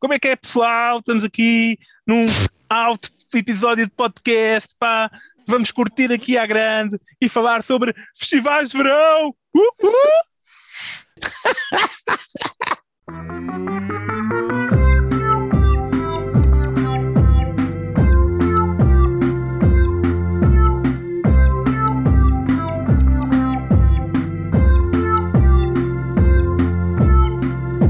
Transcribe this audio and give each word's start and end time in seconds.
Como 0.00 0.14
é 0.14 0.18
que 0.18 0.28
é, 0.28 0.36
pessoal? 0.36 0.98
Estamos 0.98 1.22
aqui 1.22 1.78
num 2.06 2.24
alto 2.70 3.10
episódio 3.34 3.84
de 3.84 3.92
podcast, 3.92 4.74
pá. 4.78 5.10
Vamos 5.46 5.70
curtir 5.70 6.10
aqui 6.10 6.38
à 6.38 6.46
grande 6.46 6.98
e 7.20 7.28
falar 7.28 7.62
sobre 7.62 7.94
festivais 8.16 8.70
de 8.70 8.78
verão. 8.78 9.34
Uh, 9.54 9.60
uh! 9.84 10.30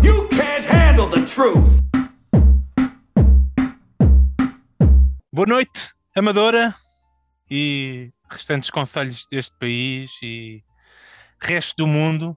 You 0.02 1.69
Boa 5.32 5.46
noite, 5.46 5.94
Amadora 6.12 6.74
e 7.48 8.10
restantes 8.28 8.68
conselhos 8.68 9.28
deste 9.30 9.56
país 9.60 10.10
e 10.20 10.60
resto 11.40 11.76
do 11.76 11.86
mundo. 11.86 12.36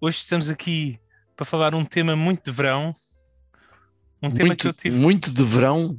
Hoje 0.00 0.16
estamos 0.16 0.50
aqui 0.50 0.98
para 1.36 1.46
falar 1.46 1.76
um 1.76 1.84
tema 1.84 2.16
muito 2.16 2.46
de 2.46 2.50
verão. 2.50 2.92
Um 4.20 4.32
tema 4.32 4.48
muito, 4.48 4.62
que 4.62 4.66
eu 4.66 4.72
tive 4.72 4.96
muito 4.96 5.30
de 5.30 5.44
verão. 5.44 5.96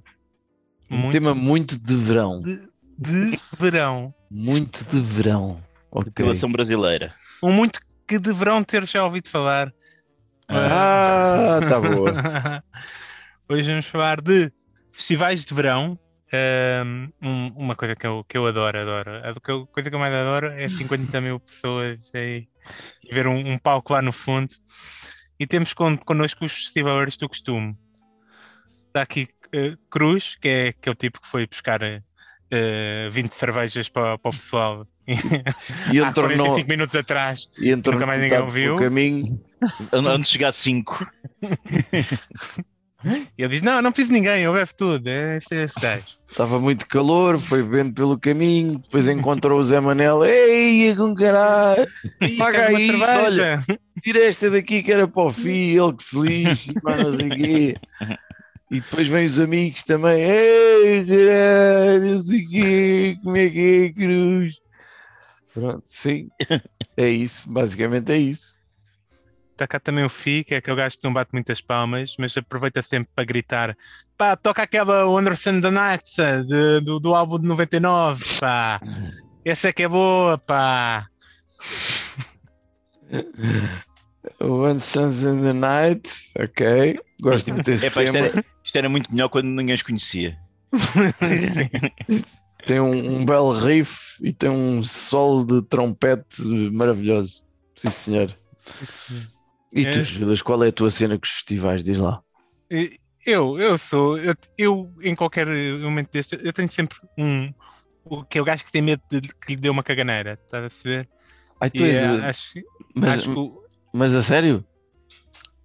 Um 0.91 0.97
muito 0.97 1.13
tema 1.13 1.33
muito 1.33 1.81
de 1.81 1.95
verão. 1.95 2.41
de, 2.41 2.67
de 2.97 3.39
verão. 3.57 4.13
Muito 4.29 4.83
de 4.83 4.99
verão. 4.99 5.63
Ok. 5.89 6.11
População 6.11 6.51
brasileira. 6.51 7.15
Um 7.41 7.53
muito 7.53 7.79
que 8.05 8.19
deverão 8.19 8.61
ter 8.61 8.85
já 8.85 9.05
ouvido 9.05 9.29
falar. 9.29 9.73
Ah, 10.49 11.61
tá 11.61 11.79
boa. 11.79 12.61
Hoje 13.47 13.69
vamos 13.69 13.85
falar 13.85 14.19
de 14.19 14.51
festivais 14.97 15.45
de 15.45 15.53
verão. 15.53 15.97
Um, 16.83 17.53
uma 17.55 17.75
coisa 17.75 17.95
que 17.95 18.05
eu, 18.05 18.25
que 18.27 18.37
eu 18.37 18.45
adoro, 18.47 18.79
adoro. 18.79 19.11
A 19.17 19.33
que 19.33 19.71
coisa 19.71 19.89
que 19.89 19.95
eu 19.95 19.99
mais 19.99 20.13
adoro 20.13 20.47
é 20.47 20.67
50 20.67 21.21
mil 21.21 21.39
pessoas 21.39 22.11
aí, 22.13 22.47
e 23.03 23.13
ver 23.13 23.27
um, 23.27 23.53
um 23.53 23.57
palco 23.57 23.93
lá 23.93 24.01
no 24.01 24.11
fundo. 24.11 24.53
E 25.39 25.45
temos 25.45 25.73
con, 25.73 25.95
connosco 25.97 26.43
os 26.43 26.51
festivaleiros 26.51 27.15
do 27.15 27.29
costume. 27.29 27.77
Está 28.87 29.03
aqui 29.03 29.29
eh, 29.53 29.77
Cruz, 29.89 30.35
que 30.35 30.49
é 30.49 30.67
aquele 30.69 30.95
tipo 30.95 31.21
que 31.21 31.27
foi 31.27 31.47
buscar 31.47 31.81
eh, 31.83 33.09
20 33.11 33.31
cervejas 33.33 33.87
para, 33.87 34.17
para 34.17 34.29
o 34.29 34.33
pessoal 34.33 34.87
E 35.93 36.01
há 36.01 36.09
entornou, 36.09 36.37
45 36.37 36.67
minutos 36.67 36.95
atrás. 36.95 37.47
e 37.57 37.73
nunca 37.73 38.05
mais 38.05 38.21
ninguém 38.21 38.39
ouviu. 38.39 38.75
caminho. 38.75 39.39
Antes 39.93 40.27
de 40.27 40.33
chegar 40.33 40.49
a 40.49 40.51
5. 40.51 41.07
E 43.37 43.43
ele 43.43 43.49
diz: 43.53 43.61
Não, 43.61 43.81
não 43.81 43.91
preciso 43.91 44.13
de 44.13 44.19
ninguém, 44.19 44.43
eu 44.43 44.51
levo 44.51 44.71
tudo. 44.75 45.07
É 45.07 45.37
esse, 45.37 45.55
esse 45.55 45.79
gajo. 45.79 46.05
Estava 46.29 46.59
muito 46.59 46.85
calor, 46.87 47.37
foi 47.39 47.63
vendo 47.63 47.93
pelo 47.93 48.19
caminho. 48.19 48.79
Depois 48.79 49.07
encontrou 49.07 49.59
o 49.59 49.63
Zé 49.63 49.79
Manel. 49.79 50.23
Ei, 50.25 50.95
com 50.95 51.15
caralho, 51.15 51.87
Paga 52.37 52.67
aí, 52.67 52.87
cerveja. 52.87 53.63
tira 54.03 54.23
esta 54.23 54.49
daqui 54.49 54.83
que 54.83 54.91
era 54.91 55.07
para 55.07 55.23
o 55.23 55.31
filho, 55.31 55.87
ele 55.87 55.95
que 55.97 56.03
se 56.03 56.19
lixe, 56.19 56.73
mas 56.83 57.03
não 57.03 57.11
sei 57.11 57.29
quê. 57.29 57.75
E 58.69 58.81
depois 58.81 59.07
vem 59.07 59.25
os 59.25 59.39
amigos 59.39 59.83
também. 59.83 60.21
Ei, 60.21 61.05
caralho, 61.05 62.15
não 62.15 62.23
sei 62.23 62.45
quê, 62.45 63.17
como 63.23 63.37
é 63.37 63.49
que 63.49 63.85
é, 63.85 63.93
Cruz? 63.93 64.55
Pronto, 65.53 65.81
sim. 65.85 66.27
É 66.97 67.09
isso, 67.09 67.49
basicamente 67.49 68.11
é 68.11 68.17
isso. 68.17 68.56
Está 69.57 69.65
cá 69.67 69.79
também 69.79 70.05
o 70.05 70.09
Fi, 70.09 70.43
que 70.43 70.53
é 70.53 70.57
aquele 70.57 70.77
gajo 70.77 70.97
que 70.99 71.03
não 71.03 71.11
bate 71.11 71.31
muitas 71.33 71.59
palmas, 71.59 72.13
mas 72.19 72.37
aproveita 72.37 72.79
sempre 72.83 73.09
para 73.15 73.23
gritar: 73.23 73.75
pá, 74.15 74.35
toca 74.35 74.61
aquela 74.61 75.01
Anderson 75.03 75.59
the 75.59 75.71
Nights 75.71 76.19
eh, 76.19 76.43
de- 76.43 76.81
do, 76.81 76.99
do 76.99 77.15
álbum 77.15 77.39
de 77.39 77.47
99, 77.47 78.23
pá. 78.39 78.79
Essa 79.43 79.69
é 79.69 79.73
que 79.73 79.81
é 79.81 79.87
boa, 79.87 80.37
pá. 80.37 81.07
One 84.39 84.79
Sons 84.79 85.23
in 85.23 85.41
the 85.41 85.53
Night, 85.53 86.07
ok. 86.39 86.99
Gosto 87.19 87.51
muito 87.51 87.65
desse 87.65 87.87
É, 87.87 87.89
pá, 87.89 88.03
isto, 88.03 88.13
tema. 88.13 88.25
era, 88.27 88.45
isto 88.63 88.75
era 88.77 88.89
muito 88.89 89.11
melhor 89.11 89.29
quando 89.29 89.47
ninguém 89.47 89.73
os 89.73 89.81
conhecia. 89.81 90.37
Sim. 90.77 92.23
Tem 92.67 92.79
um, 92.81 93.21
um 93.21 93.25
belo 93.25 93.51
riff 93.53 94.17
e 94.21 94.33
tem 94.33 94.49
um 94.49 94.83
solo 94.83 95.45
de 95.45 95.61
trompete 95.69 96.43
maravilhoso. 96.73 97.41
Sim, 97.77 97.89
senhor. 97.89 98.35
E 99.71 99.85
tu, 99.85 99.99
É. 99.99 100.03
Judas, 100.03 100.41
qual 100.41 100.63
é 100.63 100.69
a 100.69 100.71
tua 100.71 100.89
cena 100.89 101.17
com 101.17 101.25
os 101.25 101.31
festivais? 101.31 101.83
Diz 101.83 101.97
lá. 101.97 102.21
Eu, 103.25 103.59
eu 103.59 103.77
sou, 103.77 104.17
eu, 104.17 104.33
eu, 104.57 104.93
em 105.01 105.13
qualquer 105.15 105.47
momento 105.47 106.09
deste, 106.11 106.39
eu 106.41 106.53
tenho 106.53 106.69
sempre 106.69 106.97
um, 107.17 107.53
o 108.05 108.23
que 108.23 108.37
é 108.37 108.41
o 108.41 108.45
gajo 108.45 108.63
que 108.63 108.71
tem 108.71 108.81
medo 108.81 109.01
de 109.11 109.19
que 109.21 109.49
lhe 109.49 109.55
dê 109.57 109.69
uma 109.69 109.83
caganeira, 109.83 110.39
estás 110.45 110.63
a 110.63 110.69
perceber? 110.69 111.09
Ai, 111.59 111.69
tu 111.69 111.83
E, 111.83 111.89
és, 111.89 112.03
uh, 112.07 112.23
acho, 112.23 112.51
mas, 112.95 113.13
acho 113.19 113.33
que 113.33 113.51
mas 113.93 114.13
a 114.13 114.21
sério? 114.21 114.65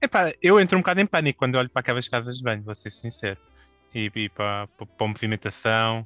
Epá, 0.03 0.33
eu 0.43 0.59
entro 0.59 0.77
um 0.77 0.81
bocado 0.81 1.01
em 1.01 1.07
pânico 1.07 1.39
quando 1.39 1.55
olho 1.55 1.71
para 1.71 1.81
aquelas 1.81 2.09
casas 2.09 2.37
de 2.39 2.43
banho, 2.43 2.65
vou 2.65 2.75
ser 2.75 2.91
sincero. 2.91 3.39
E, 3.95 4.11
e 4.13 4.29
para, 4.29 4.67
para, 4.77 4.87
para 4.87 5.07
a 5.07 5.09
movimentação, 5.09 6.05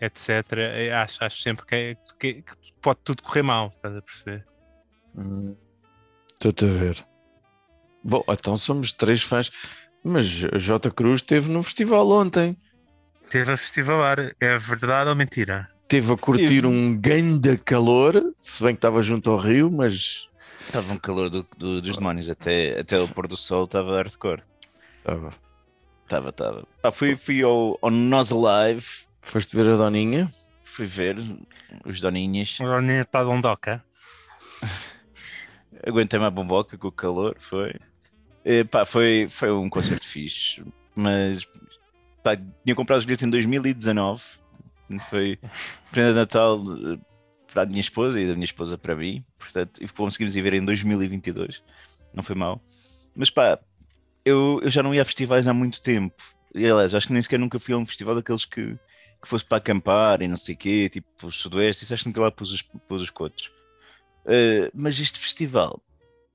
etc. 0.00 0.42
Acho, 1.02 1.24
acho 1.24 1.40
sempre 1.40 1.66
que, 1.66 1.74
é- 1.74 1.96
que- 2.18 2.42
que 2.42 2.72
pode 2.82 2.98
tudo 3.04 3.22
correr 3.22 3.42
mal, 3.42 3.68
estás 3.68 3.96
a 3.96 4.02
perceber? 4.02 4.44
Hum, 5.14 5.54
Estou-te 6.32 6.64
a 6.64 6.68
ver. 6.68 7.06
Bom, 8.02 8.22
então 8.28 8.56
somos 8.56 8.92
três 8.92 9.22
fãs. 9.22 9.50
Mas 10.02 10.24
a 10.52 10.58
J. 10.58 10.90
Cruz 10.90 11.20
esteve 11.20 11.50
no 11.50 11.62
festival 11.62 12.08
ontem. 12.10 12.56
Teve 13.28 13.52
a 13.52 13.56
festivalar, 13.56 14.34
é 14.40 14.58
verdade 14.58 15.10
ou 15.10 15.14
mentira? 15.16 15.68
Teve 15.86 16.12
a 16.12 16.16
curtir 16.16 16.46
Tive. 16.46 16.66
um 16.66 16.96
ganda 16.98 17.56
calor, 17.58 18.32
se 18.40 18.62
bem 18.62 18.74
que 18.74 18.78
estava 18.78 19.02
junto 19.02 19.30
ao 19.30 19.36
rio, 19.38 19.70
mas 19.70 20.28
Estava 20.66 20.92
um 20.92 20.98
calor 20.98 21.28
do- 21.30 21.46
do- 21.58 21.80
dos 21.82 21.96
demónios. 21.96 22.30
Até, 22.30 22.78
até 22.80 22.98
o 23.00 23.08
pôr 23.08 23.26
do 23.26 23.36
sol 23.36 23.64
estava 23.64 23.96
hardcore. 23.96 24.42
estava. 24.98 25.30
Estava, 26.04 26.28
estava. 26.30 26.64
Pá, 26.82 26.90
fui, 26.92 27.16
fui 27.16 27.42
ao, 27.42 27.76
ao 27.82 27.90
Nós 27.90 28.30
Alive. 28.32 28.86
Foste 29.22 29.54
ver 29.56 29.68
a 29.70 29.76
Doninha? 29.76 30.30
Fui 30.64 30.86
ver 30.86 31.16
os 31.84 32.00
doninhas. 32.00 32.58
O 32.60 32.64
Roninho 32.64 33.02
está 33.02 33.22
de 33.22 33.28
ondoca. 33.28 33.84
Aguentei-me 35.86 36.26
a 36.26 36.30
bomboca 36.30 36.76
com 36.78 36.88
o 36.88 36.92
calor. 36.92 37.36
Foi. 37.38 37.74
Eh, 38.44 38.64
pá, 38.64 38.84
foi, 38.84 39.26
foi 39.28 39.52
um 39.52 39.68
concerto 39.68 40.06
fixe. 40.06 40.62
Mas 40.94 41.46
pá, 42.22 42.36
tinha 42.36 42.74
comprado 42.74 42.98
os 42.98 43.04
bilhetes 43.04 43.22
em 43.22 43.30
2019. 43.30 44.22
Foi 45.08 45.38
prenda 45.90 46.12
de 46.12 46.18
Natal 46.18 46.58
eh, 46.58 46.98
para 47.52 47.62
a 47.62 47.66
minha 47.66 47.80
esposa 47.80 48.20
e 48.20 48.26
da 48.26 48.34
minha 48.34 48.44
esposa 48.44 48.76
para 48.78 48.96
mim. 48.96 49.24
Portanto, 49.38 49.82
e 49.82 49.88
conseguimos 49.88 50.36
ir 50.36 50.42
ver 50.42 50.54
em 50.54 50.64
2022. 50.64 51.62
Não 52.12 52.22
foi 52.22 52.34
mal. 52.34 52.60
Mas 53.14 53.30
pá, 53.30 53.58
eu, 54.24 54.60
eu 54.62 54.70
já 54.70 54.82
não 54.82 54.94
ia 54.94 55.02
a 55.02 55.04
festivais 55.04 55.46
há 55.46 55.54
muito 55.54 55.80
tempo. 55.80 56.16
E 56.54 56.66
aliás, 56.66 56.94
acho 56.94 57.06
que 57.06 57.12
nem 57.12 57.22
sequer 57.22 57.38
nunca 57.38 57.58
fui 57.58 57.74
a 57.74 57.76
um 57.76 57.86
festival 57.86 58.16
daqueles 58.16 58.44
que, 58.44 58.76
que 59.22 59.28
fosse 59.28 59.44
para 59.44 59.58
acampar 59.58 60.22
e 60.22 60.28
não 60.28 60.36
sei 60.36 60.54
o 60.54 60.58
quê, 60.58 60.88
tipo 60.88 61.08
o 61.26 61.32
Sudoeste. 61.32 61.84
Isso 61.84 61.94
acho 61.94 62.02
que 62.04 62.08
nunca 62.08 62.22
lá 62.22 62.30
pus 62.30 62.52
os, 62.52 62.62
pus 62.62 63.02
os 63.02 63.10
cotos. 63.10 63.50
Eh, 64.26 64.70
mas 64.74 64.98
este 65.00 65.18
festival, 65.18 65.80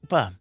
pá, 0.08 0.34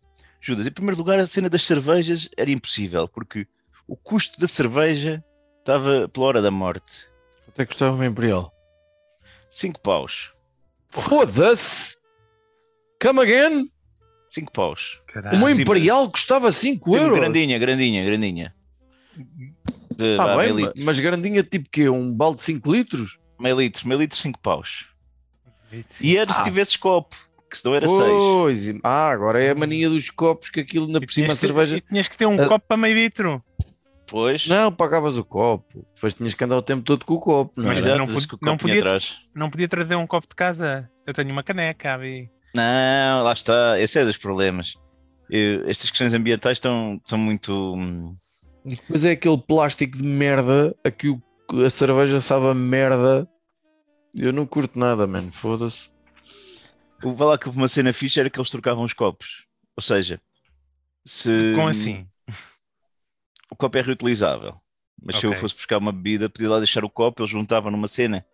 Judas, 0.47 0.67
em 0.67 0.71
primeiro 0.71 0.99
lugar, 0.99 1.19
a 1.19 1.27
cena 1.27 1.49
das 1.49 1.63
cervejas 1.63 2.29
era 2.37 2.51
impossível, 2.51 3.09
porque 3.09 3.47
o 3.89 3.97
custo 3.97 4.39
da 4.39 4.47
cerveja 4.47 5.25
estava 5.61 6.07
pela 6.09 6.27
hora 6.27 6.43
da 6.43 6.51
morte. 6.51 7.07
Até 7.49 7.65
gostava 7.65 7.95
uma 7.95 8.05
Imperial. 8.07 8.53
5 9.51 9.81
paus. 9.81 10.31
Foda-se! 10.91 11.97
Come 13.01 13.21
again? 13.23 13.71
5 14.31 14.53
paus. 14.53 15.01
Caralho. 15.07 15.39
Uma 15.39 15.51
Imperial 15.53 16.11
custava 16.11 16.53
5 16.53 16.91
Tipo, 16.91 16.97
euros. 16.97 17.19
grandinha, 17.19 17.59
grandinha, 17.59 18.05
grandinha. 18.05 18.55
De, 19.97 20.17
Ah, 20.19 20.37
bem, 20.37 20.53
meio, 20.53 20.55
ma- 20.55 20.61
litro, 20.69 20.85
mas 20.85 21.01
grandinha 21.01 21.43
tipo 21.43 21.71
que 21.71 21.89
Um 21.89 22.13
balde 22.15 22.39
de 22.39 22.43
5 22.43 22.71
litros? 22.73 23.19
meio 23.41 23.59
litro, 23.61 23.89
meio 23.89 24.01
litro, 24.01 24.19
5 24.19 24.39
paus. 24.41 24.89
E 26.01 26.17
era 26.17 26.33
se 26.33 26.41
Ah. 26.41 26.45
tivesses 26.45 26.77
copo, 26.77 27.17
que 27.55 27.61
senão 27.61 27.75
era 27.75 27.87
6. 27.87 28.01
Pois, 28.01 28.69
e- 28.69 28.81
ah, 28.83 29.09
agora 29.09 29.43
é 29.43 29.51
a 29.51 29.55
mania 29.55 29.89
dos 29.89 30.11
copos 30.11 30.51
que 30.51 30.61
aquilo 30.61 30.91
E 30.97 31.01
por 31.07 31.13
cima 31.13 31.33
a 31.33 31.37
cerveja. 31.37 31.77
e 31.77 31.81
tinhas 31.81 32.09
que 32.09 32.17
ter 32.17 32.27
um 32.27 32.41
Ah. 32.43 32.47
copo 32.49 32.65
para 32.67 32.77
meio 32.77 32.95
litro. 32.95 33.43
Pois, 34.07 34.47
Não, 34.47 34.71
pagavas 34.71 35.17
o 35.17 35.25
copo. 35.25 35.65
Depois 35.95 36.13
tinhas 36.15 36.35
que 36.35 36.45
andar 36.45 36.57
o 36.59 36.63
tempo 36.63 36.83
todo 36.83 37.05
com 37.07 37.15
o 37.15 37.19
copo, 37.21 37.53
não 37.57 37.69
Mas 37.69 37.79
era? 37.79 37.87
já- 37.87 37.95
exato, 37.95 38.11
não 38.11 38.19
esse 38.19 38.29
pod- 38.29 38.39
que 38.39 38.45
o 38.45 38.51
não 38.51 38.57
podia- 38.59 38.79
atrás. 38.81 39.17
Não 39.35 39.51
podia 39.51 39.69
trazer 39.69 39.95
um 39.97 40.07
copo 40.07 40.29
de 40.29 40.35
casa. 40.35 40.91
Eu 41.07 41.15
tenho 41.15 41.31
uma 41.31 41.43
caneca, 41.43 41.95
abi. 41.95 42.29
Não, 42.55 43.23
lá 43.25 43.33
está, 43.33 43.81
esse 43.81 43.99
é 43.99 44.05
dos 44.05 44.17
problemas. 44.19 44.75
Eu- 45.31 45.69
estas 45.69 45.89
questões 45.91 46.13
ambientais 46.13 46.59
estão, 46.59 47.01
são 47.07 47.19
muito. 47.19 47.53
hum, 47.75 48.15
E 48.67 48.77
depois 48.77 49.05
é 49.05 49.11
aquele 49.13 49.39
plástico 49.39 49.97
de 49.99 50.07
merda 50.09 50.75
a 50.85 50.91
que 50.91 51.09
o- 51.09 51.21
a 51.67 51.69
cerveja 51.71 52.21
sabe 52.21 52.47
a 52.49 52.55
merda. 52.55 53.27
Eu 54.15 54.33
não 54.33 54.47
curto 54.47 54.79
nada, 54.79 55.07
mano. 55.07 55.33
Foda-se. 55.33 55.91
O 57.05 57.13
lá 57.25 57.37
que 57.39 57.47
houve 57.47 57.59
uma 57.59 57.69
cena 57.69 57.93
fixe 57.93 58.19
era 58.19 58.31
que 58.31 58.39
eles 58.39 58.51
trocavam 58.51 58.85
os 58.85 58.93
copos. 58.93 59.45
Ou 59.77 59.83
seja, 59.83 60.21
se. 61.05 61.53
Como 61.55 61.69
assim? 61.69 62.07
o 63.51 63.57
copo 63.57 63.77
é 63.79 63.83
reutilizável. 63.83 64.55
Mas 65.03 65.17
se 65.17 65.27
eu 65.27 65.35
fosse 65.37 65.55
buscar 65.55 65.79
uma 65.79 65.93
bebida, 65.93 66.31
podia 66.31 66.49
lá 66.49 66.59
deixar 66.59 66.85
o 66.85 66.89
copo, 66.91 67.23
eles 67.23 67.31
juntavam 67.31 67.71
numa 67.71 67.87
cena. 67.89 68.25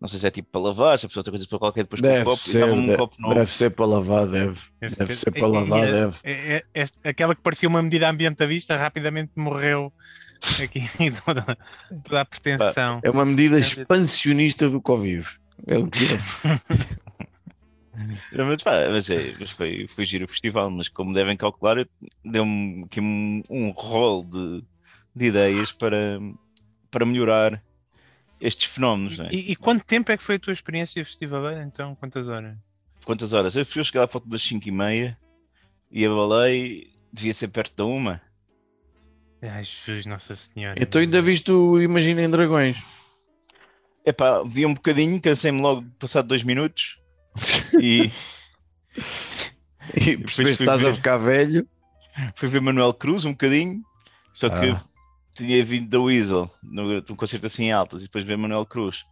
Não 0.00 0.06
sei 0.08 0.18
se 0.20 0.26
é 0.26 0.30
tipo 0.30 0.48
para 0.50 0.60
lavar, 0.60 0.98
se 0.98 1.04
a 1.04 1.08
pessoa 1.08 1.22
tem 1.24 1.30
coisa 1.32 1.46
para 1.46 1.58
qualquer 1.58 1.82
depois 1.82 2.00
com 2.00 2.06
o 2.06 2.10
Deve 2.10 2.24
copo 2.24 2.42
e 2.48 2.52
ser, 2.52 2.60
davam-me 2.60 2.82
um 2.82 2.86
de- 2.86 2.96
copo 2.96 3.16
novo. 3.20 3.34
deve 3.34 3.52
ser 3.54 3.70
para 3.70 3.84
lavar, 3.84 4.26
deve. 4.28 4.60
Deve 4.80 5.16
ser 5.16 5.30
para 5.30 5.40
E- 5.40 5.42
e- 5.42 5.52
lavar, 5.52 5.88
e- 5.88 5.92
deve. 5.92 6.16
é- 6.24 6.56
é- 6.56 6.84
é- 7.04 7.08
aquela 7.10 7.34
que 7.34 7.42
parecia 7.42 7.68
uma 7.68 7.82
medida 7.82 8.08
ambientalista 8.08 8.76
rapidamente 8.76 9.32
morreu 9.36 9.92
aqui 10.62 10.80
toda, 11.26 11.58
toda 12.04 12.20
a 12.20 12.24
pretensão. 12.24 13.00
É 13.02 13.10
uma 13.10 13.26
medida 13.26 13.56
É. 13.56 13.60
expansionista 13.60 14.70
do 14.70 14.80
Covid. 14.80 15.26
É 15.66 15.76
o 15.76 15.86
que 15.88 16.04
é. 16.14 16.18
Mas, 18.32 18.62
pá, 18.62 18.88
mas, 18.90 19.10
é, 19.10 19.34
mas 19.38 19.50
foi, 19.50 19.86
foi 19.88 20.04
giro 20.04 20.24
o 20.24 20.28
festival, 20.28 20.70
mas 20.70 20.88
como 20.88 21.12
devem 21.12 21.36
calcular, 21.36 21.78
eu- 21.78 21.88
deu-me 22.24 22.84
aqui 22.84 23.00
um, 23.00 23.42
um 23.50 23.70
rol 23.70 24.24
de, 24.24 24.64
de 25.14 25.26
ideias 25.26 25.72
para, 25.72 26.18
para 26.90 27.04
melhorar 27.04 27.62
estes 28.40 28.66
fenómenos. 28.66 29.18
não 29.18 29.26
é? 29.26 29.30
E, 29.32 29.52
e 29.52 29.56
quanto 29.56 29.84
tempo 29.84 30.12
é 30.12 30.16
que 30.16 30.22
foi 30.22 30.36
a 30.36 30.38
tua 30.38 30.52
experiência 30.52 31.04
festivaleira? 31.04 31.62
Então, 31.64 31.94
quantas 31.96 32.28
horas? 32.28 32.56
Quantas 33.04 33.32
horas? 33.32 33.56
Eu 33.56 33.66
fui 33.66 33.82
chegar 33.82 34.04
à 34.04 34.08
foto 34.08 34.28
das 34.28 34.42
5 34.42 34.68
e 34.68 34.70
meia 34.70 35.18
e 35.90 36.06
abalei, 36.06 36.92
devia 37.12 37.34
ser 37.34 37.48
perto 37.48 37.74
da 37.76 37.84
uma. 37.84 38.20
Ai, 39.42 39.64
Jesus, 39.64 40.06
Nossa 40.06 40.36
Senhora. 40.36 40.80
Então 40.80 41.00
ainda 41.00 41.20
viste 41.20 41.50
o 41.50 41.80
Imaginem 41.80 42.30
Dragões. 42.30 42.76
Epá, 44.04 44.42
vi 44.44 44.64
um 44.64 44.74
bocadinho, 44.74 45.20
cansei-me 45.20 45.60
logo 45.60 45.84
passado 45.98 46.28
dois 46.28 46.42
minutos 46.42 46.99
e 47.80 48.10
E 49.94 50.16
Depois 50.16 50.34
percebeste 50.36 50.56
que 50.58 50.62
estás 50.64 50.84
a 50.84 50.88
ver. 50.88 50.94
ficar 50.94 51.16
velho. 51.16 51.66
fui 52.36 52.48
ver 52.48 52.60
Manuel 52.60 52.92
Cruz 52.94 53.24
um 53.24 53.32
bocadinho, 53.32 53.82
só 54.32 54.48
que 54.48 54.70
Ah. 54.70 54.84
tinha 55.34 55.64
vindo 55.64 55.88
da 55.88 56.00
Weasel, 56.00 56.50
no- 56.62 57.00
num 57.00 57.16
concerto 57.16 57.46
assim 57.46 57.64
em 57.64 57.72
altas, 57.72 58.00
e 58.00 58.04
depois 58.04 58.24
ver 58.24 58.36
Manuel 58.36 58.66
Cruz. 58.66 59.04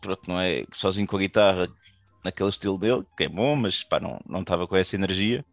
Pronto, 0.00 0.22
não 0.28 0.40
é 0.40 0.64
sozinho 0.72 1.06
com 1.06 1.16
a 1.16 1.20
guitarra, 1.20 1.68
naquele 2.24 2.48
estilo 2.48 2.78
dele, 2.78 3.04
que 3.16 3.24
é 3.24 3.28
bom, 3.28 3.56
mas 3.56 3.82
pá, 3.82 3.98
não 4.00 4.20
não 4.26 4.40
estava 4.40 4.66
com 4.66 4.76
essa 4.76 4.94
energia. 4.96 5.44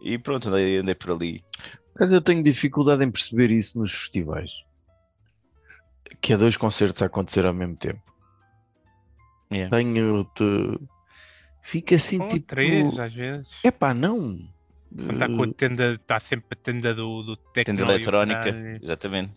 E 0.00 0.18
pronto, 0.18 0.48
andei, 0.48 0.78
andei 0.78 0.94
por 0.94 1.12
ali. 1.12 1.44
Mas 1.98 2.10
eu 2.12 2.20
tenho 2.20 2.42
dificuldade 2.42 3.04
em 3.04 3.10
perceber 3.10 3.50
isso 3.52 3.78
nos 3.78 3.92
festivais. 3.92 4.52
Que 6.20 6.32
é 6.32 6.36
dois 6.36 6.56
concertos 6.56 7.02
a 7.02 7.06
acontecer 7.06 7.44
ao 7.46 7.54
mesmo 7.54 7.76
tempo. 7.76 8.00
Yeah. 9.52 9.76
Tenho. 9.76 10.24
-te... 10.34 10.80
Fica 11.62 11.94
assim 11.94 12.20
Ou 12.20 12.28
tipo. 12.28 12.46
três, 12.46 12.98
às 12.98 13.14
vezes. 13.14 13.50
Epá, 13.62 13.94
não. 13.94 14.38
Quando 14.94 15.12
está 15.12 15.28
com 15.28 15.42
a 15.42 15.52
tenda, 15.52 15.94
está 15.94 16.20
sempre 16.20 16.46
a 16.50 16.56
tenda 16.56 16.94
do, 16.94 17.22
do. 17.22 17.36
Tenda 17.36 17.82
eletrónica, 17.82 18.48
exatamente. 18.82 19.32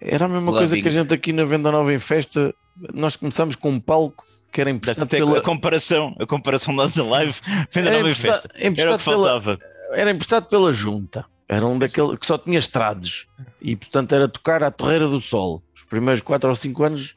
Era 0.00 0.24
a 0.26 0.28
mesma 0.28 0.52
coisa 0.52 0.80
que 0.80 0.88
a 0.88 0.90
gente 0.90 1.12
aqui 1.12 1.32
na 1.32 1.44
Venda 1.44 1.70
Nova 1.70 1.92
em 1.92 1.98
Festa. 1.98 2.54
Nós 2.94 3.16
começámos 3.16 3.56
com 3.56 3.70
um 3.70 3.80
palco 3.80 4.24
que 4.50 4.60
era 4.60 4.70
emprestado 4.70 5.08
pela. 5.08 5.38
a 5.38 5.42
comparação, 5.42 6.16
a 6.18 6.26
comparação 6.26 6.74
das 6.74 6.96
live, 6.96 7.34
venda 7.70 7.88
Era 7.88 7.98
nova 7.98 8.10
em 8.10 8.14
festa. 8.14 8.48
Era 8.54 8.64
o 8.64 8.68
emprestado 8.68 8.98
que 8.98 9.04
pela, 9.04 9.28
faltava. 9.28 9.58
era 9.92 10.10
emprestado 10.10 10.48
pela 10.48 10.72
junta. 10.72 11.24
Era 11.48 11.66
um 11.66 11.78
daquele 11.78 12.16
que 12.16 12.26
só 12.26 12.38
tinha 12.38 12.58
estrados. 12.58 13.26
E 13.60 13.76
portanto 13.76 14.14
era 14.14 14.28
tocar 14.28 14.62
à 14.62 14.70
Torreira 14.70 15.08
do 15.08 15.20
Sol. 15.20 15.62
Os 15.74 15.84
primeiros 15.84 16.22
4 16.22 16.48
ou 16.48 16.56
5 16.56 16.82
anos 16.82 17.16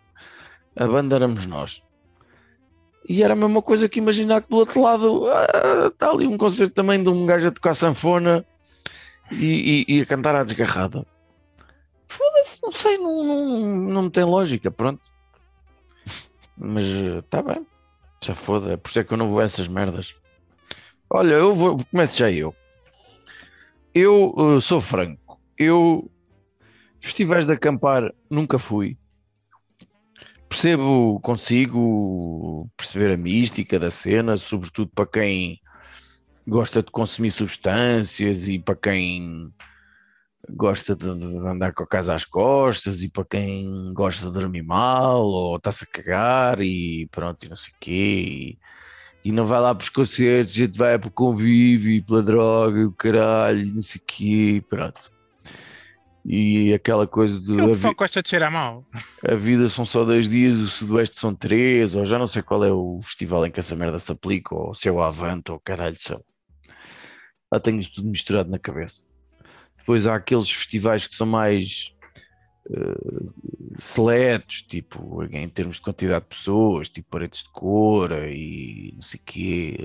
a 0.76 0.88
banda 0.88 1.16
éramos 1.16 1.46
nós. 1.46 1.82
E 3.08 3.22
era 3.22 3.34
a 3.34 3.36
mesma 3.36 3.62
coisa 3.62 3.90
que 3.90 4.00
imaginar 4.00 4.42
que 4.42 4.50
do 4.50 4.58
outro 4.58 4.82
lado 4.82 5.28
ah, 5.28 5.88
está 5.88 6.10
ali 6.10 6.26
um 6.26 6.38
concerto 6.38 6.74
também 6.74 7.04
de 7.04 7.10
um 7.10 7.26
gajo 7.26 7.48
a 7.50 7.52
tocar 7.52 7.76
sanfona 7.76 8.46
e, 9.32 9.86
e- 9.88 9.98
e 9.98 10.02
a 10.02 10.06
cantar 10.06 10.36
à 10.36 10.44
desgarrada. 10.44 11.06
Foda-se, 12.08 12.60
não 12.64 12.72
sei, 12.72 12.98
não, 12.98 13.24
não, 13.24 13.60
não 13.76 14.10
tem 14.10 14.24
lógica, 14.24 14.72
pronto. 14.72 15.02
Mas 16.58 16.86
está 16.86 17.42
bem. 17.42 17.66
Já 18.24 18.36
foda, 18.36 18.74
é 18.74 18.78
por 18.78 18.88
isso 18.90 19.00
é 19.00 19.04
que 19.04 19.12
eu 19.14 19.18
não 19.18 19.28
vou 19.28 19.42
a 19.42 19.44
essas 19.44 19.68
merdas. 19.68 20.16
Olha, 21.10 21.34
eu 21.34 21.52
vou, 21.54 21.76
começo 21.92 22.18
já 22.18 22.32
eu. 22.32 22.56
Eu 23.94 24.34
uh, 24.38 24.62
sou 24.62 24.80
franco. 24.80 25.40
Eu 25.58 26.10
festivais 27.00 27.46
de 27.46 27.52
acampar 27.52 28.14
nunca 28.30 28.58
fui. 28.58 28.98
Percebo, 30.54 31.20
consigo 31.20 32.70
perceber 32.78 33.12
a 33.12 33.18
mística 33.18 33.80
da 33.80 33.90
cena, 33.90 34.38
sobretudo 34.38 34.92
para 34.94 35.08
quem 35.08 35.60
gosta 36.48 36.84
de 36.84 36.92
consumir 36.92 37.32
substâncias 37.32 38.48
e 38.48 38.60
para 38.60 38.76
quem 38.76 39.48
gosta 40.52 40.96
de, 40.96 41.08
andar 41.08 41.74
com 41.74 41.82
a 41.82 41.88
casa 41.88 42.14
às 42.14 42.24
costas 42.24 43.02
e 43.02 43.10
para 43.10 43.26
quem 43.26 43.92
gosta 43.96 44.28
de 44.28 44.32
dormir 44.32 44.62
mal 44.62 45.26
ou 45.26 45.58
está-se 45.58 45.86
a 45.86 45.88
cagar 45.88 46.62
e 46.62 47.08
pronto, 47.08 47.44
e 47.44 47.50
não 47.50 47.56
sei 47.56 47.74
o 47.74 47.78
quê. 47.80 48.60
E, 49.24 49.30
e 49.30 49.32
não 49.32 49.48
vai 49.48 49.60
lá 49.60 49.74
para 49.74 49.84
os 49.84 49.90
concertos, 49.90 50.54
a 50.54 50.58
gente 50.58 50.78
vai 50.78 51.00
para 51.00 51.10
o 51.10 51.12
convívio 51.12 52.06
pela 52.06 52.22
droga 52.22 52.86
o 52.86 52.94
caralho, 52.94 53.74
não 53.74 53.82
sei 53.82 54.00
o 54.00 54.04
quê, 54.06 54.64
pronto. 54.70 55.13
E 56.26 56.74
aquela 56.74 57.06
coisa 57.06 57.38
de 57.40 57.52
o 57.52 57.68
pessoal 57.68 57.92
vi- 57.92 57.98
gosta 57.98 58.24
de 58.24 58.30
cheirar 58.30 58.50
mal. 58.52 58.86
a 59.28 59.36
vida 59.36 59.68
são 59.68 59.86
só 59.86 60.06
dois 60.06 60.30
dias, 60.30 60.58
o 60.58 60.68
Sudoeste 60.68 61.20
são 61.20 61.36
três, 61.36 61.96
ou 61.96 62.06
já 62.06 62.18
não 62.18 62.28
sei 62.28 62.42
qual 62.42 62.64
é 62.64 62.72
o 62.72 63.00
festival 63.04 63.46
em 63.46 63.52
que 63.52 63.60
essa 63.60 63.76
merda 63.76 64.00
se 64.00 64.10
aplica, 64.12 64.56
ou 64.56 64.74
se 64.74 64.88
é 64.88 64.92
o 64.92 65.02
Avante, 65.02 65.52
ou 65.52 65.60
caralho 65.60 65.98
são. 66.00 66.24
Já 67.54 67.60
tenho 67.60 67.80
isto 67.80 67.96
tudo 67.96 68.08
misturado 68.10 68.50
na 68.50 68.58
cabeça. 68.58 69.04
Depois 69.78 70.08
há 70.08 70.16
aqueles 70.16 70.50
festivais 70.50 71.06
que 71.06 71.16
são 71.16 71.28
mais 71.28 71.94
eh, 72.72 73.30
seletos, 73.78 74.62
tipo, 74.62 75.24
em 75.26 75.50
termos 75.50 75.76
de 75.76 75.82
quantidade 75.82 76.24
de 76.24 76.30
pessoas, 76.30 76.90
tipo 76.90 77.10
Paredes 77.10 77.44
de 77.44 77.50
Cora 77.52 78.30
e 78.32 78.92
não 78.96 79.02
sei 79.02 79.20
o 79.20 79.24
quê, 79.26 79.78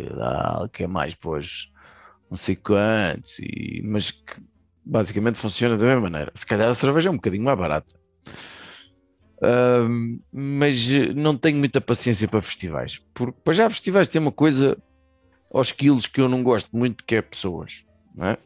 que 0.72 0.84
é 0.84 0.86
mais, 0.86 1.16
pois, 1.16 1.68
não 2.30 2.36
sei 2.36 2.54
quantos, 2.54 3.40
e, 3.40 3.82
mas 3.84 4.12
que 4.12 4.40
basicamente 4.88 5.38
funciona 5.38 5.76
da 5.76 5.84
mesma 5.84 6.02
maneira. 6.02 6.32
Se 6.34 6.46
calhar 6.46 6.68
a 6.68 6.74
cerveja 6.74 7.08
é 7.08 7.12
um 7.12 7.16
bocadinho 7.16 7.44
mais 7.44 7.58
barata. 7.58 7.94
Ahm, 9.42 10.18
mas 10.32 10.90
eh, 10.92 11.12
não 11.14 11.36
tenho 11.36 11.58
muita 11.58 11.80
paciência 11.80 12.26
para 12.26 12.42
festivais, 12.42 13.00
porque 13.14 13.38
para 13.44 13.52
já 13.54 13.70
festivais 13.70 14.08
têm 14.08 14.20
uma 14.20 14.32
coisa 14.32 14.76
aos 15.52 15.70
quilos 15.70 16.06
que 16.06 16.20
eu 16.20 16.28
não 16.28 16.42
gosto 16.42 16.68
muito, 16.76 17.04
que 17.04 17.14
é 17.14 17.22
pessoas, 17.22 17.84
não 18.14 18.26
é? 18.26 18.38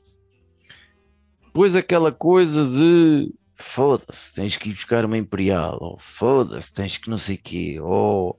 Depois 1.47 1.77
aquela 1.77 2.13
coisa 2.13 2.65
de 2.65 3.33
foda-se, 3.55 4.33
tens 4.35 4.57
que 4.57 4.69
ir 4.69 4.73
buscar 4.73 5.05
uma 5.05 5.17
Imperial, 5.17 5.79
ou 5.81 5.99
foda-se, 5.99 6.73
tens 6.73 6.97
que 6.97 7.09
não 7.09 7.19
sei 7.19 7.37
quê, 7.37 7.79
ou 7.81 8.39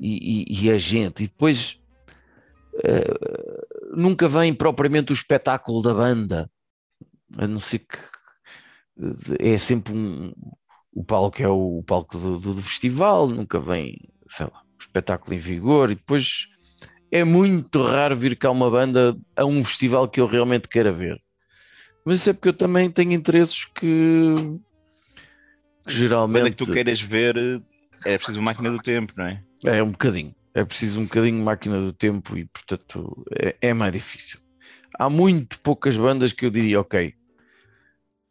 e, 0.00 0.44
e- 0.44 0.64
e 0.64 0.70
a 0.70 0.78
gente, 0.78 1.24
e 1.24 1.26
depois 1.26 1.80
eh, 2.84 3.58
nunca 3.92 4.28
vem 4.28 4.54
propriamente 4.54 5.12
o 5.12 5.14
espetáculo 5.14 5.82
da 5.82 5.92
banda, 5.92 6.48
a 7.36 7.46
não 7.46 7.60
ser 7.60 7.80
que 7.80 7.98
é 9.38 9.56
sempre 9.58 9.92
um, 9.92 10.32
o 10.92 11.04
palco 11.04 11.40
é 11.42 11.48
o, 11.48 11.82
palco 11.86 12.18
do, 12.18 12.38
do- 12.38 12.54
do 12.54 12.62
festival, 12.62 13.28
nunca 13.28 13.60
vem, 13.60 13.96
sei 14.28 14.46
lá, 14.46 14.62
o 14.62 14.80
espetáculo 14.82 15.34
em 15.34 15.38
vigor, 15.38 15.90
e 15.90 15.94
depois 15.94 16.46
é 17.10 17.24
muito 17.24 17.82
raro 17.82 18.16
vir 18.16 18.36
cá 18.36 18.50
uma 18.50 18.70
banda 18.70 19.16
a 19.36 19.44
um 19.44 19.62
festival 19.64 20.08
que 20.08 20.20
eu 20.20 20.26
realmente 20.26 20.68
queira 20.68 20.92
ver. 20.92 21.20
Mas 22.04 22.20
isso 22.20 22.30
é 22.30 22.32
porque 22.32 22.48
eu 22.48 22.52
também 22.54 22.90
tenho 22.90 23.12
interesses 23.12 23.64
que, 23.66 24.30
que 24.32 24.60
Mas 25.86 25.94
é 25.94 25.98
geralmente 25.98 26.56
que 26.56 26.64
tu 26.64 26.72
queiras 26.72 27.00
ver, 27.00 27.62
é 28.04 28.16
preciso 28.16 28.42
máquina 28.42 28.70
do 28.70 28.78
tempo, 28.78 29.12
não 29.16 29.26
é? 29.26 29.42
é 29.64 29.82
um 29.82 29.90
bocadinho. 29.90 30.34
É 30.54 30.64
preciso 30.64 31.00
um 31.00 31.04
bocadinho 31.04 31.36
de 31.36 31.42
máquina 31.44 31.80
do 31.80 31.92
tempo 31.92 32.36
e, 32.36 32.44
portanto, 32.46 33.24
é, 33.38 33.56
é 33.60 33.74
mais 33.74 33.92
difícil. 33.92 34.40
Há 34.98 35.08
muito 35.08 35.60
poucas 35.60 35.96
bandas 35.96 36.32
que 36.32 36.46
eu 36.46 36.50
diria, 36.50 36.80
ok, 36.80 37.14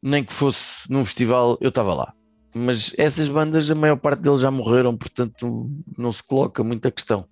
nem 0.02 0.24
que 0.24 0.34
fosse 0.34 0.90
num 0.92 1.04
festival, 1.06 1.58
eu 1.62 1.70
estava 1.70 1.94
lá. 1.94 2.14
Mas 2.54 2.94
essas 2.98 3.30
bandas, 3.30 3.70
a 3.70 3.76
maior 3.76 3.98
parte 3.98 4.22
deles 4.22 4.40
já 4.40 4.50
morreram, 4.50 4.98
portanto, 4.98 5.70
não 5.98 6.12
se 6.12 6.24
coloca 6.24 6.64
muita 6.64 6.92
questão. 6.92 7.28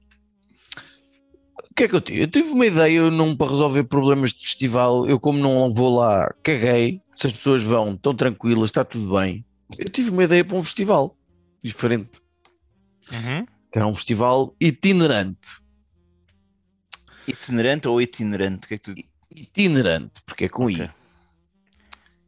O 1.71 1.73
que 1.75 1.83
é 1.83 1.87
que 1.87 1.95
eu 1.95 2.01
tive? 2.01 2.21
Eu 2.21 2.27
tive 2.27 2.49
uma 2.49 2.65
ideia 2.65 3.09
não 3.11 3.35
para 3.35 3.49
resolver 3.51 3.83
problemas 3.85 4.31
de 4.31 4.45
festival. 4.45 5.07
Eu, 5.07 5.19
como 5.19 5.39
não 5.39 5.71
vou 5.71 5.97
lá, 5.97 6.33
caguei. 6.43 7.01
Se 7.15 7.27
as 7.27 7.33
pessoas 7.33 7.63
vão, 7.63 7.93
estão 7.93 8.13
tranquilas, 8.15 8.69
está 8.69 8.85
tudo 8.85 9.13
bem. 9.15 9.45
Eu 9.77 9.89
tive 9.89 10.09
uma 10.11 10.23
ideia 10.23 10.45
para 10.45 10.55
um 10.55 10.63
festival 10.63 11.17
diferente 11.63 12.21
Uhum. 13.11 13.45
que 13.71 13.77
era 13.77 13.87
um 13.87 13.93
festival 13.93 14.55
itinerante. 14.59 15.49
Itinerante 17.27 17.87
ou 17.87 18.01
itinerante? 18.01 18.67
Que 18.67 18.75
é 18.75 18.77
que 18.77 18.93
tu... 18.93 19.03
Itinerante, 19.31 20.21
porque 20.25 20.45
é 20.45 20.49
com 20.49 20.65
Ok. 20.65 20.85
I. 20.85 20.89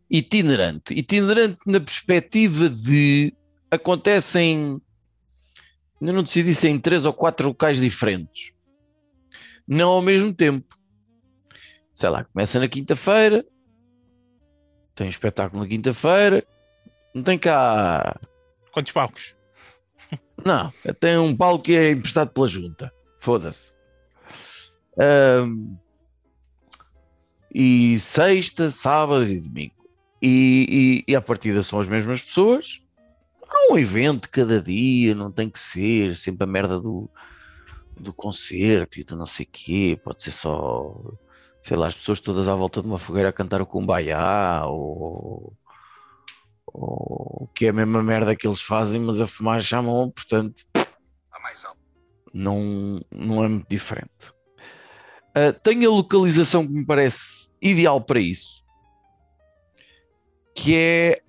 Itinerante. 0.10 0.94
Itinerante 0.94 1.60
na 1.66 1.80
perspectiva 1.80 2.70
de 2.70 3.34
acontecem, 3.70 4.82
ainda 6.00 6.14
não 6.14 6.24
decidi 6.24 6.54
se 6.54 6.68
é 6.68 6.70
em 6.70 6.80
três 6.80 7.06
ou 7.06 7.14
quatro 7.14 7.50
locais 7.50 7.80
diferentes. 7.80 8.52
Não 9.68 9.90
ao 9.90 10.02
mesmo 10.02 10.34
tempo. 10.34 10.66
Sei 11.94 12.10
lá, 12.10 12.24
começa 12.26 12.60
na 12.60 12.68
quinta-feira, 12.68 13.46
tem 14.96 15.08
um 15.08 15.10
espetáculo 15.10 15.64
na 15.64 15.70
quinta-feira, 15.70 16.46
não 17.14 17.24
tem 17.24 17.38
cá. 17.38 18.20
Quantos 18.72 18.92
palcos? 18.92 19.36
Não, 20.46 20.72
tem 21.00 21.18
um 21.18 21.36
palco 21.36 21.66
que 21.66 21.76
é 21.76 21.92
emprestado 21.92 22.32
pela 22.32 22.48
junta. 22.48 22.94
Foda-se. 23.20 23.74
Ahm, 25.00 25.76
e 27.54 28.00
sexta, 28.00 28.70
sábado 28.70 29.26
e 29.26 29.40
domingo. 29.40 29.77
E, 30.22 31.04
e, 31.08 31.12
e 31.12 31.16
à 31.16 31.22
partida 31.22 31.62
são 31.62 31.80
as 31.80 31.88
mesmas 31.88 32.22
pessoas. 32.22 32.82
Há 33.48 33.74
um 33.74 33.78
evento 33.78 34.30
cada 34.30 34.62
dia, 34.62 35.16
não 35.16 35.32
tem 35.32 35.50
que 35.50 35.60
ser 35.60 36.16
sempre 36.16 36.44
a 36.44 36.48
merda 36.48 36.80
do, 36.80 37.10
do 37.96 38.12
concerto 38.14 39.00
e 39.00 39.04
do 39.04 39.16
não 39.16 39.26
sei 39.26 39.46
quê. 39.46 40.00
Pode 40.04 40.24
ser 40.24 40.32
só, 40.32 40.96
sei 41.64 41.78
lá, 41.78 41.88
as 41.88 41.96
pessoas 41.96 42.20
todas 42.20 42.48
à 42.48 42.56
volta 42.56 42.82
de 42.82 42.88
uma 42.88 43.00
fogueira 43.00 43.30
a 43.30 43.34
cantar 43.34 43.62
o 43.62 43.66
Kumbaya 43.66 44.66
ou, 44.66 45.54
ou 46.66 47.50
que 47.56 47.66
é 47.66 47.70
a 47.70 47.74
mesma 47.74 48.04
merda 48.04 48.36
que 48.36 48.48
eles 48.48 48.62
fazem, 48.62 49.00
mas 49.00 49.22
a 49.22 49.28
fumar 49.28 49.62
chamam, 49.62 50.12
portanto, 50.12 50.66
não, 52.34 53.00
não 53.12 53.44
é 53.44 53.48
muito 53.48 53.68
diferente. 53.70 54.34
Ah, 55.34 55.54
tem 55.54 55.86
a 55.86 55.90
localização 55.90 56.66
que 56.66 56.74
me 56.74 56.86
parece 56.86 57.52
ideal 57.62 58.02
para 58.02 58.20
isso, 58.20 58.64
que 60.60 60.76
é 60.76 61.22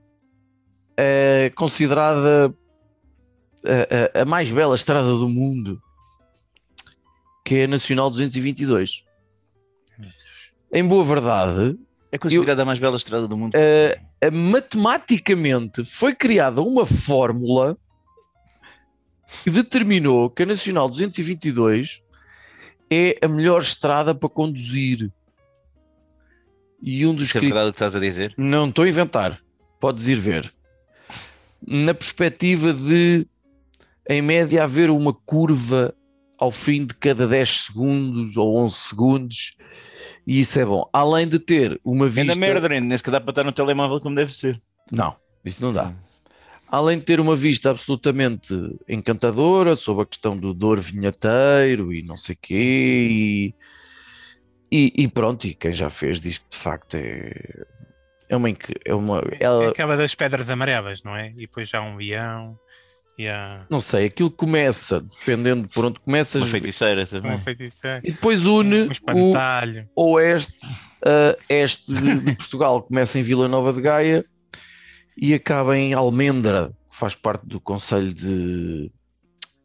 ah, 0.96 1.50
considerada 1.54 2.54
a, 3.62 4.18
a- 4.18 4.22
a 4.22 4.24
mais 4.24 4.50
bela 4.50 4.74
estrada 4.74 5.08
do 5.08 5.28
mundo, 5.28 5.78
que 7.44 7.56
é 7.56 7.64
a 7.64 7.68
Nacional 7.68 8.08
222. 8.08 9.04
Em 10.72 10.82
boa 10.86 11.04
verdade, 11.04 11.78
É 12.10 12.16
considerada 12.18 12.62
a 12.62 12.64
mais 12.64 12.78
bela 12.78 12.96
estrada 12.96 13.28
do 13.28 13.36
mundo. 13.36 13.54
eh, 13.54 14.00
eh, 14.22 14.30
matematicamente 14.30 15.84
foi 15.84 16.14
criada 16.14 16.62
uma 16.62 16.86
fórmula 16.86 17.76
que 19.44 19.50
determinou 19.50 20.30
que 20.30 20.42
a 20.42 20.46
Nacional 20.46 20.88
222 20.88 22.02
é 22.90 23.18
a 23.22 23.28
melhor 23.28 23.60
estrada 23.60 24.14
para 24.14 24.28
conduzir. 24.30 25.10
E 26.80 27.04
um 27.06 27.14
dos 27.14 27.28
Isso 27.28 27.38
é 27.38 27.40
verdade 27.40 27.68
o 27.68 27.72
que 27.72 27.76
estás 27.76 27.96
a 27.96 28.00
dizer? 28.00 28.34
não 28.36 28.68
estou 28.68 28.84
a 28.84 28.88
inventar, 28.88 29.40
podes 29.80 30.08
ir 30.08 30.16
ver. 30.16 30.52
Na 31.66 31.92
perspectiva 31.92 32.72
de, 32.72 33.26
em 34.08 34.22
média, 34.22 34.62
haver 34.62 34.90
uma 34.90 35.12
curva 35.12 35.92
ao 36.38 36.52
fim 36.52 36.86
de 36.86 36.94
cada 36.94 37.26
10 37.26 37.64
segundos 37.66 38.36
ou 38.36 38.56
11 38.58 38.74
segundos, 38.76 39.56
e 40.24 40.40
isso 40.40 40.58
é 40.60 40.64
bom. 40.64 40.88
Além 40.92 41.26
de 41.26 41.38
ter 41.38 41.80
uma 41.84 42.06
vista. 42.06 42.32
Ainda 42.32 42.36
merda, 42.36 42.68
nem 42.68 42.80
nem 42.80 42.96
sequer 42.96 43.10
dá 43.10 43.20
para 43.20 43.30
estar 43.30 43.44
no 43.44 43.52
telemóvel 43.52 44.00
como 44.00 44.14
deve 44.14 44.32
ser. 44.32 44.60
Não, 44.90 45.16
isso 45.44 45.60
não 45.64 45.72
dá. 45.72 45.92
Além 46.70 46.98
de 46.98 47.04
ter 47.04 47.18
uma 47.18 47.34
vista 47.34 47.70
absolutamente 47.70 48.54
encantadora 48.88 49.74
sobre 49.74 50.02
a 50.02 50.06
questão 50.06 50.36
do 50.36 50.52
dor 50.54 50.78
vinheteiro 50.78 51.92
e 51.92 52.02
não 52.02 52.16
sei 52.16 52.36
quê, 52.40 53.08
e, 53.10 53.54
e, 54.70 54.92
e 54.96 55.08
pronto, 55.08 55.46
e 55.46 55.54
quem 55.54 55.72
já 55.72 55.88
fez 55.90 56.20
diz 56.20 56.38
que 56.38 56.50
de 56.50 56.56
facto 56.56 56.94
é, 56.96 57.32
é 58.28 58.36
uma. 58.36 58.48
É 58.84 58.94
uma 58.94 59.18
É 59.20 59.44
ela, 59.44 59.68
aquela 59.70 59.96
das 59.96 60.14
pedras 60.14 60.48
amarelas, 60.50 61.02
não 61.02 61.16
é? 61.16 61.30
E 61.30 61.40
depois 61.46 61.68
já 61.68 61.78
há 61.78 61.82
um 61.82 61.94
avião 61.94 62.58
e 63.18 63.26
há 63.26 63.66
não 63.68 63.80
sei, 63.80 64.06
aquilo 64.06 64.30
começa, 64.30 65.00
dependendo 65.00 65.66
por 65.74 65.84
onde 65.84 65.98
começas, 65.98 66.40
Uma 66.42 66.50
feiticeira 66.50 67.04
também. 67.04 67.32
um 67.34 67.38
feiticeiro, 67.38 68.00
e 68.06 68.12
depois 68.12 68.46
une 68.46 68.82
um 68.82 68.88
o 68.88 68.92
espantalho. 68.92 69.88
oeste 69.96 70.66
a 71.04 71.36
este 71.48 71.92
de, 71.92 72.20
de 72.20 72.36
Portugal, 72.36 72.82
começa 72.82 73.18
em 73.18 73.22
Vila 73.22 73.48
Nova 73.48 73.72
de 73.72 73.80
Gaia 73.80 74.24
e 75.16 75.34
acaba 75.34 75.76
em 75.76 75.94
Almendra, 75.94 76.72
que 76.90 76.96
faz 76.96 77.14
parte 77.16 77.44
do 77.44 77.60
Conselho 77.60 78.14
de 78.14 78.90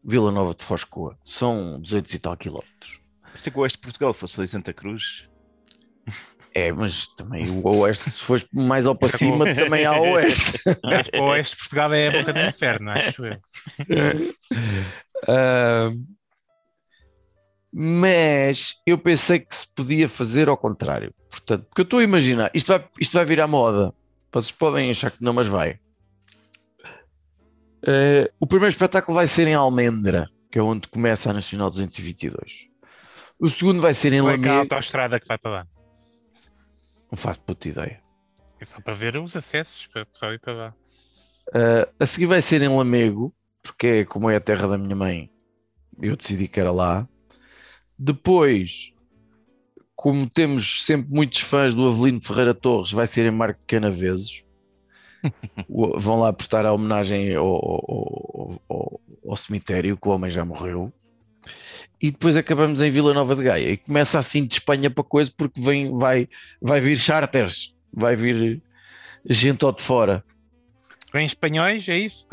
Vila 0.03 0.31
Nova 0.31 0.55
de 0.55 0.63
Foscoa. 0.63 1.15
São 1.23 1.79
200 1.79 2.11
e 2.13 2.19
tal 2.19 2.35
quilómetros. 2.35 2.99
Se 3.35 3.49
que 3.51 3.57
o 3.57 3.61
Oeste 3.61 3.77
de 3.77 3.81
Portugal 3.83 4.13
fosse 4.13 4.39
ali 4.39 4.47
Santa 4.47 4.73
Cruz, 4.73 5.27
É, 6.55 6.71
mas 6.71 7.07
também 7.07 7.49
o 7.49 7.65
oeste, 7.79 8.11
se 8.11 8.19
fores 8.19 8.45
mais 8.53 8.85
ao 8.85 8.95
para 8.95 9.07
Acabou. 9.07 9.45
cima, 9.47 9.55
também 9.55 9.85
há 9.85 9.99
oeste. 9.99 10.53
Mas 10.83 11.09
para 11.09 11.21
o 11.21 11.29
oeste 11.29 11.55
de 11.55 11.59
Portugal 11.61 11.91
é 11.93 12.07
a 12.09 12.11
boca 12.11 12.31
do 12.33 12.39
inferno, 12.41 12.91
acho 12.91 13.25
eu. 13.25 13.37
Ah, 15.27 15.91
mas 17.71 18.75
eu 18.85 18.99
pensei 18.99 19.39
que 19.39 19.55
se 19.55 19.65
podia 19.73 20.07
fazer 20.07 20.47
ao 20.47 20.55
contrário. 20.55 21.11
Portanto, 21.29 21.65
porque 21.65 21.81
eu 21.81 21.85
estou 21.85 21.99
a 21.99 22.03
imaginar, 22.03 22.51
isto 22.53 22.67
vai, 22.67 22.87
isto 22.99 23.13
vai 23.13 23.25
virar 23.25 23.47
moda. 23.47 23.91
Vocês 24.31 24.51
podem 24.51 24.91
achar 24.91 25.09
que 25.09 25.23
não, 25.23 25.33
mas 25.33 25.47
vai. 25.47 25.79
Ah, 27.87 28.29
o 28.39 28.45
primeiro 28.45 28.69
espetáculo 28.69 29.15
vai 29.15 29.25
ser 29.25 29.47
em 29.47 29.55
Almendra, 29.55 30.29
que 30.51 30.59
é 30.59 30.61
onde 30.61 30.87
começa 30.87 31.31
a 31.31 31.33
Nacional 31.33 31.71
222. 31.71 32.67
O 33.39 33.49
segundo 33.49 33.81
vai 33.81 33.93
ser 33.93 34.13
em 34.13 34.17
é 34.19 34.21
Lamego. 34.21 34.49
autoestrada 34.53 35.19
que 35.19 35.27
vai 35.27 35.37
para 35.37 35.51
lá. 35.51 35.67
Não 37.11 37.17
faço 37.17 37.39
puta 37.41 37.67
ideia. 37.67 38.01
É 38.59 38.65
só 38.65 38.79
para 38.79 38.93
ver 38.93 39.17
os 39.17 39.35
acessos 39.35 39.87
para 39.87 40.05
pessoal 40.05 40.33
ir 40.33 40.39
para 40.39 40.53
lá. 40.53 40.73
Uh, 41.49 41.93
a 41.99 42.05
seguir 42.05 42.25
vai 42.27 42.41
ser 42.41 42.61
em 42.61 42.69
Lamego, 42.69 43.33
porque 43.61 43.87
é 43.87 44.05
como 44.05 44.29
é 44.29 44.35
a 44.37 44.39
terra 44.41 44.67
da 44.67 44.77
minha 44.77 44.95
mãe, 44.95 45.29
eu 46.01 46.15
decidi 46.15 46.47
que 46.47 46.59
era 46.59 46.71
lá. 46.71 47.07
Depois, 47.99 48.93
como 49.95 50.29
temos 50.29 50.83
sempre 50.85 51.11
muitos 51.13 51.41
fãs 51.41 51.73
do 51.73 51.87
Avelino 51.87 52.21
Ferreira 52.21 52.53
Torres, 52.53 52.91
vai 52.91 53.05
ser 53.05 53.25
em 53.25 53.31
Marco 53.31 53.59
Canaveses. 53.67 54.43
Vão 55.97 56.19
lá 56.19 56.31
prestar 56.33 56.65
a 56.65 56.73
homenagem 56.73 57.35
ao, 57.35 57.45
ao- 57.45 58.61
ao- 58.69 59.01
ao 59.27 59.37
cemitério, 59.37 59.97
que 59.97 60.07
o 60.07 60.11
homem 60.11 60.31
já 60.31 60.43
morreu. 60.45 60.91
E 62.01 62.11
depois 62.11 62.35
acabamos 62.35 62.81
em 62.81 62.89
Vila 62.91 63.13
Nova 63.13 63.35
de 63.35 63.43
Gaia. 63.43 63.69
E 63.71 63.77
começa 63.77 64.19
assim 64.19 64.45
de 64.45 64.55
Espanha 64.55 64.89
para 64.89 65.03
coisa, 65.03 65.31
porque 65.35 65.59
vem, 65.61 65.95
vai, 65.97 66.27
vai 66.61 66.79
vir 66.81 66.97
charters, 66.97 67.73
vai 67.93 68.15
vir 68.15 68.61
gente 69.29 69.63
ao 69.63 69.71
de 69.71 69.81
fora. 69.81 70.23
Vem 71.13 71.25
espanhóis, 71.25 71.87
é 71.87 71.97
isso? 71.97 72.25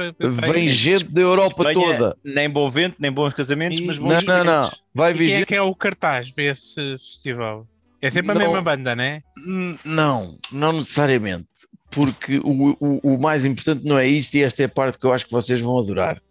Vem 0.53 0.67
gente 0.67 1.05
da 1.05 1.21
Europa 1.21 1.69
Espanha, 1.71 1.75
toda. 1.99 2.17
nem 2.25 2.49
bom 2.49 2.71
vento, 2.71 2.97
nem 2.99 3.13
bons 3.13 3.35
casamentos, 3.35 3.79
E- 3.79 3.85
mas 3.85 3.99
bons 3.99 4.25
Não, 4.25 4.39
não, 4.39 4.45
não. 4.45 4.71
Vai 4.95 5.11
E 5.13 5.15
vir 5.15 5.27
quem 5.29 5.37
é 5.37 5.47
que 5.47 5.55
é 5.55 5.63
o 5.63 5.75
cartaz 5.75 6.31
para 6.31 6.45
esse 6.45 6.75
festival? 6.75 7.67
É 8.03 8.09
sempre 8.09 8.33
a 8.33 8.35
Não. 8.35 8.41
mesma 8.41 8.63
banda, 8.63 8.97
né? 8.97 9.23
N- 9.47 9.79
Não, 9.85 10.39
não 10.51 10.73
necessariamente. 10.73 11.47
Porque 11.91 12.39
o, 12.39 12.75
o, 12.81 13.15
o 13.17 13.21
mais 13.21 13.45
importante 13.45 13.85
não 13.85 13.99
é 13.99 14.07
isto, 14.07 14.35
e 14.37 14.43
esta 14.43 14.63
é 14.63 14.67
a 14.67 14.69
parte 14.69 14.99
que 14.99 15.05
eu 15.05 15.13
acho 15.13 15.27
que 15.27 15.33
vocês 15.33 15.61
vão 15.61 15.79
adorar. 15.79 16.23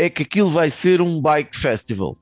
É 0.00 0.08
que 0.08 0.22
aquilo 0.22 0.48
vai 0.50 0.70
ser 0.70 1.02
um 1.02 1.20
bike 1.20 1.56
festival. 1.56 2.16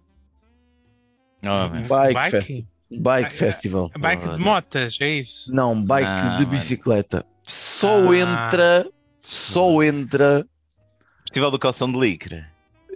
Oh. 1.44 1.68
Bike, 1.68 2.14
Bike? 2.14 2.30
festival. 2.30 2.68
Bike 2.90 3.26
Ah, 3.26 3.30
festival. 3.30 3.90
Bike 3.98 4.28
de 4.32 4.40
motas, 4.40 4.98
é 5.00 5.08
isso? 5.10 5.52
Não, 5.54 5.80
bike 5.84 6.08
Não, 6.08 6.16
de 6.34 6.40
mano. 6.40 6.46
bicicleta. 6.46 7.24
Só 7.44 8.10
Ah. 8.10 8.16
entra, 8.16 8.90
só 9.20 9.82
entra, 9.82 10.44
Festival 11.22 11.50
do 11.50 11.58
Calção 11.58 11.92
de 11.92 11.98
Licra. 12.00 12.50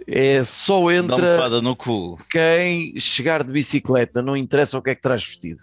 é 0.07 0.43
só 0.43 0.91
entra 0.91 1.15
almofada 1.15 1.61
no 1.61 1.75
cu. 1.75 2.17
quem 2.31 2.99
chegar 2.99 3.43
de 3.43 3.51
bicicleta, 3.53 4.21
não 4.21 4.35
interessa 4.35 4.77
o 4.77 4.81
que 4.81 4.89
é 4.89 4.95
que 4.95 5.01
traz 5.01 5.23
vestido. 5.23 5.59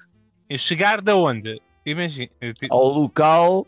Eu 0.48 0.56
chegar 0.56 1.00
de 1.02 1.12
onde? 1.12 1.60
Imagina, 1.84 2.30
Ao 2.70 2.86
local 2.88 3.66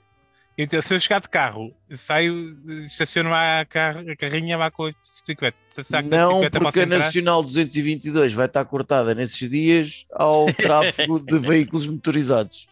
então, 0.57 0.83
se 0.83 0.95
eu 0.95 1.01
chegar 1.01 1.21
de 1.21 1.29
carro, 1.29 1.75
saio, 1.97 2.55
estaciono 2.85 3.31
lá 3.31 3.61
a, 3.61 3.65
car 3.65 3.99
a 3.99 4.17
carrinha 4.17 4.57
lá 4.57 4.71
com 4.71 4.87
a 4.87 4.93
bicicleta. 4.93 5.57
Não, 6.05 6.43
porque 6.51 6.81
a? 6.81 6.87
Nacional 6.87 7.43
222 7.43 8.35
vai 8.35 8.47
estar 8.47 8.65
cortada 8.67 9.15
nesses 9.15 9.49
dias 9.49 10.07
ao 10.13 10.47
tráfego 10.53 11.19
de 11.19 11.39
veículos 11.39 11.87
motorizados. 11.87 12.67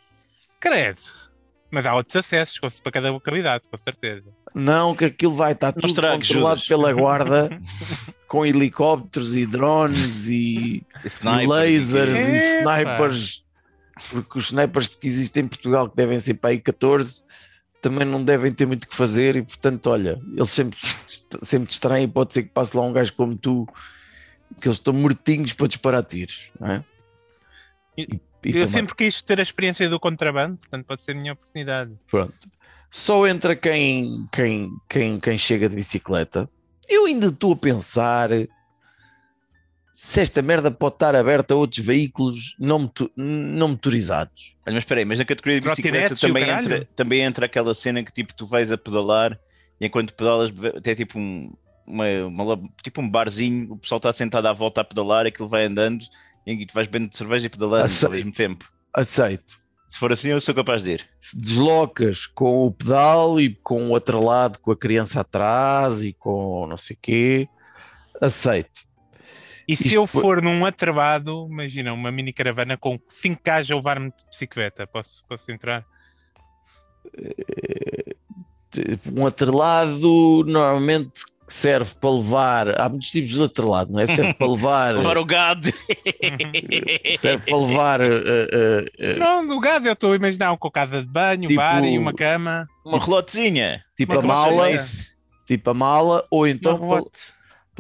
Credo. 0.59 1.01
Mas 1.71 1.87
há 1.87 1.95
outros 1.95 2.17
acessos 2.17 2.59
com- 2.59 2.69
para 2.83 2.93
cada 2.93 3.11
localidade, 3.13 3.65
com 3.71 3.77
certeza. 3.79 4.27
Não, 4.55 4.95
que 4.95 5.05
aquilo 5.05 5.35
vai 5.37 5.53
estar 5.53 5.73
tudo 5.73 5.87
estragues, 5.87 6.29
controlado 6.29 6.61
Judas. 6.61 6.69
pela 6.69 6.93
guarda 6.93 7.49
com 8.27 8.45
helicópteros 8.45 9.37
e 9.37 9.47
drones 9.47 10.29
e 10.29 10.83
Snipers, 11.05 11.47
lasers 11.47 12.19
e 12.19 12.33
e 12.33 12.59
snipers. 12.59 13.45
Porque 14.11 14.39
os 14.39 14.47
snipers 14.47 14.89
que 14.89 15.07
existem 15.07 15.45
em 15.45 15.49
Portugal, 15.49 15.89
que 15.89 15.97
devem 15.97 16.19
ser 16.19 16.35
para 16.35 16.51
aí 16.51 16.59
14, 16.59 17.23
também 17.81 18.07
não 18.07 18.23
devem 18.25 18.53
ter 18.53 18.67
muito 18.67 18.85
o 18.85 18.89
que 18.89 18.95
fazer 18.97 19.37
e, 19.37 19.43
portanto, 19.43 19.89
olha, 19.89 20.21
eles 20.37 20.51
sempre, 20.51 20.79
sempre 21.43 21.69
distraem 21.69 22.05
e 22.05 22.09
pode 22.09 22.35
ser 22.35 22.43
que 22.45 22.51
passe 22.51 22.77
lá 22.77 22.83
um 22.83 22.93
gajo 22.93 23.13
como 23.15 23.37
tu, 23.37 23.67
que 24.61 24.69
eles 24.69 24.79
estão 24.79 24.93
mortinhos 24.93 25.53
para 25.53 25.67
disparar 25.69 26.05
tiros, 26.05 26.51
não 26.59 26.69
é? 26.71 26.85
E- 27.97 28.21
E- 28.45 28.57
eu 28.57 28.67
sempre 28.67 28.95
quis 28.95 29.21
ter 29.21 29.39
a 29.39 29.43
experiência 29.43 29.89
do 29.89 30.01
contrabando, 30.01 30.57
portanto 30.57 30.87
pode 30.87 31.03
ser 31.03 31.13
a 31.13 31.15
minha 31.15 31.33
oportunidade. 31.35 31.93
Pronto. 32.11 32.35
Só 32.91 33.27
entra 33.27 33.55
quem, 33.55 34.27
quem, 34.33 34.71
quem, 34.89 35.21
quem 35.21 35.39
chega 35.39 35.69
de 35.69 35.77
bicicleta. 35.77 36.49
Eu 36.89 37.05
ainda 37.07 37.27
estou 37.27 37.53
a 37.53 37.57
pensar 37.57 38.31
se 40.03 40.19
esta 40.19 40.41
merda 40.41 40.71
pode 40.71 40.95
estar 40.95 41.15
aberta 41.15 41.53
a 41.53 41.57
outros 41.59 41.85
veículos 41.85 42.57
não, 42.59 42.91
não 43.15 43.69
motorizados. 43.69 44.57
Olha, 44.67 44.73
mas 44.73 44.83
espera 44.83 45.03
aí, 45.03 45.05
mas 45.05 45.19
na 45.19 45.27
categoria 45.27 45.61
de 45.61 45.69
bicicleta 45.69 46.15
o 46.15 46.19
também 46.19 46.49
entra, 46.49 46.89
também 46.97 47.21
entra 47.21 47.45
aquela 47.45 47.75
cena 47.75 48.03
que 48.03 48.11
tipo 48.11 48.33
tu 48.33 48.47
vais 48.47 48.73
a 48.73 48.79
pedalar 48.79 49.39
e 49.79 49.85
enquanto 49.85 50.15
pedalas 50.15 50.51
até 50.75 50.95
tipo 50.95 51.19
um, 51.19 51.53
uma, 51.87 52.07
uma 52.27 52.71
tipo 52.83 53.03
um 53.03 53.11
barzinho, 53.11 53.75
o 53.75 53.77
pessoal 53.77 53.99
está 53.99 54.11
sentado 54.11 54.47
à 54.47 54.55
volta 54.55 54.81
a 54.81 54.85
pedalar, 54.85 55.27
aquilo 55.27 55.51
vai 55.51 55.67
andando 55.67 56.03
e 56.47 56.65
tu 56.65 56.73
vais 56.73 56.87
bebendo 56.87 57.15
cerveja 57.15 57.49
e 57.49 57.51
pedalando 57.51 57.85
Aceito. 57.85 58.07
ao 58.07 58.17
mesmo 58.17 58.33
tempo. 58.33 58.73
Aceito. 58.95 59.61
Se 59.91 59.99
for 59.99 60.11
assim, 60.15 60.29
eu 60.29 60.41
sou 60.41 60.55
capaz 60.55 60.83
de 60.83 60.93
ir. 60.93 61.07
Se 61.21 61.39
deslocas 61.39 62.25
com 62.25 62.67
o 62.67 62.73
pedal 62.73 63.39
e 63.39 63.55
com 63.55 63.89
o 63.89 63.91
outro 63.91 64.25
lado, 64.25 64.61
com 64.61 64.73
a 64.73 64.77
criança 64.77 65.21
atrás 65.21 66.03
e 66.03 66.15
com 66.15 66.67
não 66.67 66.79
sei 66.79 66.97
quê, 66.99 67.47
aceito. 68.19 68.89
E 69.73 69.77
se 69.77 69.95
eu 69.95 70.07
foi- 70.07 70.21
for 70.23 70.43
num 70.43 70.65
atrevado, 70.67 71.47
imagina, 71.51 71.93
uma 71.93 72.11
mini 72.11 72.33
caravana 72.33 72.77
com 72.77 72.99
5 73.09 73.41
cajas 73.43 73.71
a 73.71 73.77
levar-me 73.77 74.11
de 74.11 74.25
bicicleta, 74.31 74.87
posso, 74.87 75.23
posso 75.29 75.51
entrar? 75.53 75.85
Um 79.17 79.27
atrelado 79.27 80.45
normalmente 80.47 81.11
serve 81.49 81.93
para 82.01 82.11
levar. 82.11 82.81
Há 82.81 82.89
muitos 82.89 83.11
tipos 83.11 83.31
de 83.31 83.43
atrelado, 83.43 83.93
não 83.93 83.99
é? 84.01 84.07
Serve 84.07 84.35
para 84.35 84.47
levar. 84.47 84.95
Levar 84.99 85.19
o 85.19 85.25
gado. 85.25 85.69
serve 87.19 87.45
para 87.47 87.57
levar. 87.57 88.01
eh, 88.01 88.07
eh, 88.53 88.85
eh, 88.99 89.15
Não, 89.17 89.43
no 89.45 89.59
gado 89.59 89.89
eu 89.89 89.93
estou 89.95 90.13
a 90.13 90.17
imaginar 90.17 90.53
um 90.53 90.57
com 90.57 90.71
casa 90.71 91.03
de 91.03 91.09
banho, 91.09 91.45
um 91.45 91.47
Tipo- 91.49 91.61
bar 91.61 91.85
e 91.85 91.99
uma 91.99 92.13
cama. 92.15 92.69
Uma 92.85 92.99
relotezinha. 93.01 93.83
tipo 93.97 94.13
Uma 94.13 94.21
a 94.21 94.25
mala, 94.25 94.67
tipo 95.47 95.71
a 95.71 95.75
mala, 95.75 96.25
ou 96.31 96.47
então 96.47 96.79
para. 96.79 97.03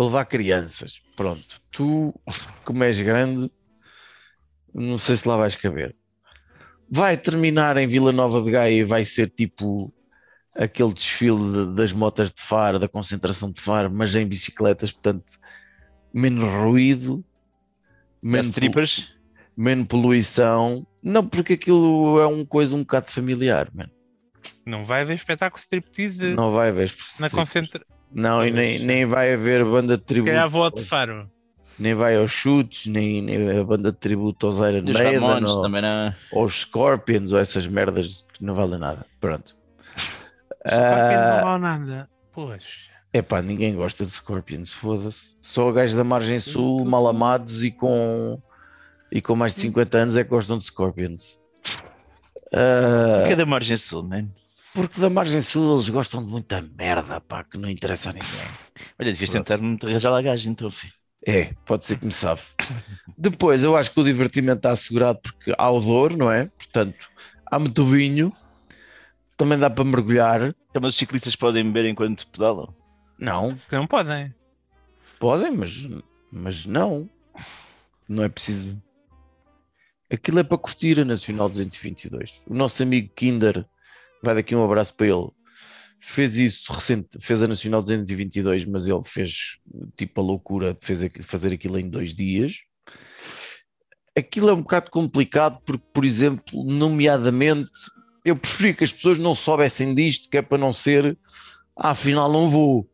Para 0.00 0.07
levar 0.07 0.25
crianças. 0.25 1.02
Pronto, 1.14 1.61
tu, 1.71 2.19
como 2.64 2.83
és 2.83 2.99
grande, 2.99 3.50
não 4.73 4.97
sei 4.97 5.14
se 5.14 5.28
lá 5.28 5.37
vais 5.37 5.54
caber. 5.54 5.95
Vai 6.90 7.19
terminar 7.19 7.76
em 7.76 7.87
Vila 7.87 8.11
Nova 8.11 8.40
de 8.40 8.50
Gaia 8.50 8.78
e 8.78 8.83
vai 8.83 9.04
ser 9.04 9.28
tipo 9.28 9.92
aquele 10.57 10.95
desfile 10.95 11.37
de- 11.52 11.75
das 11.76 11.92
motas 11.92 12.33
de 12.33 12.40
Faro, 12.40 12.78
da 12.78 12.88
concentração 12.88 13.52
de 13.52 13.61
Faro, 13.61 13.90
mas 13.92 14.14
em 14.16 14.26
bicicletas, 14.26 14.90
portanto, 14.90 15.35
menos 16.14 16.45
ruído, 16.45 17.23
Menos 18.23 18.49
trippers. 18.49 19.14
menos 19.54 19.87
poluição. 19.87 20.87
Não, 21.02 21.26
porque 21.26 21.52
aquilo 21.52 22.19
é 22.21 22.26
uma 22.26 22.47
coisa 22.47 22.75
um 22.75 22.80
bocado 22.80 23.09
familiar, 23.11 23.69
mano. 23.75 23.90
Não 24.64 24.83
vai 24.87 25.02
haver 25.02 25.14
espetáculo 25.16 25.61
striptease 25.61 26.35
Não 26.35 26.52
vai 26.52 26.71
haver. 26.71 26.90
na 27.19 27.28
concentra... 27.28 27.85
Não, 28.12 28.44
e 28.46 28.50
nem, 28.50 28.78
nem 28.80 29.06
vai 29.06 29.32
haver 29.34 29.64
banda 29.64 29.96
de 29.96 30.02
Se 30.02 30.06
tributo. 30.06 30.30
calhar 30.32 30.48
vou 30.48 30.64
ao 30.64 30.76
Faro. 30.78 31.30
nem 31.78 31.94
vai 31.94 32.16
aos 32.16 32.30
chutes, 32.30 32.86
nem, 32.86 33.22
nem 33.22 33.58
a 33.58 33.64
banda 33.64 33.92
de 33.92 33.98
tributo 33.98 34.46
aos 34.46 34.58
Iron 34.58 34.82
Dos 34.82 34.94
Maiden, 34.94 35.20
Ramones 35.20 35.50
ou, 35.52 35.62
também 35.62 35.80
não. 35.82 36.12
ou 36.32 36.44
os 36.44 36.60
Scorpions, 36.62 37.32
ou 37.32 37.38
essas 37.38 37.66
merdas 37.66 38.26
que 38.34 38.44
não 38.44 38.54
valem 38.54 38.78
nada. 38.80 39.06
Pronto. 39.20 39.56
Scorpion 40.66 41.18
Ah, 41.18 41.36
não 41.36 41.44
vale 41.44 41.62
nada. 41.62 42.10
Poxa. 42.32 42.90
epá, 43.12 43.40
ninguém 43.42 43.74
gosta 43.74 44.04
de 44.04 44.10
Scorpions, 44.10 44.72
foda-se. 44.72 45.36
Só 45.40 45.70
gajos 45.72 45.96
da 45.96 46.04
margem 46.04 46.38
sul, 46.40 46.84
mal 46.84 47.06
amados 47.08 47.62
e 47.64 47.70
com, 47.70 48.40
e 49.10 49.20
com 49.22 49.34
mais 49.36 49.54
de 49.54 49.60
50 49.62 49.98
anos 49.98 50.16
é 50.16 50.24
que 50.24 50.30
gostam 50.30 50.58
de 50.58 50.64
Scorpions. 50.64 51.38
Ah, 52.52 53.26
Cada 53.28 53.46
margem 53.46 53.76
sul, 53.76 54.02
man. 54.02 54.28
Porque 54.80 55.00
da 55.00 55.10
margem 55.10 55.40
sul 55.40 55.75
eles 55.75 55.88
gostam 55.88 56.25
de 56.25 56.30
muita 56.30 56.62
merda, 56.62 57.20
pá, 57.20 57.44
que 57.44 57.58
não 57.58 57.68
interessa 57.68 58.10
a 58.10 58.12
ninguém. 58.12 58.28
Olha, 58.99 59.12
devias 59.12 59.30
tentar 59.30 59.58
me 59.58 59.78
arranjar 59.82 60.10
lá 60.10 60.22
gajo, 60.22 60.49
então, 60.50 60.70
filho. 60.70 60.92
É, 61.26 61.52
pode 61.66 61.84
ser 61.87 61.99
que 61.99 62.06
me 62.06 62.12
safe. 62.12 62.54
Depois, 63.16 63.62
eu 63.62 63.76
acho 63.76 63.90
que 63.92 64.00
o 64.00 64.04
divertimento 64.04 64.58
está 64.58 64.70
assegurado 64.72 65.20
porque 65.20 65.54
há 65.58 65.70
odor, 65.70 66.16
não 66.16 66.30
é? 66.32 66.46
Portanto, 66.46 67.08
há 67.44 67.58
muito 67.58 67.84
vinho, 67.84 68.32
também 69.37 69.58
dá 69.58 69.68
para 69.68 69.84
mergulhar. 69.84 70.42
Então, 70.70 70.80
mas 70.82 70.92
os 70.92 70.96
ciclistas 70.99 71.37
podem 71.37 71.64
beber 71.64 71.90
enquanto 71.90 72.26
pedalam. 72.28 72.72
Não, 73.19 73.54
Não 73.71 73.86
podem. 73.86 74.34
podem, 75.19 75.50
mas, 75.50 75.86
mas 76.32 76.64
não. 76.64 77.08
Não 78.08 78.23
é 78.25 78.28
preciso. 78.28 78.80
Aquilo 80.10 80.38
é 80.40 80.43
para 80.43 80.58
curtir 80.58 80.99
a 81.00 81.04
Nacional 81.04 81.49
222. 81.49 82.45
O 82.49 82.54
nosso 82.54 82.82
amigo 82.82 83.10
Kinder, 83.14 83.64
vai 84.23 84.35
daqui 84.35 84.54
um 84.54 84.65
abraço 84.65 84.95
para 84.95 85.06
ele, 85.06 85.28
fez 86.00 86.39
isso 86.39 86.73
recente, 86.73 87.09
fez 87.21 87.43
a 87.43 87.47
Nacional 87.47 87.83
222, 87.83 88.65
mas 88.65 88.89
ele 88.89 89.04
fez 89.04 89.59
tipo 89.97 90.21
a 90.21 90.25
loucura 90.25 90.75
de 90.75 90.85
fez 90.85 91.06
fazer 91.23 91.52
aquilo 91.52 91.78
em 91.78 91.89
dois 91.89 92.15
dias. 92.15 92.61
Aquilo 94.17 94.49
é 94.49 94.54
um 94.54 94.63
bocado 94.63 94.91
complicado 94.91 95.61
porque, 95.65 95.85
por 95.93 96.04
exemplo, 96.04 96.65
nomeadamente, 96.65 97.71
eu 98.25 98.35
preferia 98.35 98.75
que 98.75 98.85
as 98.85 98.93
pessoas 98.93 99.19
não 99.19 99.35
soubessem 99.35 99.95
disto, 99.95 100.28
que 100.28 100.39
é 100.39 100.43
para 100.43 100.59
não 100.59 100.73
ser, 100.73 101.17
ah, 101.76 101.91
afinal 101.91 102.33
não 102.33 102.50
vou. 102.50 102.89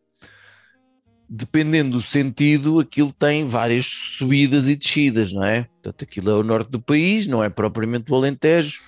Dependendo 1.29 1.99
do 1.99 2.03
sentido, 2.03 2.79
aquilo 2.79 3.13
tem 3.13 3.47
várias 3.47 3.87
subidas 3.87 4.69
e 4.69 4.77
descidas, 4.77 5.33
não 5.33 5.43
é? 5.43 5.65
Portanto, 5.65 6.03
aquilo 6.05 6.31
é 6.31 6.35
o 6.35 6.43
norte 6.45 6.71
do 6.71 6.81
país, 6.81 7.27
não 7.27 7.43
é 7.43 7.49
propriamente 7.49 8.13
o 8.13 8.15
Alentejo. 8.15 8.81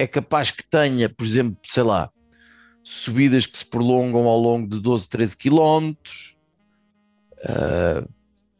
É 0.00 0.06
capaz 0.06 0.50
que 0.52 0.62
tenha, 0.62 1.08
por 1.08 1.24
exemplo, 1.26 1.58
sei 1.64 1.82
lá, 1.82 2.08
subidas 2.84 3.46
que 3.46 3.58
se 3.58 3.66
prolongam 3.66 4.26
ao 4.28 4.38
longo 4.38 4.68
de 4.68 4.80
12, 4.80 5.08
13 5.08 5.36
quilómetros. 5.36 6.36
Ah, 7.44 8.04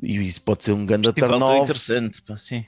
e 0.03 0.17
isso 0.17 0.43
pode 0.43 0.65
ser 0.65 0.73
um 0.73 0.85
grande 0.85 1.09
Tipo, 1.13 1.25
algo 1.27 1.39
turn-off. 1.39 1.63
interessante, 1.63 2.23
pá, 2.23 2.37
sim. 2.37 2.65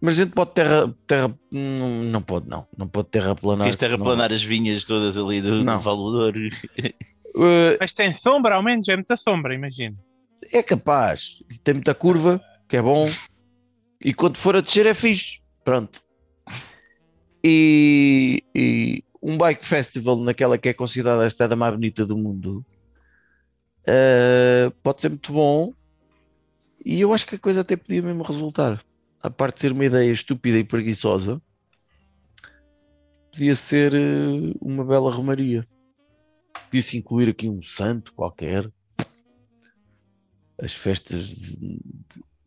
Mas 0.00 0.14
a 0.18 0.24
gente 0.24 0.34
pode 0.34 0.52
terra, 0.52 0.92
terra 1.06 1.32
não, 1.52 1.88
não 2.04 2.22
pode 2.22 2.48
não, 2.48 2.66
não 2.76 2.88
pode 2.88 3.08
terraplanar. 3.08 3.64
Queres 3.64 3.78
terraplanar 3.78 4.32
as 4.32 4.42
vinhas 4.42 4.84
todas 4.84 5.16
ali 5.16 5.40
do, 5.40 5.62
Não. 5.62 5.76
do 5.76 5.82
Valudor. 5.82 6.32
senão- 6.34 6.92
Uh, 7.34 7.78
Mas 7.80 7.92
tem 7.92 8.12
sombra, 8.12 8.56
ao 8.56 8.62
menos, 8.62 8.86
é 8.88 8.94
muita 8.94 9.16
sombra, 9.16 9.54
imagino. 9.54 9.96
é 10.52 10.62
capaz, 10.62 11.42
tem 11.64 11.72
muita 11.72 11.94
curva, 11.94 12.38
que 12.68 12.76
é 12.76 12.82
bom, 12.82 13.08
e 14.04 14.12
quando 14.12 14.36
for 14.36 14.54
a 14.54 14.60
descer 14.60 14.84
é 14.84 14.92
fixe, 14.92 15.40
pronto. 15.64 16.02
E, 17.44 18.44
e 18.54 19.04
um 19.20 19.36
bike 19.36 19.64
festival 19.64 20.16
naquela 20.20 20.56
que 20.56 20.68
é 20.68 20.72
considerada 20.74 21.24
a 21.24 21.26
estrada 21.26 21.56
mais 21.56 21.74
bonita 21.74 22.06
do 22.06 22.16
mundo 22.16 22.64
uh, 23.82 24.70
pode 24.82 25.00
ser 25.00 25.08
muito 25.08 25.32
bom, 25.32 25.74
e 26.84 27.00
eu 27.00 27.12
acho 27.12 27.26
que 27.26 27.36
a 27.36 27.38
coisa 27.38 27.60
até 27.60 27.76
podia 27.76 28.02
mesmo 28.02 28.22
resultar. 28.22 28.84
A 29.20 29.30
parte 29.30 29.56
de 29.56 29.60
ser 29.62 29.72
uma 29.72 29.84
ideia 29.84 30.10
estúpida 30.10 30.58
e 30.58 30.64
preguiçosa, 30.64 31.40
podia 33.32 33.54
ser 33.54 33.94
uh, 33.94 34.58
uma 34.60 34.84
bela 34.84 35.12
romaria. 35.12 35.66
Podia-se 36.66 36.96
incluir 36.96 37.28
aqui 37.28 37.48
um 37.48 37.62
santo 37.62 38.12
qualquer. 38.14 38.70
As 40.58 40.74
festas 40.74 41.28
de- 41.28 41.56
de- 41.56 41.80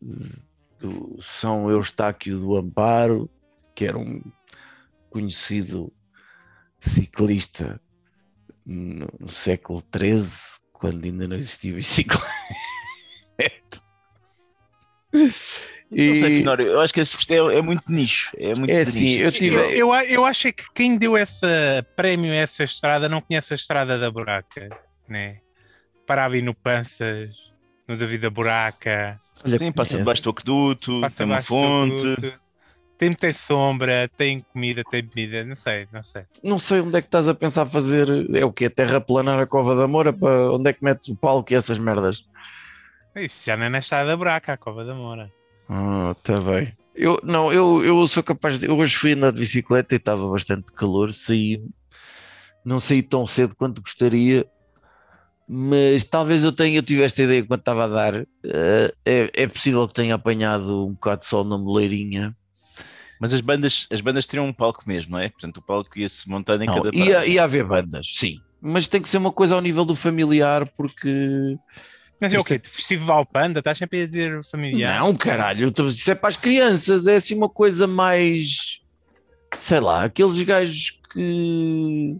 de- 0.02 0.46
do 0.78 1.18
São 1.20 1.70
Eustáquio 1.70 2.38
do 2.38 2.56
Amparo, 2.56 3.30
que 3.74 3.84
era 3.84 3.98
um 3.98 4.22
conhecido 5.10 5.92
ciclista 6.78 7.80
no, 8.64 9.06
no 9.20 9.28
século 9.28 9.82
XIII, 9.94 10.58
quando 10.72 11.04
ainda 11.04 11.26
não 11.28 11.36
existia 11.36 11.74
bicicleta. 11.74 12.26
Não 15.12 15.30
sei, 16.14 16.34
E- 16.34 16.38
Finório, 16.38 16.66
eu 16.66 16.80
acho 16.80 16.92
que 16.92 17.00
esse 17.00 17.16
festival 17.16 17.50
é, 17.50 17.58
é 17.58 17.62
muito 17.62 17.84
nicho. 17.90 18.32
É, 18.36 18.54
muito 18.56 18.70
É 18.70 18.80
assim, 18.80 19.04
nicho. 19.04 19.22
eu 19.22 19.28
esse 19.28 19.38
tive- 19.38 19.56
Eu, 19.56 19.94
eu, 19.94 19.94
eu 19.94 20.24
acho 20.24 20.48
é 20.48 20.52
que 20.52 20.64
quem 20.74 20.98
deu 20.98 21.16
essa 21.16 21.46
prémio 21.94 22.32
a 22.32 22.36
essa 22.36 22.64
estrada 22.64 23.08
não 23.08 23.20
conhece 23.20 23.52
a 23.52 23.56
estrada 23.56 23.96
da 23.98 24.10
buraca, 24.10 24.68
né? 25.08 25.38
Parava 26.06 26.34
aí 26.34 26.42
no 26.42 26.54
Panças, 26.54 27.52
no 27.86 27.96
David 27.96 28.20
da 28.22 28.30
Buraca, 28.30 29.20
Olha, 29.44 29.58
Sim, 29.58 29.70
passa 29.72 29.98
debaixo 29.98 30.22
do 30.22 30.30
aqueduto, 30.30 31.00
passa 31.00 31.16
tem 31.16 31.26
uma 31.26 31.34
abaixo 31.36 31.48
do 31.48 31.56
Tem 32.98 33.10
muita 33.10 33.30
sombra, 33.32 34.10
tem 34.16 34.40
comida, 34.52 34.82
tem 34.90 35.02
bebida, 35.02 35.44
não 35.44 35.54
sei, 35.54 35.86
não 35.92 36.02
sei. 36.02 36.22
não 36.42 36.58
sei 36.58 36.80
onde 36.80 36.96
é 36.96 37.02
que 37.02 37.08
estás 37.08 37.28
a 37.28 37.34
pensar 37.34 37.66
fazer. 37.66 38.08
É 38.34 38.44
o 38.44 38.52
quê? 38.52 38.70
Terraplanar 38.70 39.38
a 39.38 39.46
Cova 39.46 39.76
da 39.76 39.86
Moura? 39.86 40.12
Para 40.12 40.52
onde 40.52 40.70
é 40.70 40.72
que 40.72 40.82
metes 40.84 41.08
o 41.08 41.16
palco 41.16 41.52
e 41.52 41.56
essas 41.56 41.78
merdas? 41.78 42.24
Isso 43.14 43.44
já 43.46 43.56
não 43.56 43.64
é 43.64 43.68
na 43.68 43.78
estrada 43.80 44.08
da 44.08 44.16
buraca, 44.16 44.54
a 44.54 44.56
Cova 44.56 44.84
da 44.84 44.94
Moura. 44.94 45.30
Ah, 45.68 46.14
tá 46.22 46.40
bem. 46.40 46.72
Eu, 46.94 47.20
não, 47.22 47.52
eu, 47.52 47.84
eu 47.84 48.06
sou 48.08 48.22
capaz 48.22 48.58
de. 48.58 48.66
Eu 48.66 48.76
hoje 48.78 48.96
fui 48.96 49.12
andar 49.12 49.30
de 49.32 49.40
bicicleta 49.40 49.94
e 49.94 49.98
estava 49.98 50.26
bastante 50.30 50.72
calor, 50.72 51.12
saí. 51.12 51.62
Não 52.64 52.80
saí 52.80 53.02
tão 53.02 53.26
cedo 53.26 53.54
quanto 53.54 53.82
gostaria, 53.82 54.46
mas 55.48 56.02
talvez 56.04 56.42
eu 56.42 56.50
tenha, 56.52 56.78
eu 56.78 56.82
tive 56.82 57.02
esta 57.02 57.22
ideia 57.22 57.46
quando 57.46 57.60
estava 57.60 57.84
a 57.84 57.88
dar. 57.88 58.14
eh, 58.44 58.94
é, 59.04 59.30
é 59.34 59.46
possível 59.46 59.86
que 59.86 59.94
tenha 59.94 60.14
apanhado 60.14 60.84
um 60.86 60.94
bocado 60.94 61.20
de 61.20 61.26
sol 61.26 61.44
na 61.44 61.56
moleirinha. 61.58 62.34
Mas 63.20 63.32
as 63.32 63.40
bandas, 63.40 63.86
as 63.90 64.00
bandas 64.00 64.26
teriam 64.26 64.46
um 64.46 64.52
palco 64.52 64.82
mesmo, 64.86 65.12
não 65.12 65.18
é? 65.18 65.28
Portanto, 65.28 65.58
o 65.58 65.62
palco 65.62 65.98
ia-se 65.98 66.28
montando 66.28 66.64
em 66.64 66.66
Não, 66.66 66.74
cada 66.82 66.94
ia, 66.94 67.26
ia 67.26 67.44
haver 67.44 67.64
bandas, 67.64 68.06
sim, 68.14 68.38
mas 68.60 68.86
tem 68.86 69.00
que 69.00 69.08
ser 69.08 69.18
uma 69.18 69.32
coisa 69.32 69.54
ao 69.54 69.60
nível 69.60 69.84
do 69.84 69.94
familiar, 69.94 70.66
porque 70.76 71.56
Mas 72.20 72.32
é 72.32 72.38
o 72.38 72.44
quê? 72.44 72.60
Festival 72.62 73.24
Panda? 73.26 73.60
Estás 73.60 73.78
sempre 73.78 74.02
a 74.02 74.06
dizer 74.06 74.42
familiar? 74.44 75.00
Não, 75.00 75.14
caralho, 75.14 75.72
isso 75.88 76.10
é 76.10 76.14
para 76.14 76.28
as 76.28 76.36
crianças, 76.36 77.06
é 77.06 77.16
assim 77.16 77.34
uma 77.34 77.48
coisa 77.48 77.86
mais. 77.86 78.80
Sei 79.54 79.80
lá, 79.80 80.04
aqueles 80.04 80.42
gajos 80.42 80.98
que. 81.12 82.16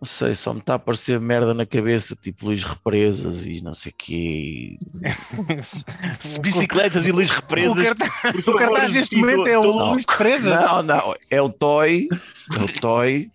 Não 0.00 0.06
sei, 0.06 0.32
só 0.32 0.54
me 0.54 0.60
está 0.60 0.74
a 0.74 0.76
aparecer 0.76 1.18
merda 1.18 1.52
na 1.52 1.66
cabeça, 1.66 2.14
tipo 2.14 2.46
Luís 2.46 2.62
Represas 2.62 3.44
e 3.44 3.60
não 3.60 3.74
sei 3.74 3.90
o 3.90 3.94
quê. 3.98 4.78
Bicicletas 6.40 7.06
e 7.06 7.10
luz 7.12 7.30
O, 7.30 7.34
represas. 7.34 7.84
cartaz, 7.84 8.44
por 8.44 8.54
o 8.54 8.58
cartaz 8.58 8.92
neste 8.92 9.16
momento 9.16 9.46
é 9.48 9.58
o 9.58 9.62
tô- 9.62 9.90
Luís 9.92 10.04
Preda. 10.04 10.60
Não, 10.60 10.82
não, 10.84 11.14
é 11.28 11.42
o 11.42 11.48
Toy, 11.48 12.06
é 12.54 12.58
o 12.62 12.80
Toy, 12.80 13.30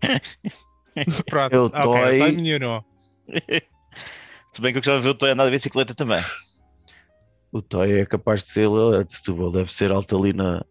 Pronto, 1.28 1.52
Eu 1.54 1.64
ok, 1.66 1.82
tô 1.82 1.94
aí. 1.94 2.18
vai 2.18 2.32
melhorou. 2.32 2.82
Se 4.52 4.60
bem 4.60 4.72
que 4.72 4.78
eu 4.78 4.80
gostava 4.80 4.98
de 4.98 5.04
ver 5.04 5.10
o 5.10 5.14
Toy 5.14 5.30
andar 5.30 5.44
de 5.44 5.50
bicicleta 5.50 5.94
também. 5.94 6.22
o 7.52 7.60
Toy 7.60 7.92
é 8.00 8.06
capaz 8.06 8.42
de 8.42 8.50
ser 8.52 8.62
ele 8.62 9.04
de 9.04 9.12
Setúbal, 9.14 9.52
deve 9.52 9.70
ser 9.70 9.92
alto 9.92 10.16
ali 10.18 10.32
na, 10.32 10.64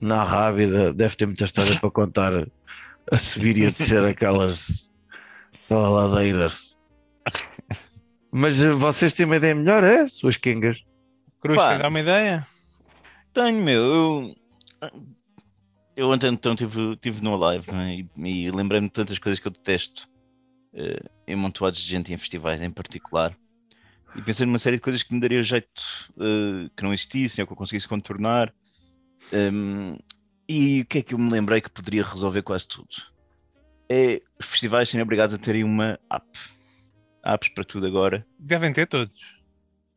na 0.00 0.22
Rábida, 0.22 0.92
deve 0.92 1.16
ter 1.16 1.24
muita 1.26 1.44
história 1.44 1.78
para 1.80 1.90
contar 1.90 2.46
a 3.10 3.18
subir 3.18 3.56
e 3.58 3.66
a 3.66 3.70
descer 3.70 4.04
aquelas, 4.04 4.90
aquelas 5.64 5.90
ladeiras. 5.90 6.76
Mas 8.30 8.62
vocês 8.62 9.12
têm 9.12 9.26
uma 9.26 9.36
ideia 9.36 9.54
melhor, 9.54 9.82
é? 9.84 10.06
Suas 10.06 10.36
quengas. 10.36 10.84
Cruz, 11.40 11.58
Pá. 11.58 11.88
uma 11.88 12.00
ideia? 12.00 12.46
Tenho, 13.32 13.62
meu. 13.62 13.80
Eu, 13.80 14.36
eu 15.96 16.10
ontem 16.10 16.28
então 16.28 16.52
estive 16.52 16.96
tive 16.96 17.22
no 17.22 17.36
live 17.36 17.70
né, 17.72 17.96
e, 17.96 18.46
e 18.46 18.50
lembrei-me 18.50 18.88
de 18.88 18.92
tantas 18.92 19.18
coisas 19.18 19.40
que 19.40 19.48
eu 19.48 19.52
detesto 19.52 20.08
eh, 20.74 21.02
em 21.26 21.34
montoados 21.36 21.80
de 21.80 21.88
gente 21.88 22.12
em 22.12 22.16
festivais 22.16 22.62
em 22.62 22.70
particular. 22.70 23.36
E 24.14 24.22
pensei 24.22 24.46
numa 24.46 24.58
série 24.58 24.76
de 24.76 24.82
coisas 24.82 25.02
que 25.02 25.12
me 25.12 25.20
daria 25.20 25.42
jeito 25.42 25.82
eh, 26.20 26.70
que 26.76 26.82
não 26.82 26.92
existissem 26.92 27.42
ou 27.42 27.46
que 27.46 27.52
eu 27.52 27.56
conseguisse 27.56 27.88
contornar. 27.88 28.52
Hum, 29.32 29.98
e 30.48 30.80
o 30.80 30.86
que 30.86 30.98
é 30.98 31.02
que 31.02 31.14
eu 31.14 31.18
me 31.18 31.30
lembrei 31.30 31.60
que 31.60 31.70
poderia 31.70 32.02
resolver 32.02 32.42
quase 32.42 32.66
tudo? 32.66 32.88
É 33.88 34.20
os 34.38 34.46
festivais 34.46 34.88
serem 34.88 35.02
obrigados 35.02 35.34
a 35.34 35.38
terem 35.38 35.64
uma 35.64 35.98
app. 36.10 36.26
Apps 37.24 37.48
para 37.50 37.64
tudo 37.64 37.86
agora. 37.86 38.26
Devem 38.38 38.72
ter 38.72 38.86
todos. 38.86 39.38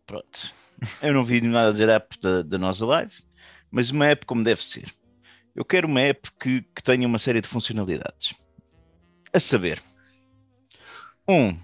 Pronto. 0.05 0.53
Eu 1.01 1.13
não 1.13 1.23
vi 1.23 1.39
nada 1.41 1.69
a 1.69 1.71
dizer 1.71 1.89
app 1.89 2.19
da, 2.19 2.41
da 2.41 2.57
nossa 2.57 2.85
live, 2.85 3.13
mas 3.69 3.91
uma 3.91 4.07
app 4.07 4.25
como 4.25 4.43
deve 4.43 4.63
ser. 4.65 4.91
Eu 5.55 5.63
quero 5.63 5.87
uma 5.87 6.01
app 6.01 6.29
que, 6.39 6.61
que 6.61 6.81
tenha 6.83 7.07
uma 7.07 7.19
série 7.19 7.41
de 7.41 7.47
funcionalidades. 7.47 8.33
A 9.33 9.39
saber, 9.39 9.81
um, 11.27 11.57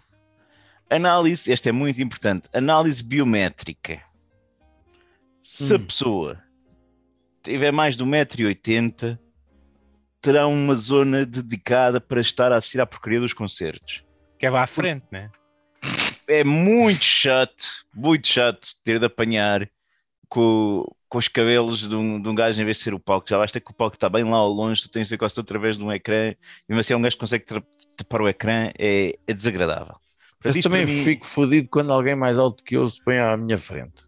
análise, 0.89 1.51
este 1.51 1.69
é 1.69 1.71
muito 1.71 2.01
importante, 2.01 2.47
análise 2.53 3.03
biométrica. 3.03 4.01
Se 5.41 5.73
a 5.73 5.77
Hum. 5.77 5.85
pessoa 5.85 6.43
tiver 7.51 7.71
mais 7.71 7.95
de 7.97 8.03
1,80m, 8.03 9.17
terá 10.21 10.47
uma 10.47 10.75
zona 10.75 11.25
dedicada 11.25 11.99
para 12.01 12.19
estar 12.21 12.51
a 12.51 12.55
assistir 12.57 12.81
à 12.81 12.85
porcaria 12.85 13.19
dos 13.19 13.33
concertos 13.33 14.03
Que 14.39 14.45
é 14.45 14.49
lá 14.49 14.63
à 14.63 14.67
frente, 14.67 15.05
né? 15.11 15.29
é 16.27 16.43
muito 16.43 17.03
chato, 17.05 17.63
muito 17.93 18.27
chato 18.27 18.67
ter 18.83 18.99
de 18.99 19.05
apanhar 19.05 19.69
com, 20.27 20.83
com 21.07 21.17
os 21.17 21.29
cabelos 21.29 21.87
de 21.87 21.95
um, 21.95 22.21
de 22.21 22.27
um 22.27 22.35
gajo 22.35 22.61
em 22.61 22.65
vez 22.65 22.77
de 22.77 22.83
ser 22.83 22.93
o 22.93 22.99
palco. 22.99 23.29
Já 23.29 23.37
basta 23.37 23.61
que 23.61 23.71
o 23.71 23.73
palco 23.73 23.95
está 23.95 24.09
bem 24.09 24.25
lá 24.25 24.35
ao 24.35 24.49
longe, 24.49 24.81
tu 24.81 24.89
tens 24.89 25.07
de 25.07 25.11
ver 25.11 25.17
quase 25.17 25.39
através 25.39 25.77
de 25.77 25.83
um 25.83 25.91
ecrã, 25.91 26.31
e 26.31 26.35
mesmo 26.67 26.81
assim 26.81 26.93
é 26.93 26.97
um 26.97 27.01
gajo 27.01 27.15
que 27.15 27.19
consegue 27.21 27.45
tapar 27.95 28.21
o 28.21 28.27
ecrã, 28.27 28.71
é, 28.77 29.17
é 29.25 29.33
desagradável. 29.33 29.95
Mas 30.43 30.57
isto 30.57 30.69
também 30.69 30.85
mim- 30.85 31.03
fico 31.03 31.25
fodido 31.25 31.69
quando 31.69 31.93
alguém 31.93 32.15
mais 32.15 32.37
alto 32.37 32.61
que 32.63 32.75
eu 32.75 32.89
se 32.89 33.01
põe 33.01 33.17
à 33.19 33.37
minha 33.37 33.57
frente. 33.57 34.05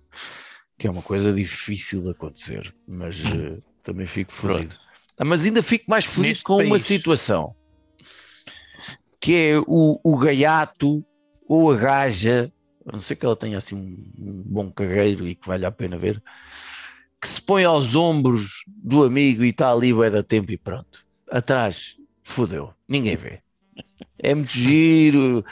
Que 0.79 0.87
é 0.87 0.89
uma 0.89 1.03
coisa 1.03 1.31
difícil 1.31 2.01
de 2.01 2.09
acontecer. 2.09 2.73
Mas 2.87 3.19
eh, 3.19 3.59
também 3.83 4.07
fico 4.07 4.31
fodido. 4.31 4.75
Ah, 5.17 5.25
Mas 5.25 5.45
ainda 5.45 5.61
fico 5.61 5.85
mais 5.87 6.05
fodido 6.05 6.39
com 6.43 6.55
uma 6.55 6.69
país. 6.69 6.85
situação. 6.85 7.53
Que 9.19 9.35
é 9.35 9.59
o, 9.59 9.99
o 10.03 10.17
gaiato 10.17 11.05
ou 11.47 11.71
a 11.71 11.75
gaja, 11.75 12.51
a 12.87 12.93
não 12.93 13.01
ser 13.01 13.17
que 13.17 13.25
ela 13.25 13.35
tenha 13.35 13.57
assim 13.57 13.75
um, 13.75 14.11
um 14.17 14.43
bom 14.45 14.71
cagueiro 14.71 15.27
e 15.27 15.35
que 15.35 15.45
vale 15.47 15.65
a 15.65 15.71
pena 15.71 15.97
ver, 15.97 16.23
que 17.21 17.27
se 17.27 17.41
põe 17.41 17.65
aos 17.65 17.95
ombros 17.95 18.63
do 18.67 19.03
amigo 19.03 19.43
e 19.43 19.49
está 19.49 19.71
ali 19.71 19.93
bué 19.93 20.09
da 20.09 20.23
tempo 20.23 20.51
e 20.51 20.57
pronto. 20.57 21.05
Atrás, 21.29 21.97
fodeu, 22.23 22.73
ninguém 22.87 23.17
vê. 23.17 23.41
É 24.17 24.33
muito 24.33 24.53
giro, 24.53 25.43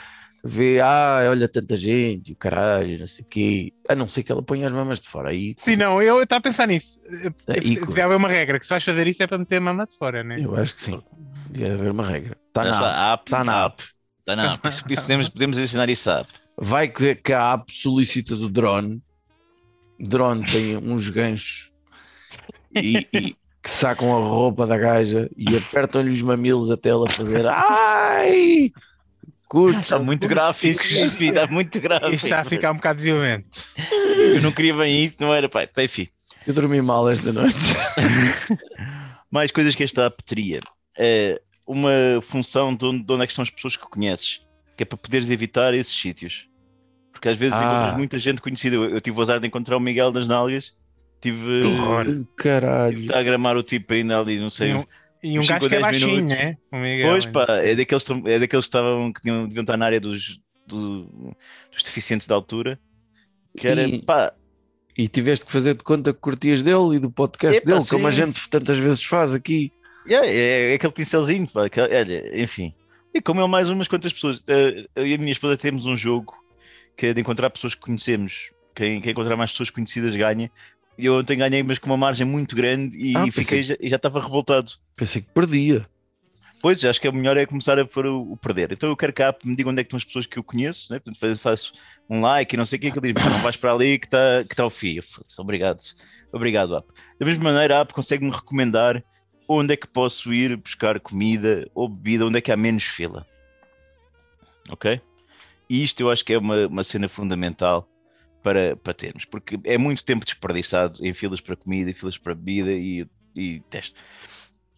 vê, 0.44 0.80
ah, 0.80 1.20
olha 1.28 1.48
tanta 1.48 1.76
gente, 1.76 2.32
o 2.32 2.36
caralho, 2.36 2.98
não 2.98 3.06
sei 3.06 3.24
o 3.24 3.28
quê. 3.28 3.72
A 3.88 3.94
não 3.94 4.08
ser 4.08 4.22
que 4.22 4.32
ela 4.32 4.42
ponha 4.42 4.66
as 4.66 4.72
mamas 4.72 5.00
de 5.00 5.08
fora. 5.08 5.30
Aí, 5.30 5.54
Sim, 5.58 5.76
não, 5.76 6.02
eu 6.02 6.22
estava 6.22 6.38
a 6.38 6.42
pensar 6.42 6.66
nisso. 6.66 6.98
Aí, 7.46 7.76
Deve 7.80 8.02
haver 8.02 8.16
uma 8.16 8.28
regra 8.28 8.58
que 8.58 8.64
se 8.64 8.70
vais 8.70 8.84
fazer 8.84 9.06
isso 9.06 9.22
é 9.22 9.26
para 9.26 9.38
meter 9.38 9.56
a 9.56 9.60
mama 9.60 9.86
de 9.86 9.96
fora, 9.96 10.22
né? 10.22 10.38
eu 10.40 10.54
acho 10.56 10.74
que 10.76 10.82
sim. 10.82 11.02
Deve 11.50 11.74
haver 11.74 11.90
uma 11.90 12.06
regra. 12.06 12.36
Está 12.48 12.64
Mas 12.64 12.78
na 12.78 13.12
app, 13.12 13.30
Tá 13.30 13.44
na 13.44 13.64
app. 13.64 13.84
Está 14.20 14.36
na 14.36 14.54
app. 14.54 14.68
Isso, 14.68 14.84
isso 14.88 15.02
podemos, 15.02 15.28
podemos 15.28 15.58
ensinar 15.58 15.88
isso 15.88 16.10
à 16.10 16.20
app. 16.20 16.30
Vai 16.56 16.88
que, 16.88 17.14
que 17.14 17.32
a 17.32 17.52
app 17.52 17.72
solicita 17.72 18.34
do 18.36 18.48
drone. 18.48 19.02
Drone 20.00 20.44
tem 20.44 20.76
uns 20.76 21.08
ganchos 21.08 21.72
e, 22.74 23.06
e 23.12 23.36
que 23.62 23.70
sacam 23.70 24.16
a 24.16 24.20
roupa 24.20 24.66
da 24.66 24.76
gaja 24.76 25.28
e 25.36 25.56
apertam-lhe 25.56 26.10
os 26.10 26.22
mamilos 26.22 26.70
até 26.70 26.90
ela 26.90 27.08
fazer 27.08 27.46
ai! 27.46 28.72
Curto. 29.48 29.78
Está 29.80 29.98
muito 29.98 30.28
gráfico, 30.28 30.82
enfim, 30.84 31.28
está 31.28 31.46
muito 31.46 31.80
gráfico. 31.80 32.12
Isto 32.14 32.24
está 32.26 32.40
a 32.40 32.44
ficar 32.44 32.70
um 32.72 32.76
bocado 32.76 33.00
violento. 33.00 33.64
Eu 34.16 34.42
não 34.42 34.52
queria 34.52 34.74
bem 34.74 35.04
isso, 35.04 35.16
não 35.20 35.34
era, 35.34 35.48
pai. 35.48 35.68
Enfim. 35.78 36.08
Eu 36.46 36.52
dormi 36.54 36.80
mal 36.82 37.08
esta 37.08 37.32
noite. 37.32 37.56
mais 39.30 39.50
coisas 39.50 39.74
que 39.74 39.82
esta 39.82 40.04
app 40.06 40.22
teria. 40.24 40.60
É 40.96 41.40
uma 41.66 41.90
função 42.22 42.74
de 42.74 42.84
onde, 42.84 43.04
de 43.04 43.12
onde 43.12 43.22
é 43.22 43.26
que 43.26 43.32
estão 43.32 43.42
as 43.42 43.50
pessoas 43.50 43.76
que 43.76 43.86
conheces, 43.86 44.40
que 44.76 44.82
é 44.82 44.86
para 44.86 44.96
poderes 44.98 45.30
evitar 45.30 45.74
esses 45.74 45.94
sítios. 45.94 46.46
Porque 47.12 47.28
às 47.28 47.36
vezes 47.36 47.54
Ah. 47.58 47.64
encontras 47.64 47.96
muita 47.96 48.18
gente 48.18 48.40
conhecida. 48.40 48.76
Eu, 48.76 48.84
eu 48.90 49.00
tive 49.00 49.18
o 49.18 49.22
azar 49.22 49.40
de 49.40 49.46
encontrar 49.46 49.76
o 49.76 49.80
Miguel 49.80 50.10
das 50.12 50.28
Nalgas, 50.28 50.74
tive 51.20 51.64
horror. 51.64 52.04
tive 52.04 52.26
Caralho. 52.36 53.02
de 53.06 53.12
agramar 53.12 53.56
o 53.56 53.62
tipo 53.62 53.92
ainda 53.94 54.18
ali, 54.18 54.38
não 54.38 54.50
sei. 54.50 54.74
Um, 54.74 54.84
e 55.22 55.38
um 55.38 55.46
gajo 55.46 55.68
que 55.68 55.74
é 55.74 55.80
baixinho, 55.80 56.16
minutos. 56.16 56.36
né? 56.38 56.56
O 56.72 56.76
Miguel, 56.76 57.10
Pois 57.10 57.26
né? 57.26 57.32
pá, 57.32 57.46
é 57.62 57.74
daqueles, 57.74 58.04
que- 58.04 58.12
é 58.12 58.38
daqueles 58.38 58.48
que 58.64 58.68
estavam 58.68 59.12
que 59.12 59.20
tinham, 59.22 59.46
deviam 59.46 59.62
estar 59.62 59.76
na 59.76 59.86
área 59.86 60.00
dos, 60.00 60.40
do- 60.66 61.04
dos 61.72 61.82
deficientes 61.82 62.26
de 62.26 62.32
altura. 62.32 62.78
Que 63.56 63.68
era, 63.68 63.82
E- 63.82 64.02
pá, 64.02 64.32
E 64.96 65.06
tiveste 65.06 65.46
que 65.46 65.52
fazer 65.52 65.74
de 65.74 65.84
conta 65.84 66.12
que 66.12 66.18
curtias 66.18 66.62
dele 66.62 66.96
e 66.96 66.98
do 66.98 67.08
podcast 67.10 67.64
dele, 67.64 67.84
como 67.88 68.06
a 68.06 68.10
gente 68.10 68.48
tantas 68.48 68.78
vezes 68.78 69.04
faz 69.04 69.32
aqui. 69.32 69.72
Yeah, 70.06 70.26
é, 70.26 70.72
é 70.72 70.74
aquele 70.74 70.92
pincelzinho, 70.92 71.46
pá, 71.46 71.68
que- 71.68 71.80
olha, 71.80 72.42
enfim. 72.42 72.72
E 73.14 73.20
como 73.20 73.40
ele 73.40 73.48
mais 73.48 73.68
umas 73.68 73.86
quantas 73.88 74.12
pessoas. 74.12 74.42
eh, 74.48 74.86
Eu 74.96 75.06
e 75.06 75.14
a 75.14 75.18
minha 75.18 75.30
esposa 75.32 75.56
temos 75.56 75.86
um 75.86 75.96
jogo 75.96 76.34
que 76.96 77.06
é 77.06 77.14
de 77.14 77.20
encontrar 77.20 77.48
pessoas 77.50 77.74
que 77.74 77.80
conhecemos. 77.80 78.50
Quem, 78.74 79.00
quem 79.00 79.12
encontrar 79.12 79.36
mais 79.36 79.50
pessoas 79.50 79.70
conhecidas 79.70 80.14
ganha. 80.16 80.50
E 80.98 81.06
eu 81.06 81.16
ontem 81.16 81.38
ganhei, 81.38 81.62
mas 81.62 81.78
com 81.78 81.88
uma 81.88 81.96
margem 81.96 82.26
muito 82.26 82.56
grande 82.56 82.98
e 82.98 83.16
Ah, 83.16 83.30
fiquei, 83.30 83.62
já, 83.62 83.76
e 83.80 83.88
já 83.88 83.96
estava 83.96 84.20
revoltado. 84.20 84.72
Pensei 84.96 85.22
que 85.22 85.28
perdia. 85.32 85.88
Pois, 86.60 86.84
acho 86.84 87.00
que 87.00 87.06
é 87.06 87.10
o 87.10 87.14
melhor 87.14 87.36
é 87.36 87.46
começar 87.46 87.78
a 87.78 87.86
pôr 87.86 88.06
o, 88.06 88.32
o 88.32 88.36
perder. 88.36 88.72
Então 88.72 88.88
eu 88.88 88.96
quero 88.96 89.12
que 89.12 89.22
a 89.22 89.28
app 89.28 89.46
me 89.46 89.54
diga 89.54 89.70
onde 89.70 89.80
é 89.80 89.84
que 89.84 89.86
estão 89.86 89.96
as 89.96 90.04
pessoas 90.04 90.26
que 90.26 90.36
eu 90.36 90.42
conheço, 90.42 90.92
né? 90.92 90.98
Portanto, 90.98 91.38
faço 91.38 91.72
um 92.10 92.20
like 92.20 92.52
e 92.52 92.58
não 92.58 92.66
sei 92.66 92.78
o 92.78 92.80
que, 92.80 92.90
que 92.90 92.98
ele 92.98 93.12
diz, 93.12 93.24
não 93.24 93.40
vais 93.40 93.56
para 93.56 93.72
ali 93.72 93.96
que 93.96 94.06
está 94.06 94.42
que 94.42 94.56
tá 94.56 94.66
o 94.66 94.70
fio. 94.70 95.00
Obrigado. 95.38 95.78
Obrigado, 96.32 96.76
app. 96.76 96.88
Da 97.18 97.24
mesma 97.24 97.44
maneira, 97.44 97.78
a 97.78 97.80
app 97.82 97.94
consegue-me 97.94 98.32
recomendar 98.32 99.02
onde 99.46 99.74
é 99.74 99.76
que 99.76 99.86
posso 99.86 100.34
ir 100.34 100.56
buscar 100.56 100.98
comida 100.98 101.70
ou 101.74 101.88
bebida, 101.88 102.26
onde 102.26 102.38
é 102.38 102.40
que 102.40 102.50
há 102.50 102.56
menos 102.56 102.82
fila. 102.82 103.24
Ok? 104.68 105.00
E 105.70 105.84
isto 105.84 106.00
eu 106.00 106.10
acho 106.10 106.24
que 106.24 106.32
é 106.32 106.38
uma, 106.38 106.66
uma 106.66 106.82
cena 106.82 107.08
fundamental 107.08 107.88
para, 108.42 108.76
para 108.76 108.94
termos, 108.94 109.24
porque 109.24 109.58
é 109.64 109.76
muito 109.76 110.04
tempo 110.04 110.24
desperdiçado 110.24 111.04
em 111.04 111.12
filas 111.12 111.40
para 111.40 111.56
comida 111.56 111.90
e 111.90 111.94
filas 111.94 112.18
para 112.18 112.34
bebida 112.34 112.72
e, 112.72 113.06
e 113.34 113.60
teste. 113.70 113.94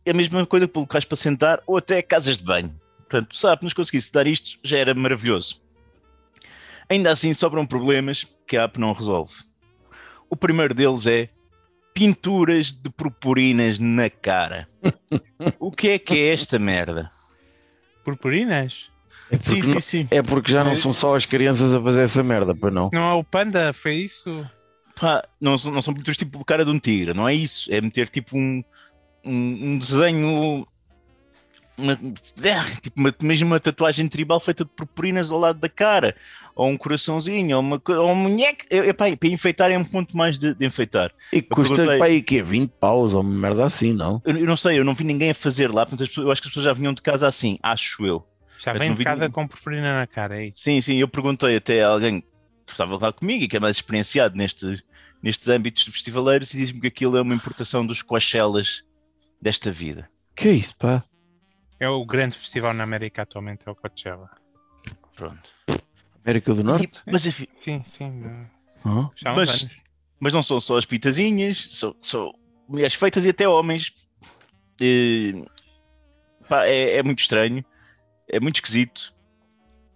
É 0.04 0.10
a 0.10 0.14
mesma 0.14 0.46
coisa 0.46 0.66
que 0.66 0.78
locais 0.78 1.04
para 1.04 1.16
sentar 1.16 1.62
ou 1.66 1.76
até 1.76 2.00
casas 2.02 2.38
de 2.38 2.44
banho. 2.44 2.74
Portanto, 3.08 3.36
sabe, 3.36 3.64
nos 3.64 3.74
conseguisse 3.74 4.12
dar 4.12 4.26
isto 4.26 4.58
já 4.64 4.78
era 4.78 4.94
maravilhoso. 4.94 5.62
Ainda 6.88 7.10
assim, 7.10 7.32
sobram 7.32 7.66
problemas 7.66 8.26
que 8.46 8.56
a 8.56 8.64
app 8.64 8.80
não 8.80 8.92
resolve. 8.92 9.34
O 10.28 10.36
primeiro 10.36 10.74
deles 10.74 11.06
é 11.06 11.28
pinturas 11.94 12.70
de 12.70 12.88
purpurinas 12.90 13.78
na 13.78 14.08
cara. 14.08 14.66
o 15.58 15.70
que 15.70 15.90
é 15.90 15.98
que 15.98 16.14
é 16.18 16.32
esta 16.32 16.58
merda? 16.58 17.10
Purpurinas? 18.04 18.90
É 19.30 19.36
porque, 19.36 19.44
Sim, 19.54 19.62
sim, 19.62 19.72
não, 19.74 19.80
sim. 19.80 20.08
é 20.10 20.22
porque 20.22 20.52
já 20.52 20.64
não 20.64 20.74
são 20.74 20.92
só 20.92 21.14
as 21.14 21.24
crianças 21.24 21.74
a 21.74 21.80
fazer 21.80 22.02
essa 22.02 22.22
merda, 22.22 22.54
para 22.54 22.70
não. 22.70 22.90
Não 22.92 23.02
é 23.10 23.14
o 23.14 23.22
panda? 23.24 23.72
Foi 23.72 23.94
isso? 23.94 24.44
Pá, 25.00 25.24
não, 25.40 25.56
são- 25.56 25.72
não 25.72 25.80
são 25.80 25.94
pinturas 25.94 26.16
tipo 26.16 26.44
cara 26.44 26.64
de 26.64 26.70
um 26.70 26.78
tigre, 26.78 27.14
não 27.14 27.28
é 27.28 27.34
isso. 27.34 27.72
É 27.72 27.80
meter 27.80 28.08
tipo 28.08 28.36
um, 28.36 28.62
um, 29.24 29.32
um 29.74 29.78
desenho. 29.78 30.66
Uma, 31.78 31.92
é, 32.42 32.80
tipo 32.82 33.00
uma, 33.00 33.14
mesmo 33.22 33.46
uma 33.46 33.58
tatuagem 33.60 34.06
tribal 34.06 34.38
feita 34.38 34.64
de 34.64 34.70
purpurinas 34.70 35.30
ao 35.32 35.38
lado 35.38 35.58
da 35.58 35.68
cara. 35.68 36.14
ou 36.54 36.68
um 36.68 36.76
coraçãozinho, 36.76 37.56
ou, 37.56 37.62
uma, 37.62 37.80
ou 37.88 38.10
um 38.10 38.14
munheco. 38.14 38.66
Eu- 38.68 38.84
Epá, 38.84 39.06
para 39.16 39.28
enfeitar 39.30 39.70
é 39.70 39.78
um 39.78 39.84
ponto 39.84 40.14
mais 40.14 40.38
de, 40.38 40.54
de 40.54 40.66
enfeitar. 40.66 41.10
E 41.32 41.40
custa 41.40 41.74
perguntei- 41.76 41.98
para 41.98 42.06
aí 42.08 42.20
que 42.22 42.42
20 42.42 42.70
paus 42.78 43.14
ou 43.14 43.22
uma 43.22 43.30
merda 43.32 43.64
assim, 43.64 43.94
não? 43.94 44.20
Eu, 44.26 44.36
eu 44.36 44.46
não 44.46 44.56
sei, 44.56 44.78
eu 44.78 44.84
não 44.84 44.92
vi 44.92 45.04
ninguém 45.04 45.30
a 45.30 45.34
fazer 45.34 45.72
lá, 45.72 45.86
portanto, 45.86 46.20
eu 46.20 46.30
acho 46.30 46.42
que 46.42 46.48
as 46.48 46.50
pessoas 46.52 46.64
já 46.66 46.72
vinham 46.74 46.92
de 46.92 47.00
casa 47.00 47.26
assim, 47.26 47.58
acho 47.62 48.04
eu. 48.04 48.26
Já 48.62 48.72
vem 48.74 48.94
de 48.94 49.02
casa 49.02 49.16
ninguém. 49.22 49.30
com 49.32 49.48
purpurina 49.48 49.98
na 50.00 50.06
cara, 50.06 50.40
é 50.42 50.46
isso. 50.48 50.62
Sim, 50.62 50.80
sim, 50.80 50.96
eu 50.96 51.08
perguntei 51.08 51.56
até 51.56 51.82
a 51.82 51.88
alguém 51.88 52.20
que 52.66 52.72
estava 52.72 52.96
lá 53.00 53.12
comigo 53.12 53.44
e 53.44 53.48
que 53.48 53.56
é 53.56 53.60
mais 53.60 53.76
experienciado 53.76 54.36
neste, 54.36 54.82
nestes 55.22 55.48
âmbitos 55.48 55.84
de 55.84 55.92
festivaleiros 55.92 56.52
e 56.54 56.58
diz-me 56.58 56.80
que 56.80 56.86
aquilo 56.88 57.16
é 57.16 57.22
uma 57.22 57.34
importação 57.34 57.86
dos 57.86 58.02
Coachelas 58.02 58.84
desta 59.40 59.70
vida. 59.70 60.08
Que 60.36 60.48
é 60.48 60.52
isso, 60.52 60.76
pá? 60.76 61.02
É 61.78 61.88
o 61.88 62.04
grande 62.04 62.36
festival 62.36 62.74
na 62.74 62.84
América 62.84 63.22
atualmente, 63.22 63.62
é 63.66 63.70
o 63.70 63.74
Coachella. 63.74 64.28
Pronto. 65.16 65.50
América 66.24 66.52
do 66.54 66.62
Norte? 66.62 67.00
Mas, 67.06 67.24
enfim, 67.26 67.46
Sim, 67.54 67.82
sim. 67.86 68.22
Já 69.16 69.30
há 69.30 69.34
Mas- 69.34 69.48
anos. 69.62 69.76
mas 70.20 70.32
não 70.34 70.42
são 70.42 70.60
só 70.60 70.76
as 70.76 70.84
pitazinhas, 70.84 71.68
são, 71.72 71.96
são 72.02 72.30
mulheres 72.68 72.94
feitas 72.94 73.24
e 73.24 73.30
até 73.30 73.48
homens. 73.48 73.92
E, 74.80 75.42
pá, 76.48 76.66
é, 76.66 76.96
é 76.98 77.02
muito 77.02 77.18
estranho, 77.20 77.64
é 78.30 78.40
muito 78.40 78.56
esquisito. 78.56 79.14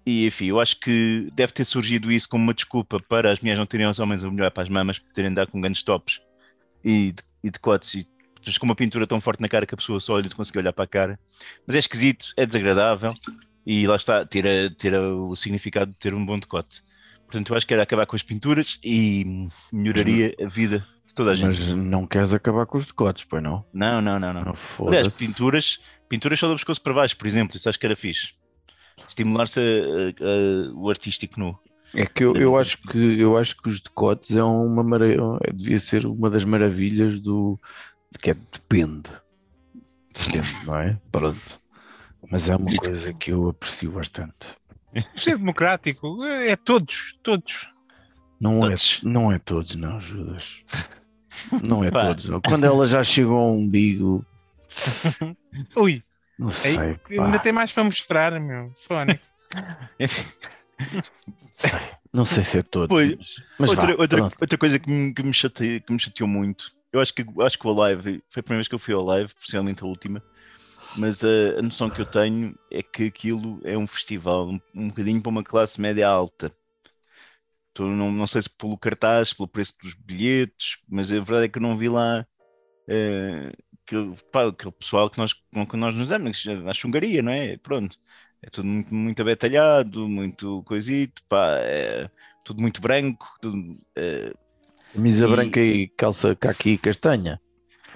E 0.06 0.26
enfim, 0.26 0.46
eu 0.46 0.60
acho 0.60 0.78
que 0.80 1.30
deve 1.32 1.52
ter 1.52 1.64
surgido 1.64 2.12
isso 2.12 2.28
como 2.28 2.44
uma 2.44 2.54
desculpa 2.54 3.00
para 3.08 3.32
as 3.32 3.40
mulheres 3.40 3.58
não 3.58 3.66
terem 3.66 3.86
os 3.86 3.98
homens 3.98 4.22
a 4.22 4.30
melhor 4.30 4.50
para 4.50 4.62
as 4.62 4.68
mamas, 4.68 5.00
de 5.14 5.30
dar 5.30 5.46
com 5.46 5.60
grandes 5.60 5.82
tops 5.82 6.20
e, 6.84 7.12
de- 7.12 7.22
e 7.42 7.50
decotes 7.50 7.94
e 7.94 8.06
com 8.58 8.66
uma 8.66 8.76
pintura 8.76 9.06
tão 9.06 9.18
forte 9.18 9.40
na 9.40 9.48
cara 9.48 9.64
que 9.64 9.72
a 9.72 9.76
pessoa 9.76 9.98
só 9.98 10.14
olha 10.14 10.26
e 10.26 10.30
consegue 10.30 10.58
olhar 10.58 10.72
para 10.74 10.84
a 10.84 10.88
cara. 10.88 11.18
Mas 11.66 11.76
é 11.76 11.78
esquisito, 11.78 12.26
é 12.36 12.44
desagradável 12.44 13.14
e 13.64 13.86
lá 13.86 13.96
está, 13.96 14.26
tira, 14.26 14.68
tira 14.68 15.00
o 15.00 15.34
significado 15.34 15.90
de 15.90 15.98
ter 15.98 16.12
um 16.12 16.24
bom 16.26 16.38
decote. 16.38 16.82
Portanto, 17.24 17.50
eu 17.50 17.56
acho 17.56 17.66
que 17.66 17.72
era 17.72 17.82
acabar 17.82 18.04
com 18.04 18.14
as 18.14 18.22
pinturas 18.22 18.78
e 18.84 19.48
melhoraria 19.72 20.34
a 20.38 20.46
vida 20.46 20.86
toda 21.14 21.30
a 21.30 21.34
gente. 21.34 21.46
Mas 21.58 21.68
não 21.74 22.06
queres 22.06 22.32
acabar 22.34 22.66
com 22.66 22.78
os 22.78 22.86
decotes, 22.86 23.24
pois 23.24 23.42
não? 23.42 23.64
Não, 23.72 24.00
não, 24.00 24.18
não, 24.18 24.32
não. 24.32 24.44
Não 24.44 24.88
Aliás, 24.88 25.16
pinturas, 25.16 25.80
pinturas 26.08 26.38
só 26.38 26.48
do 26.48 26.54
pescoço 26.54 26.80
para 26.82 26.94
baixo, 26.94 27.16
por 27.16 27.26
exemplo, 27.26 27.56
isso 27.56 27.68
acho 27.68 27.78
que 27.78 27.86
era 27.86 27.96
fixe. 27.96 28.32
Estimular-se 29.08 29.60
o 30.74 30.88
artístico 30.88 31.38
nu. 31.38 31.58
É 31.94 32.06
que 32.06 32.24
eu, 32.24 32.34
eu 32.36 32.56
acho 32.56 32.78
que 32.82 33.20
eu 33.20 33.36
acho 33.36 33.56
que 33.62 33.68
os 33.68 33.80
decotes 33.80 34.34
é 34.34 34.42
uma 34.42 34.82
mara... 34.82 35.06
é- 35.08 35.52
devia 35.52 35.78
ser 35.78 36.06
uma 36.06 36.28
das 36.28 36.44
maravilhas 36.44 37.20
do 37.20 37.58
de 38.10 38.18
que 38.18 38.30
é 38.30 38.34
depende. 38.34 39.10
Depende, 40.12 40.48
não 40.66 40.78
é? 40.78 40.98
Pronto. 41.12 41.60
Mas 42.30 42.48
é 42.48 42.56
uma 42.56 42.74
coisa 42.76 43.12
que 43.12 43.30
eu 43.30 43.48
aprecio 43.48 43.92
bastante. 43.92 44.56
Isto 45.14 45.30
é 45.30 45.36
democrático, 45.36 46.24
é 46.24 46.56
todos, 46.56 47.18
todos. 47.22 47.68
Não 48.40 48.58
é, 48.58 48.60
Todos. 48.70 49.00
não 49.02 49.32
é 49.32 49.38
todos, 49.38 49.74
não, 49.74 50.00
Judas. 50.00 50.62
Não 51.62 51.84
é 51.84 51.90
Pá. 51.90 52.00
todos. 52.00 52.30
Quando 52.46 52.64
ela 52.64 52.86
já 52.86 53.02
chegou 53.02 53.38
ao 53.38 53.52
umbigo, 53.52 54.24
Ui, 55.76 56.02
não 56.38 56.50
sei, 56.50 56.76
ainda 57.10 57.32
pá, 57.32 57.38
tem 57.38 57.52
mais 57.52 57.72
para 57.72 57.84
mostrar, 57.84 58.40
meu. 58.40 58.72
Fónico. 58.86 59.24
Enfim, 60.00 60.24
sei. 61.54 61.80
não 62.12 62.24
sei 62.24 62.42
se 62.42 62.58
é 62.58 62.62
todos. 62.62 62.96
Mas, 62.96 63.36
mas 63.58 63.70
outra, 63.70 63.94
vá, 63.94 64.02
outra, 64.02 64.22
outra 64.24 64.58
coisa 64.58 64.78
que 64.78 64.90
me, 64.90 65.14
que, 65.14 65.22
me 65.22 65.32
chateia- 65.32 65.80
que 65.80 65.92
me 65.92 66.00
chateou 66.00 66.28
muito, 66.28 66.72
eu 66.92 67.00
acho 67.00 67.14
que, 67.14 67.24
acho 67.40 67.58
que 67.58 67.66
o 67.66 67.82
Alive 67.82 68.22
foi 68.28 68.40
a 68.40 68.42
primeira 68.42 68.58
vez 68.58 68.68
que 68.68 68.74
eu 68.74 68.78
fui 68.78 68.94
ao 68.94 69.04
Live, 69.04 69.34
possivelmente 69.34 69.82
a 69.84 69.86
última, 69.86 70.22
mas 70.96 71.24
a, 71.24 71.58
a 71.58 71.62
noção 71.62 71.88
que 71.90 72.00
eu 72.00 72.06
tenho 72.06 72.54
é 72.70 72.82
que 72.82 73.04
aquilo 73.06 73.60
é 73.64 73.76
um 73.76 73.86
festival 73.86 74.48
um, 74.48 74.60
um 74.74 74.88
bocadinho 74.88 75.20
para 75.22 75.30
uma 75.30 75.44
classe 75.44 75.80
média 75.80 76.08
alta. 76.08 76.52
Então, 77.74 77.88
não, 77.96 78.12
não 78.12 78.28
sei 78.28 78.42
se 78.42 78.50
pelo 78.50 78.78
cartaz, 78.78 79.34
pelo 79.34 79.48
preço 79.48 79.74
dos 79.82 79.94
bilhetes, 79.94 80.78
mas 80.88 81.10
a 81.12 81.16
verdade 81.16 81.46
é 81.46 81.50
que 81.50 81.58
eu 81.58 81.62
não 81.62 81.76
vi 81.78 81.88
lá 81.90 82.26
eh, 82.88 83.52
aquele, 83.86 84.16
pá, 84.32 84.48
aquele 84.48 84.72
pessoal 84.72 85.10
que 85.10 85.18
nós, 85.18 85.32
com 85.52 85.66
que 85.66 85.76
nós 85.76 85.94
nos 85.96 86.08
damos, 86.10 86.44
a 86.68 86.74
chungaria, 86.74 87.22
não 87.22 87.32
é? 87.32 87.56
Pronto. 87.58 87.96
É 88.42 88.50
tudo 88.50 88.66
muito, 88.68 88.94
muito 88.94 89.22
abetalhado, 89.22 90.08
muito 90.08 90.62
coisito, 90.64 91.22
pá, 91.28 91.58
é 91.60 92.10
tudo 92.44 92.60
muito 92.62 92.80
branco, 92.80 93.26
tudo, 93.40 93.78
eh, 93.96 94.32
Camisa 94.92 95.28
e- 95.28 95.28
branca 95.28 95.60
e 95.60 95.88
calça 96.00 96.34
caqui 96.34 96.78
castanha. 96.78 97.38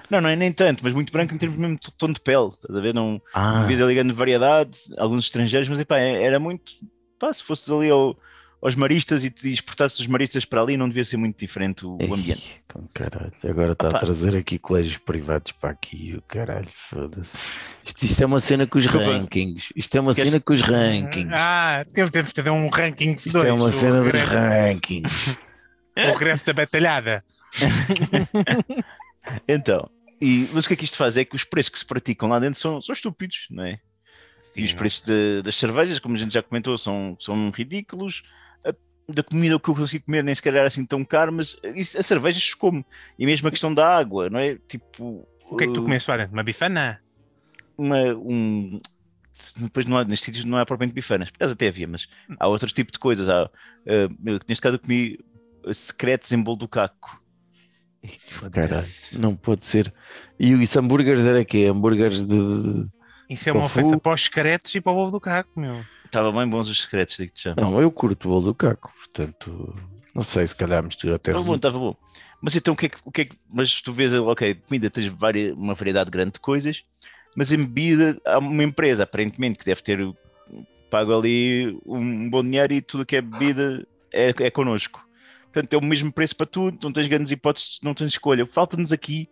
Não, 0.09 0.21
não 0.21 0.29
é 0.29 0.35
nem 0.35 0.51
tanto, 0.51 0.83
mas 0.83 0.93
muito 0.93 1.11
branco 1.11 1.33
em 1.33 1.37
termos 1.37 1.57
mesmo 1.57 1.77
de 1.79 1.91
tom 1.97 2.11
de 2.11 2.19
pele, 2.21 2.49
estás 2.49 2.75
a 2.75 2.81
ver? 2.81 2.93
Não, 2.93 3.21
Ah, 3.33 3.59
não 3.59 3.65
vias 3.67 3.81
ali 3.81 3.93
grande 3.95 4.13
variedade, 4.13 4.79
alguns 4.97 5.25
estrangeiros, 5.25 5.69
mas 5.69 5.79
epá, 5.79 5.99
é- 5.99 6.23
era 6.23 6.39
muito. 6.39 6.73
Pá, 7.19 7.31
se 7.33 7.43
fosses 7.43 7.69
ali 7.69 7.89
ao- 7.89 8.17
aos 8.61 8.75
maristas 8.75 9.23
e 9.23 9.29
te 9.29 9.49
exportasses 9.49 9.99
os 9.99 10.07
maristas 10.07 10.43
para 10.45 10.61
ali, 10.61 10.75
não 10.75 10.87
devia 10.89 11.05
ser 11.05 11.15
muito 11.17 11.37
diferente 11.39 11.85
o, 11.85 11.91
o 11.97 12.13
ambiente. 12.13 12.41
Ei, 12.45 12.61
com 12.73 12.87
caralho, 12.93 13.31
agora 13.47 13.71
está 13.71 13.87
a 13.87 13.89
Opa. 13.89 13.99
trazer 13.99 14.35
aqui 14.35 14.59
colégios 14.59 14.97
privados 14.97 15.51
para 15.53 15.69
aqui, 15.69 16.13
o 16.17 16.21
caralho, 16.23 16.67
foda-se. 16.73 17.37
Isto, 17.85 18.03
isto 18.03 18.21
é 18.21 18.25
uma 18.25 18.39
cena 18.39 18.67
com 18.67 18.77
os 18.77 18.85
rankings. 18.85 19.69
Isto 19.75 19.95
é 19.97 20.01
uma 20.01 20.13
Queres- 20.13 20.31
cena 20.31 20.41
com 20.43 20.53
os 20.53 20.61
rankings. 20.61 21.31
Ah, 21.33 21.85
temos, 21.93 22.11
temos 22.11 22.29
que 22.31 22.35
fazer 22.35 22.49
um 22.49 22.67
ranking 22.69 23.13
de 23.15 23.19
Isto 23.19 23.31
dois. 23.31 23.45
é 23.45 23.53
uma 23.53 23.71
cena 23.71 23.97
dos 24.03 24.05
regresso- 24.11 24.33
rankings. 24.33 25.37
O 25.97 26.13
regresso 26.13 26.45
da 26.45 26.53
batalhada. 26.53 27.23
Então, 29.47 29.89
e, 30.21 30.49
mas 30.53 30.65
o 30.65 30.67
que 30.67 30.73
é 30.73 30.77
que 30.77 30.85
isto 30.85 30.97
faz? 30.97 31.17
É 31.17 31.25
que 31.25 31.35
os 31.35 31.43
preços 31.43 31.69
que 31.69 31.79
se 31.79 31.85
praticam 31.85 32.29
lá 32.29 32.39
dentro 32.39 32.59
são, 32.59 32.81
são 32.81 32.93
estúpidos, 32.93 33.47
não 33.49 33.63
é? 33.63 33.79
E 34.55 34.63
os 34.63 34.73
preços 34.73 35.03
de- 35.03 35.41
das 35.43 35.55
cervejas, 35.55 35.99
como 35.99 36.15
a 36.15 36.17
gente 36.17 36.33
já 36.33 36.41
comentou, 36.41 36.77
são, 36.77 37.15
são 37.19 37.49
ridículos. 37.51 38.23
Da 39.11 39.23
comida 39.23 39.55
o 39.55 39.59
que 39.59 39.69
eu 39.69 39.75
consigo 39.75 40.05
comer 40.05 40.23
nem 40.23 40.35
sequer 40.35 40.53
era 40.53 40.67
assim 40.67 40.85
tão 40.85 41.03
caro, 41.03 41.33
mas 41.33 41.57
isso, 41.75 41.97
a 41.97 42.03
cerveja 42.03 42.39
como. 42.57 42.85
E 43.17 43.25
mesmo 43.25 43.47
a 43.47 43.51
questão 43.51 43.73
da 43.73 43.97
água, 43.97 44.29
não 44.29 44.39
é? 44.39 44.55
Tipo. 44.67 45.27
O 45.49 45.57
que 45.57 45.63
é 45.63 45.67
que 45.67 45.73
tu 45.73 45.81
comeste 45.81 46.09
lá 46.11 46.17
dentro? 46.17 46.33
Uma 46.33 46.43
bifana? 46.43 47.01
uma, 47.79 48.13
um. 48.13 48.79
Depois 49.57 49.85
não 49.85 49.97
há, 49.97 50.03
nestes 50.03 50.25
sítios 50.25 50.45
não 50.45 50.57
há 50.57 50.65
propriamente 50.65 50.93
bifanas, 50.93 51.31
por 51.31 51.37
acaso 51.37 51.53
até 51.53 51.69
havia, 51.69 51.87
mas 51.87 52.09
há 52.37 52.47
outros 52.47 52.73
tipos 52.73 52.91
de 52.91 52.99
coisas. 52.99 53.29
Há, 53.29 53.45
uh, 53.45 54.39
neste 54.47 54.61
caso 54.61 54.75
eu 54.75 54.79
comi 54.79 55.17
secretos 55.73 56.31
em 56.33 56.41
bolo 56.41 56.57
do 56.57 56.67
caco. 56.67 57.17
Caralho, 58.51 58.85
não 59.13 59.35
pode 59.35 59.65
ser. 59.65 59.93
E 60.37 60.53
os 60.53 60.75
hambúrgueres 60.75 61.25
era 61.25 61.43
quê? 61.45 61.67
Hambúrgueres 61.69 62.25
de. 62.25 62.89
Isso 63.29 63.47
é 63.47 63.51
uma 63.53 63.65
ofensa 63.65 63.97
para 63.97 64.13
os 64.13 64.27
caretos 64.27 64.73
e 64.75 64.81
para 64.81 64.91
o 64.91 64.97
ovo 64.97 65.11
do 65.11 65.21
caco, 65.21 65.57
meu. 65.57 65.85
Estavam 66.09 66.33
bem 66.33 66.49
bons 66.49 66.67
os 66.67 66.81
secretos, 66.81 67.17
digo-te 67.17 67.43
já. 67.43 67.55
Não, 67.55 67.79
eu 67.79 67.91
curto 67.91 68.25
o 68.25 68.31
bolo 68.31 68.45
do 68.47 68.55
caco, 68.55 68.91
portanto, 68.97 69.75
não 70.13 70.23
sei, 70.23 70.47
se 70.47 70.55
calhar 70.55 70.83
mistura 70.83 71.17
até. 71.17 71.29
Estava 71.29 71.45
bom, 71.45 71.55
estava 71.55 71.77
bom. 71.77 71.95
Mas 72.41 72.55
então 72.55 72.73
o 72.73 72.77
que 72.77 72.87
é 72.87 72.89
que. 72.89 72.97
O 73.05 73.11
que, 73.11 73.21
é 73.21 73.25
que 73.25 73.37
mas 73.47 73.79
tu 73.81 73.93
vês, 73.93 74.13
ok, 74.15 74.55
comida 74.55 74.89
tens 74.89 75.13
uma 75.55 75.75
variedade 75.75 76.09
grande 76.09 76.33
de 76.33 76.39
coisas, 76.39 76.83
mas 77.35 77.53
em 77.53 77.57
bebida 77.57 78.19
há 78.25 78.39
uma 78.39 78.63
empresa, 78.63 79.03
aparentemente, 79.03 79.59
que 79.59 79.65
deve 79.65 79.83
ter 79.83 79.99
pago 80.89 81.15
ali 81.15 81.79
um 81.85 82.27
bom 82.27 82.43
dinheiro 82.43 82.73
e 82.73 82.81
tudo 82.81 83.01
o 83.01 83.05
que 83.05 83.17
é 83.17 83.21
bebida 83.21 83.87
é, 84.11 84.29
é 84.29 84.49
connosco. 84.49 85.07
Portanto, 85.53 85.73
é 85.73 85.77
o 85.77 85.81
mesmo 85.83 86.11
preço 86.11 86.35
para 86.35 86.47
tudo, 86.47 86.79
não 86.81 86.91
tens 86.91 87.07
grandes 87.07 87.31
hipóteses, 87.31 87.79
não 87.83 87.93
tens 87.93 88.13
escolha. 88.13 88.47
Falta-nos 88.47 88.91
aqui 88.91 89.29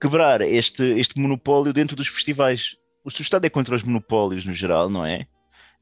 quebrar 0.00 0.40
este, 0.40 0.84
este 0.98 1.20
monopólio 1.20 1.72
dentro 1.72 1.96
dos 1.96 2.08
festivais. 2.08 2.76
O 3.04 3.10
seu 3.10 3.22
Estado 3.22 3.44
é 3.44 3.50
contra 3.50 3.74
os 3.74 3.82
monopólios 3.82 4.44
no 4.44 4.52
geral, 4.52 4.88
não 4.88 5.04
é? 5.04 5.26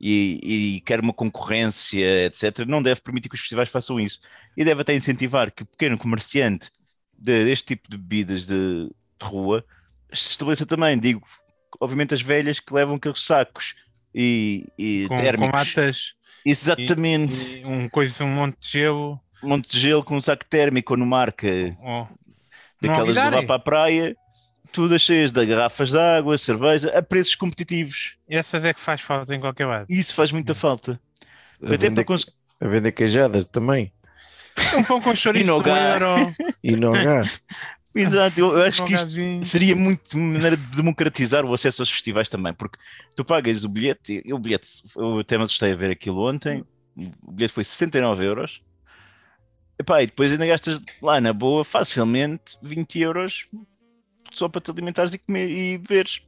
E, 0.01 0.77
e 0.79 0.81
quer 0.83 1.01
uma 1.01 1.13
concorrência, 1.13 2.27
etc. 2.27 2.61
Não 2.67 2.83
deve 2.83 3.03
permitir 3.03 3.29
que 3.29 3.35
os 3.35 3.41
festivais 3.41 3.69
façam 3.69 4.01
isso. 4.01 4.21
E 4.57 4.65
deve 4.65 4.81
até 4.83 4.95
incentivar 4.95 5.51
que 5.53 5.63
o 5.63 5.67
pequeno 5.67 5.99
comerciante 5.99 6.71
de- 7.19 7.45
deste 7.45 7.67
tipo 7.77 7.91
de 7.91 7.99
bebidas 7.99 8.47
de, 8.47 8.87
de 8.87 9.27
rua 9.27 9.65
se 10.13 10.31
estabeleça 10.31 10.65
também. 10.67 10.99
Digo, 10.99 11.23
obviamente, 11.81 12.15
as 12.15 12.23
velhas 12.23 12.61
que 12.61 12.73
levam 12.73 12.95
aqueles 12.97 13.23
sacos 13.25 13.75
e, 14.15 14.67
e 14.79 15.09
Com, 15.09 15.17
com 15.17 15.23
térmicos. 15.23 15.77
latas 15.77 16.15
Exatamente. 16.45 17.59
e 17.59 17.65
um, 17.65 17.89
coisa, 17.89 18.25
um 18.25 18.29
monte 18.35 18.59
de 18.59 18.69
gelo. 18.71 19.21
Um 19.43 19.49
monte 19.51 19.71
de 19.71 19.79
gelo 19.79 20.05
com 20.05 20.17
um 20.17 20.21
saco 20.21 20.45
térmico 20.47 20.93
ou 20.95 20.99
no 20.99 21.07
marca 21.07 21.47
Oh. 21.83 22.07
Não 22.83 23.05
daquelas 23.05 23.17
de 23.17 23.23
levar 23.23 23.43
para 23.47 23.57
a 23.57 23.59
praia, 23.59 24.17
todas 24.73 25.03
cheias 25.03 25.31
de 25.31 25.45
garrafas 25.47 25.91
de 25.91 25.99
água, 25.99 26.37
cerveja, 26.39 26.91
a 26.97 27.03
preços 27.03 27.35
competitivos. 27.35 28.17
Essas 28.29 28.65
é 28.65 28.73
que 28.73 28.81
faz 28.81 29.01
falta 29.01 29.35
em 29.35 29.41
qualquer 29.41 29.67
lado. 29.67 29.87
Isso 29.89 30.15
faz 30.15 30.33
muita 30.33 30.55
falta. 30.55 31.01
A 31.63 31.67
Até 31.67 31.77
vender, 31.77 31.95
para 31.97 32.05
cons- 32.05 32.31
a 32.61 32.69
vender 32.69 32.93
queijadas 32.93 33.45
também. 33.45 33.93
Um 34.77 34.83
pão 34.83 35.01
com 35.01 35.15
chouriço 35.15 35.45
E 35.45 35.47
no 35.47 35.67
euro. 35.67 36.35
E. 37.95 38.03
Exato, 38.03 38.39
eu, 38.41 38.57
eu 38.57 38.63
acho 38.63 38.85
que 38.85 38.95
isto 38.95 39.11
seria 39.45 39.75
muito 39.75 40.15
uma 40.17 40.35
maneira 40.35 40.57
de 40.57 40.65
democratizar 40.77 41.45
o 41.45 41.53
acesso 41.53 41.83
aos 41.83 41.91
festivais 41.91 42.29
também, 42.29 42.55
porque 42.55 42.79
tu 43.17 43.25
pagas 43.25 43.65
o 43.65 43.69
bilhete, 43.69 44.23
e 44.25 44.33
o 44.33 44.39
bilhete, 44.39 44.69
eu 44.97 45.19
até 45.19 45.37
me 45.37 45.43
assustei 45.43 45.73
a 45.73 45.77
ver 45.77 45.91
aquilo 45.91 46.25
ontem, 46.25 46.65
o 47.21 47.33
bilhete 47.33 47.53
foi 47.53 47.65
69 47.65 48.25
euros, 48.25 48.63
Epá, 49.77 50.03
e 50.03 50.07
depois 50.07 50.31
ainda 50.31 50.47
gastas 50.47 50.79
lá 51.01 51.21
na 51.23 51.33
boa 51.33 51.65
facilmente 51.65 52.59
20 52.63 53.01
euros 53.01 53.49
só 54.33 54.49
para 54.49 54.61
te 54.61 54.71
alimentares 54.71 55.15
e 55.15 55.19
comer 55.19 55.51
e 55.51 55.79
beberes. 55.79 56.23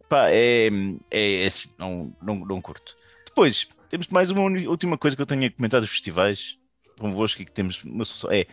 Epá, 0.00 0.30
é, 0.30 0.68
é, 1.10 1.42
é 1.42 1.46
assim, 1.46 1.70
não, 1.78 2.14
não, 2.22 2.36
não 2.36 2.60
curto. 2.60 2.96
Depois, 3.26 3.68
temos 3.88 4.08
mais 4.08 4.30
uma 4.30 4.42
última 4.42 4.96
coisa 4.98 5.14
que 5.14 5.22
eu 5.22 5.26
tenho 5.26 5.46
a 5.46 5.50
comentar 5.50 5.80
dos 5.80 5.90
festivais 5.90 6.58
convosco 6.98 7.40
e 7.40 7.44
que 7.44 7.52
temos 7.52 7.82
uma 7.84 8.04
solução. 8.04 8.30
É 8.32 8.46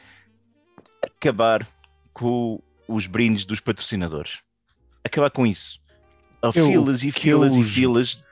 acabar 1.01 1.67
com 2.13 2.61
os 2.87 3.07
brindes 3.07 3.45
dos 3.45 3.59
patrocinadores. 3.59 4.39
Acabar 5.03 5.29
com 5.31 5.45
isso. 5.45 5.79
Há 6.41 6.51
filas 6.51 7.03
e 7.03 7.11
filas 7.11 7.55
e 7.55 7.63
filas. 7.63 8.23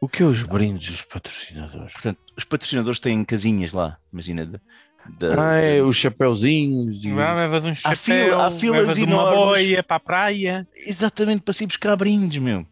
O 0.00 0.08
que 0.08 0.22
é 0.22 0.26
os 0.26 0.42
brindes 0.42 0.90
dos 0.90 1.02
patrocinadores? 1.02 1.92
Portanto, 1.92 2.20
os 2.36 2.44
patrocinadores 2.44 3.00
têm 3.00 3.24
casinhas 3.24 3.72
lá, 3.72 3.98
imagina. 4.12 4.62
Da, 5.18 5.34
da- 5.34 5.50
Ah, 5.52 5.54
é 5.58 5.82
os 5.82 5.96
chapeuzinhos 5.96 7.04
e... 7.04 7.12
Lá 7.12 7.34
levas 7.34 7.64
um 7.64 7.70
Há 7.70 7.94
fila- 7.94 7.94
chapéu, 7.94 8.40
há 8.40 8.50
filas 8.50 8.80
levas 8.80 8.98
uma 8.98 9.30
boia 9.30 9.82
para 9.82 9.96
a 9.96 10.00
praia. 10.00 10.68
Exatamente 10.76 11.42
para 11.42 11.54
se 11.54 11.66
buscar 11.66 11.96
brindes, 11.96 12.40
meu. 12.42 12.66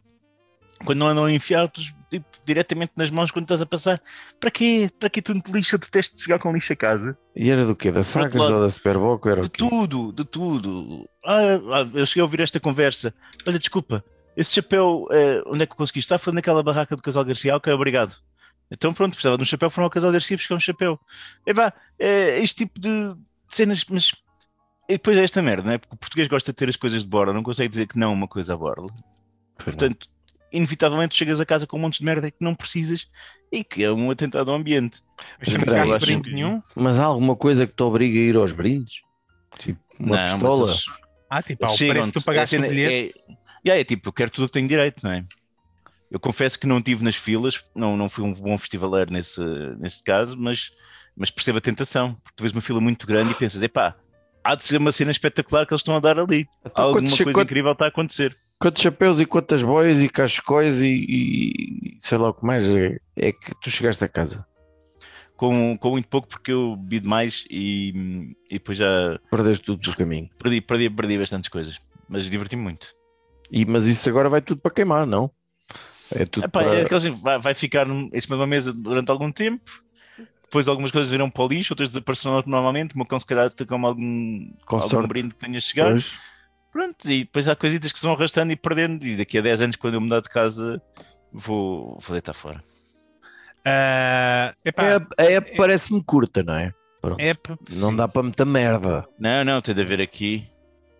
Quando 0.85 0.99
não 0.99 1.07
andam 1.09 1.31
enfiados 1.31 1.95
tipo, 2.11 2.27
diretamente 2.45 2.93
nas 2.97 3.11
mãos 3.11 3.31
quando 3.31 3.45
estás 3.45 3.63
a 3.63 3.67
passar. 3.67 4.01
Para 4.39 4.51
quê? 4.51 4.91
Para 5.01 5.09
quê 5.09 5.23
tanto 5.23 5.51
lixo? 5.51 5.75
Eu 5.77 5.79
detesto 5.79 6.21
chegar 6.21 6.39
com 6.39 6.53
lixo 6.53 6.73
a 6.73 6.77
casa. 6.77 7.17
E 7.35 7.51
era 7.51 7.65
do 7.65 7.75
quê? 7.75 7.91
Da 7.91 8.01
lado- 8.15 8.55
ou 8.55 8.61
da 8.61 8.69
Superboc? 8.71 9.27
Era 9.27 9.41
De 9.41 9.47
o 9.47 9.51
quê? 9.51 9.59
tudo, 9.59 10.13
de 10.13 10.25
tudo. 10.25 11.09
Ah, 11.25 11.39
ah, 11.73 11.89
eu 11.95 12.05
cheguei 12.05 12.21
a 12.21 12.25
ouvir 12.25 12.41
esta 12.43 12.61
conversa. 12.61 13.15
Olha, 13.49 13.59
desculpa, 13.59 14.05
esse 14.37 14.53
chapéu, 14.55 15.07
eh, 15.11 15.43
onde 15.47 15.63
é 15.63 15.67
que 15.67 15.75
conseguiste 15.75 16.07
estar? 16.13 16.19
Foi 16.19 16.35
naquela 16.35 16.63
barraca 16.63 16.95
do 16.95 17.01
Casal 17.03 17.25
Garcia. 17.25 17.57
Ok, 17.57 17.73
obrigado. 17.73 18.15
Então 18.71 18.93
pronto, 18.93 19.13
precisava 19.13 19.37
de 19.37 19.43
um 19.43 19.47
chapéu, 19.47 19.71
foram 19.71 19.85
ao 19.85 19.91
Casal 19.91 20.13
Garcia 20.13 20.37
buscar 20.37 20.55
um 20.57 20.61
chapéu. 20.61 20.99
Epá, 21.47 21.73
é, 21.99 22.41
este 22.41 22.57
tipo 22.65 22.81
de 22.81 23.15
cenas, 23.49 23.85
mas... 23.89 24.13
E 24.89 24.93
depois 24.95 25.19
é 25.19 25.23
esta 25.25 25.43
merda, 25.43 25.65
não 25.67 25.73
é? 25.73 25.79
Porque 25.79 25.95
o 25.95 25.99
português 25.99 26.29
gosta 26.29 26.53
de 26.53 26.57
ter 26.57 26.69
as 26.69 26.77
coisas 26.77 27.03
de 27.03 27.09
borla, 27.09 27.33
não 27.33 27.43
consegue 27.43 27.69
dizer 27.69 27.87
que 27.89 27.99
não 27.99 28.13
uma 28.13 28.29
coisa 28.29 28.55
a 28.55 28.57
borla. 28.57 28.87
Não. 28.89 29.65
Portanto, 29.65 30.09
inevitavelmente 30.53 31.17
chegas 31.17 31.41
a 31.41 31.47
casa 31.47 31.67
com 31.67 31.77
um 31.77 31.81
monte 31.81 31.99
de 31.99 32.05
merda 32.05 32.31
que 32.31 32.37
não 32.41 32.55
precisas 32.55 33.09
e 33.51 33.65
que 33.65 33.83
é 33.83 33.91
um 33.93 34.11
atentado 34.11 34.51
ao 34.51 34.57
ambiente. 34.57 35.03
Mas 35.39 35.99
brinde 35.99 36.23
que- 36.23 36.35
nenhum. 36.35 36.61
Mas 36.75 36.99
há 36.99 37.05
alguma 37.05 37.35
coisa 37.37 37.67
que 37.67 37.73
te 37.75 37.83
obriga 37.83 38.19
a 38.19 38.23
ir 38.23 38.37
aos 38.37 38.53
brindes? 38.53 39.01
Tipo, 39.59 39.81
uma 39.99 40.17
Não, 40.17 40.23
mas 40.23 40.31
pistola? 40.33 40.69
eles- 40.69 40.85
Ah, 41.29 41.43
tipo, 41.43 41.65
ao 41.65 41.77
preço 41.77 42.07
que 42.07 42.13
tu 42.13 42.25
pagaste 42.25 42.57
É 42.57 42.59
o 42.59 42.63
bilhete. 42.63 43.15
É, 43.65 43.81
é 43.81 43.85
tipo, 43.85 44.09
eu 44.09 44.13
quero 44.13 44.31
tudo 44.31 44.45
o 44.45 44.49
que 44.49 44.53
tenho 44.55 44.69
direito, 44.69 45.03
não 45.03 45.11
é? 45.11 45.25
Eu 46.11 46.21
confesso 46.21 46.59
que 46.59 46.67
não 46.67 46.79
estive 46.79 47.03
nas 47.05 47.17
filas, 47.17 47.65
não, 47.75 47.97
não 47.97 48.09
fui 48.09 48.23
um 48.25 48.33
bom 48.33 48.57
festivaleiro 48.57 49.13
nesse, 49.13 49.41
nesse 49.79 50.03
caso, 50.03 50.37
mas, 50.39 50.71
mas 51.17 51.31
percebo 51.31 51.59
a 51.59 51.61
tentação, 51.61 52.15
porque 52.23 52.37
tu 52.37 52.43
vês 52.43 52.53
uma 52.53 52.61
fila 52.61 52.81
muito 52.81 53.07
grande 53.07 53.33
e 53.33 53.35
pensas, 53.35 53.61
epá, 53.63 53.95
há 54.45 54.55
de 54.55 54.65
ser 54.65 54.77
uma 54.77 54.93
cena 54.93 55.11
espetacular 55.11 55.67
que 55.67 55.73
eles 55.75 55.81
estão 55.81 55.97
a 55.97 56.01
dar 56.01 56.19
ali. 56.19 56.47
Então, 56.65 56.85
Alguma 56.85 57.09
coisa 57.09 57.25
quantos- 57.25 57.43
incrível 57.43 57.73
está 57.73 57.87
a 57.87 57.89
acontecer. 57.89 58.37
quantos 58.61 58.83
chapéus 58.83 59.19
e 59.21 59.27
quantas 59.27 59.63
boias 59.65 60.01
e 60.01 60.09
cascóis 60.09 60.81
e, 60.81 60.87
e 61.09 61.99
sei 62.01 62.19
lá 62.19 62.29
o 62.31 62.35
que 62.35 62.45
mais 62.47 62.69
é, 62.71 62.99
é 63.17 63.33
que 63.33 63.53
tu 63.61 63.69
chegaste 63.71 64.05
a 64.05 64.09
casa? 64.09 64.47
Com, 65.37 65.77
com 65.77 65.91
muito 65.91 66.09
pouco, 66.09 66.29
porque 66.29 66.51
eu 66.53 66.77
bebi 66.77 67.01
demais 67.01 67.45
e, 67.51 68.33
e 68.49 68.55
depois 68.55 68.79
já 68.79 69.19
Perdeste 69.31 69.65
tudo 69.67 69.83
do 69.83 69.95
caminho. 69.97 70.31
perdi, 70.39 70.61
perdi, 70.63 70.89
perdi 70.89 71.19
bastantes 71.19 71.51
coisas, 71.51 71.79
mas 72.09 72.31
diverti-me 72.31 72.63
muito. 72.63 72.87
E, 73.51 73.67
mas 73.67 73.85
isso 73.87 74.09
agora 74.09 74.31
vai 74.31 74.41
tudo 74.41 74.61
para 74.63 74.71
queimar, 74.71 75.07
não? 75.07 75.31
É 76.13 76.25
tudo 76.27 76.45
Epá, 76.45 76.63
para... 76.63 76.75
é 76.77 76.83
aqueles- 76.83 77.05
vai, 77.21 77.39
vai 77.39 77.55
ficar 77.55 77.87
em 77.89 78.21
cima 78.21 78.37
de 78.37 78.41
uma 78.41 78.47
mesa 78.47 78.73
durante 78.73 79.11
algum 79.11 79.31
tempo. 79.33 79.65
Depois 80.45 80.69
algumas 80.69 80.91
coisas 80.93 81.13
irão 81.13 81.29
para 81.29 81.43
o 81.45 81.49
lixo, 81.49 81.73
outras 81.73 81.89
desaparecerão 81.89 82.43
normalmente. 82.47 82.97
Meu 82.97 83.05
cão 83.05 83.19
se 83.19 83.27
calhar 83.27 83.51
fica 83.51 83.67
com 83.67 83.85
algum, 83.87 84.49
Com 84.65 84.77
algum 84.77 84.89
sorte. 84.89 85.09
brinde 85.09 85.35
que 85.35 85.41
tenha 85.45 85.59
chegado. 85.61 85.91
Pois. 85.93 86.13
Pronto, 86.73 87.11
e 87.11 87.25
depois 87.25 87.49
há 87.49 87.57
coisitas 87.57 87.91
que 87.93 87.99
se 87.99 88.05
vão 88.07 88.15
arrastando 88.15 88.53
e 88.53 88.57
perdendo. 88.57 89.05
E 89.05 89.17
daqui 89.17 89.39
a 89.39 89.43
10 89.43 89.63
anos, 89.63 89.77
quando 89.77 89.95
eu 89.95 90.01
mudar 90.01 90.21
de 90.21 90.29
casa, 90.29 90.81
vou, 91.33 91.99
vou 92.01 92.13
deitar 92.13 92.33
fora. 92.35 92.61
Ah, 93.65 94.55
epá, 94.65 94.85
É, 95.19 95.23
a 95.23 95.31
app 95.33 95.57
parece-me 95.57 96.03
curta, 96.05 96.43
não 96.43 96.55
é? 96.55 96.73
Pronto. 97.01 97.21
é 97.21 97.35
p- 97.35 97.57
Não 97.71 97.95
dá 97.95 98.07
para 98.07 98.23
muita 98.23 98.45
merda. 98.45 99.07
Não, 99.19 99.45
não, 99.45 99.61
tem 99.61 99.75
de 99.75 99.83
haver 99.83 100.01
aqui. 100.01 100.47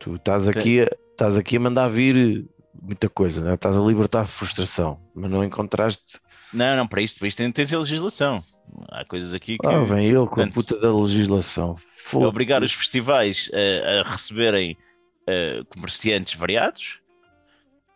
Tu 0.01 0.17
estás 0.17 0.49
aqui, 0.49 0.79
estás 1.13 1.37
aqui 1.37 1.57
a 1.57 1.61
mandar 1.61 1.89
vir 1.89 2.45
muita 2.83 3.09
coisa, 3.09 3.41
não 3.43 3.51
é? 3.51 3.55
estás 3.55 3.77
a 3.77 3.81
libertar 3.81 4.23
a 4.23 4.27
frustração, 4.27 5.01
mas 5.15 5.31
não 5.31 5.45
encontraste. 5.45 6.21
Não, 6.53 6.77
não, 6.77 6.87
para 6.87 7.03
isto, 7.03 7.19
para 7.19 7.29
isto 7.29 7.39
tem, 7.39 7.51
de 7.51 7.67
ser 7.67 7.77
legislação. 7.77 8.43
Há 8.91 9.05
coisas 9.05 9.35
aqui 9.35 9.59
que 9.59 9.67
Ah, 9.67 9.83
vem 9.85 10.07
ele 10.09 10.27
com 10.27 10.41
a 10.41 10.49
puta 10.49 10.79
da 10.79 10.93
legislação. 10.95 11.77
é 11.77 11.83
Foda-se. 12.09 12.29
obrigar 12.29 12.63
os 12.63 12.73
festivais 12.73 13.51
a, 13.53 14.01
a 14.01 14.11
receberem 14.11 14.77
eh, 15.27 15.63
comerciantes 15.69 16.35
variados, 16.35 17.01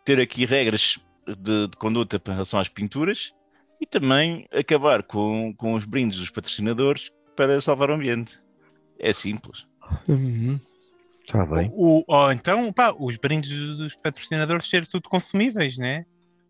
ter 0.05 0.19
aqui 0.19 0.45
regras 0.45 0.99
de, 1.27 1.67
de 1.67 1.77
conduta 1.77 2.21
em 2.27 2.31
relação 2.31 2.59
às 2.59 2.69
pinturas 2.69 3.33
e 3.79 3.85
também 3.85 4.47
acabar 4.51 5.03
com, 5.03 5.53
com 5.57 5.73
os 5.73 5.85
brindes 5.85 6.19
dos 6.19 6.29
patrocinadores 6.29 7.11
para 7.35 7.59
salvar 7.61 7.89
o 7.89 7.93
ambiente. 7.93 8.39
É 8.99 9.13
simples. 9.13 9.65
Uhum. 10.07 10.59
Está 11.31 11.45
bem. 11.45 11.71
O, 11.73 12.03
ou 12.05 12.31
então, 12.33 12.73
pá, 12.73 12.93
os 12.99 13.15
brindes 13.15 13.77
dos 13.77 13.95
patrocinadores 13.95 14.69
ser 14.69 14.85
tudo 14.85 15.07
consumíveis, 15.07 15.77
né? 15.77 16.05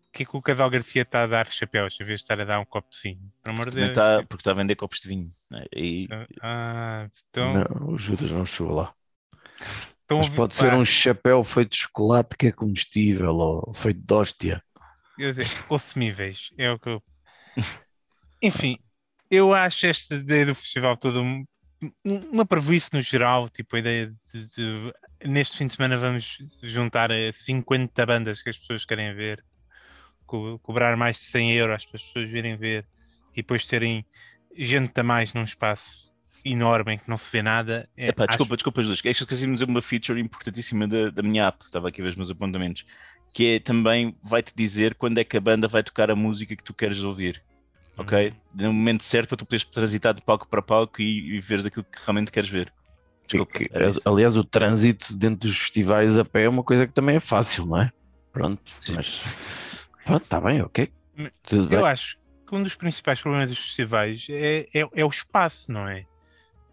O 0.08 0.12
que 0.12 0.24
é 0.24 0.26
que 0.26 0.36
o 0.36 0.42
casal 0.42 0.68
Garcia 0.68 1.02
está 1.02 1.22
a 1.22 1.26
dar 1.28 1.48
chapéus 1.52 1.96
em 2.00 2.04
vez 2.04 2.18
de 2.18 2.24
estar 2.24 2.40
a 2.40 2.44
dar 2.44 2.58
um 2.58 2.64
copo 2.64 2.90
de 2.90 2.98
vinho? 3.00 3.32
Pelo 3.44 3.54
amor 3.54 3.70
de 3.70 3.76
Deus. 3.76 3.90
está, 3.90 4.22
porque 4.24 4.40
está 4.40 4.50
a 4.50 4.54
vender 4.54 4.74
copos 4.74 4.98
de 4.98 5.06
vinho. 5.08 5.28
né? 5.48 5.64
E, 5.72 6.08
Ah, 6.42 7.08
então, 7.30 7.52
Não, 7.54 7.92
o 7.92 7.96
Judas 7.96 8.30
não 8.32 8.44
chegou 8.44 8.74
lá. 8.74 8.92
então 10.04 10.18
Mas 10.18 10.28
pode 10.30 10.56
ser 10.56 10.74
um 10.74 10.84
chapéu 10.84 11.44
feito 11.44 11.70
de 11.70 11.78
chocolate 11.78 12.36
que 12.36 12.48
é 12.48 12.52
comestível 12.52 13.36
ou 13.36 13.72
feito 13.72 14.00
de 14.04 14.12
hóstia. 14.12 14.62
quer 15.16 15.30
dizer, 15.32 15.68
consumíveis, 15.68 16.50
é 16.58 16.72
o 16.72 16.78
que 16.78 16.88
eu. 16.88 17.02
Enfim, 18.42 18.78
eu 19.30 19.54
acho 19.54 19.86
esta 19.86 20.16
ideia 20.16 20.44
do 20.46 20.54
festival 20.56 20.96
todo 20.96 21.22
um- 21.22 21.44
uma 22.04 22.44
prejuízo 22.46 22.90
no 22.92 23.02
geral, 23.02 23.48
tipo 23.48 23.76
a 23.76 23.78
ideia 23.78 24.14
de, 24.32 24.48
de- 24.48 24.94
neste 25.24 25.58
fim 25.58 25.66
de 25.66 25.74
semana 25.74 25.96
vamos 25.98 26.38
juntar 26.62 27.10
a 27.10 27.32
50 27.32 28.04
bandas 28.06 28.42
que 28.42 28.50
as 28.50 28.58
pessoas 28.58 28.84
querem 28.84 29.14
ver, 29.14 29.44
co- 30.26 30.58
cobrar 30.60 30.96
mais 30.96 31.18
de 31.18 31.24
100 31.26 31.52
euros 31.54 31.86
para 31.86 31.96
as 31.96 32.02
pessoas 32.04 32.30
virem 32.30 32.56
ver 32.56 32.86
e 33.32 33.36
depois 33.36 33.66
terem 33.66 34.04
gente 34.56 34.98
a 34.98 35.02
mais 35.02 35.32
num 35.34 35.44
espaço 35.44 36.12
enorme 36.44 36.94
em 36.94 36.98
que 36.98 37.08
não 37.08 37.16
se 37.16 37.30
vê 37.30 37.40
nada. 37.42 37.88
É, 37.96 38.08
Epá, 38.08 38.24
acho- 38.24 38.30
desculpa, 38.30 38.56
desculpa, 38.56 38.82
Jesus. 38.82 38.98
É 38.98 39.02
que 39.02 39.08
esqueci 39.10 39.46
de 39.46 39.52
dizer 39.52 39.68
uma 39.68 39.80
feature 39.82 40.20
importantíssima 40.20 40.86
da, 40.88 41.10
da 41.10 41.22
minha 41.22 41.46
app. 41.46 41.64
Estava 41.64 41.88
aqui 41.88 42.00
a 42.00 42.04
ver 42.04 42.10
os 42.10 42.16
meus 42.16 42.30
apontamentos. 42.30 42.84
Que 43.32 43.54
é 43.54 43.60
também 43.60 44.16
vai-te 44.22 44.52
dizer 44.54 44.94
quando 44.96 45.18
é 45.18 45.24
que 45.24 45.36
a 45.36 45.40
banda 45.40 45.66
vai 45.68 45.82
tocar 45.82 46.10
a 46.10 46.16
música 46.16 46.54
que 46.54 46.62
tu 46.62 46.74
queres 46.74 47.02
ouvir. 47.02 47.42
Ok? 47.96 48.28
Uhum. 48.28 48.36
No 48.54 48.72
momento 48.72 49.02
certo 49.04 49.28
para 49.28 49.36
tu 49.38 49.46
poderes 49.46 49.64
transitar 49.66 50.14
de 50.14 50.22
palco 50.22 50.48
para 50.48 50.62
palco 50.62 51.00
e, 51.00 51.36
e 51.36 51.40
veres 51.40 51.66
aquilo 51.66 51.84
que 51.84 51.98
realmente 52.04 52.32
queres 52.32 52.48
ver. 52.48 52.72
Desculpa, 53.26 53.52
Que- 53.52 53.68
aliás, 54.04 54.36
o 54.36 54.44
trânsito 54.44 55.14
dentro 55.16 55.48
dos 55.48 55.58
festivais 55.58 56.18
a 56.18 56.24
pé 56.24 56.44
é 56.44 56.48
uma 56.48 56.64
coisa 56.64 56.86
que 56.86 56.92
também 56.92 57.16
é 57.16 57.20
fácil, 57.20 57.66
não 57.66 57.80
é? 57.80 57.90
Pronto, 58.32 58.62
Sim. 58.80 58.94
mas 58.94 59.22
pronto, 60.04 60.24
está 60.24 60.40
bem, 60.40 60.62
ok. 60.62 60.90
Tudo 61.42 61.68
bem. 61.68 61.78
Eu 61.78 61.86
acho 61.86 62.16
que 62.48 62.54
um 62.54 62.62
dos 62.62 62.74
principais 62.74 63.20
problemas 63.20 63.50
dos 63.50 63.58
festivais 63.58 64.26
é, 64.30 64.66
é, 64.74 64.88
é 64.94 65.04
o 65.04 65.08
espaço, 65.08 65.70
não 65.70 65.86
é? 65.86 66.04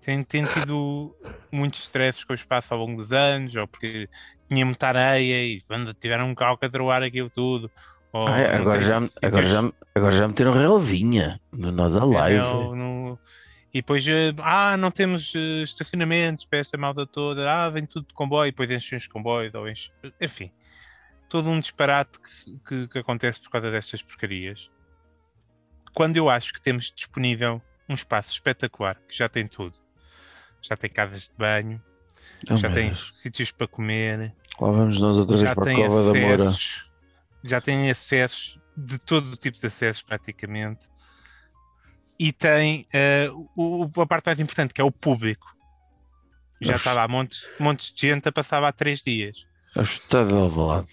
Tem, 0.01 0.23
tem 0.23 0.45
tido 0.45 1.13
muitos 1.51 1.81
stresses 1.83 2.23
com 2.23 2.33
o 2.33 2.35
espaço 2.35 2.73
ao 2.73 2.79
longo 2.79 3.01
dos 3.01 3.11
anos, 3.11 3.55
ou 3.55 3.67
porque 3.67 4.07
tinha 4.47 4.65
muita 4.65 4.87
areia 4.87 5.45
e 5.45 5.61
quando 5.61 5.93
tiveram 5.93 6.29
um 6.29 6.35
calcadroar 6.35 7.03
aquilo 7.03 7.29
tudo. 7.29 7.69
É, 8.13 8.53
não 8.55 8.61
agora, 8.61 8.81
já, 8.81 8.97
agora, 9.21 9.45
já, 9.45 9.71
agora 9.93 10.11
já 10.11 10.27
meteram 10.27 10.51
relvinha 10.51 11.39
no 11.51 11.71
Nós 11.71 11.95
é, 11.95 11.99
Alive. 11.99 12.39
ou 12.41 12.75
no- 12.75 13.19
E 13.71 13.81
depois, 13.81 14.07
eh, 14.07 14.33
ah, 14.39 14.75
não 14.77 14.89
temos 14.89 15.31
eh, 15.35 15.61
estacionamentos 15.63 16.43
para 16.45 16.57
esta 16.59 16.75
malta 16.77 17.05
toda, 17.05 17.51
ah, 17.51 17.69
vem 17.69 17.85
tudo 17.85 18.07
de 18.07 18.13
comboio, 18.15 18.47
e 18.47 18.51
depois 18.51 18.69
enchem 18.71 18.97
os 18.97 19.05
comboios, 19.07 19.53
ou 19.53 19.69
enchem... 19.69 19.91
enfim, 20.19 20.51
todo 21.29 21.47
um 21.49 21.59
disparate 21.59 22.17
que, 22.19 22.59
que, 22.67 22.87
que 22.87 22.97
acontece 22.99 23.39
por 23.41 23.51
causa 23.51 23.69
destas 23.69 24.01
porcarias. 24.01 24.71
Quando 25.93 26.17
eu 26.17 26.29
acho 26.29 26.51
que 26.53 26.61
temos 26.61 26.91
disponível 26.95 27.61
um 27.87 27.93
espaço 27.93 28.31
espetacular, 28.31 28.95
que 29.07 29.15
já 29.15 29.29
tem 29.29 29.47
tudo, 29.47 29.75
já 30.61 30.75
tem 30.75 30.89
casas 30.89 31.23
de 31.29 31.33
banho, 31.37 31.79
Oh, 32.49 32.55
já 32.55 32.69
tem 32.71 32.93
sítios 33.21 33.51
para 33.51 33.67
comer, 33.67 34.33
Lá 34.61 34.71
vamos 34.71 34.99
nós 34.99 35.17
outra 35.17 35.35
vez 35.35 35.49
já 35.49 35.53
para 35.53 35.71
a 35.71 35.75
Cova 35.75 36.13
da 36.13 36.19
Moura. 36.19 36.51
Já 37.43 37.59
tem 37.61 37.89
acessos 37.89 38.57
de 38.75 38.97
todo 38.99 39.31
o 39.33 39.37
tipo 39.37 39.57
de 39.57 39.67
acessos 39.67 40.01
praticamente 40.01 40.87
e 42.19 42.31
tem 42.33 42.87
eh, 42.93 43.29
o, 43.55 43.89
a 44.01 44.05
parte 44.05 44.25
mais 44.27 44.39
importante 44.39 44.73
que 44.73 44.81
é 44.81 44.83
o 44.83 44.91
público 44.91 45.47
já 46.61 46.75
estava 46.75 47.01
há 47.03 47.07
montes, 47.07 47.45
montes 47.59 47.93
de 47.93 48.01
gente 48.07 48.27
a 48.27 48.31
passar 48.31 48.61
há 48.63 48.71
três 48.71 49.01
dias 49.01 49.37
A 49.75 49.83
chutada 49.83 50.27
de 50.29 50.33
Alvalade. 50.35 50.89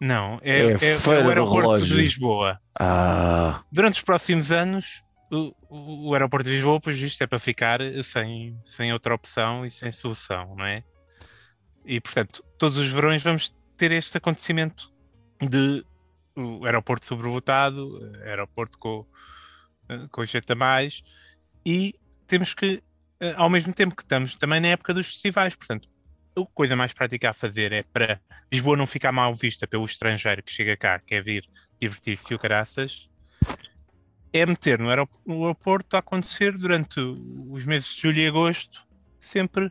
não, 0.00 0.38
é, 0.42 0.58
É 0.60 0.66
é- 0.66 0.72
é 0.72 0.98
feira 0.98 1.24
o 1.26 1.28
aeroporto 1.28 1.84
de. 1.86 1.94
Lisboa 1.94 2.60
Ah, 2.78 3.62
durante 3.72 3.96
os 3.96 4.02
próximos 4.02 4.50
anos 4.52 5.02
o, 5.30 5.52
o- 5.68 6.08
o 6.10 6.14
aeroporto 6.14 6.48
de 6.48 6.54
Lisboa 6.56 6.80
pois 6.80 6.96
isto 6.98 7.22
é 7.22 7.26
para 7.26 7.38
ficar 7.40 7.80
sem, 8.04 8.56
sem 8.64 8.92
outra 8.92 9.14
opção 9.14 9.66
e 9.66 9.70
sem 9.70 9.90
solução, 9.90 10.54
não 10.56 10.64
é? 10.64 10.84
E 11.84 12.00
portanto, 12.00 12.44
todos 12.58 12.78
os 12.78 12.86
verões 12.88 13.22
vamos 13.24 13.52
ter 13.76 13.90
este 13.90 14.16
acontecimento 14.16 14.88
de 15.48 15.84
o 16.34 16.64
aeroporto 16.64 17.06
sobrevotado, 17.06 18.00
aeroporto 18.24 18.78
com, 18.78 19.06
eh, 19.88 20.06
com 20.10 20.24
jeito 20.24 20.50
a 20.52 20.56
mais, 20.56 21.02
e 21.64 21.94
temos 22.26 22.54
que, 22.54 22.82
eh, 23.20 23.34
ao 23.36 23.50
mesmo 23.50 23.72
tempo 23.72 23.94
que 23.94 24.02
estamos 24.02 24.34
também 24.34 24.60
na 24.60 24.68
época 24.68 24.94
dos 24.94 25.06
festivais, 25.06 25.54
portanto, 25.54 25.88
a 26.36 26.46
coisa 26.54 26.74
mais 26.74 26.92
prática 26.92 27.30
a 27.30 27.32
fazer 27.34 27.72
é 27.72 27.82
para 27.82 28.20
Lisboa 28.50 28.76
não 28.76 28.86
ficar 28.86 29.12
mal 29.12 29.34
vista 29.34 29.66
pelo 29.66 29.84
estrangeiro 29.84 30.42
que 30.42 30.50
chega 30.50 30.76
cá, 30.76 30.98
quer 30.98 31.22
vir 31.22 31.46
divertir-se 31.78 32.34
o 32.34 32.38
caraças, 32.38 33.08
é 34.32 34.46
meter 34.46 34.78
no 34.78 34.88
aeroporto 34.90 35.94
a 35.94 35.98
acontecer 35.98 36.56
durante 36.56 36.98
os 36.98 37.64
meses 37.66 37.94
de 37.94 38.00
julho 38.00 38.18
e 38.18 38.26
agosto 38.26 38.86
sempre 39.20 39.70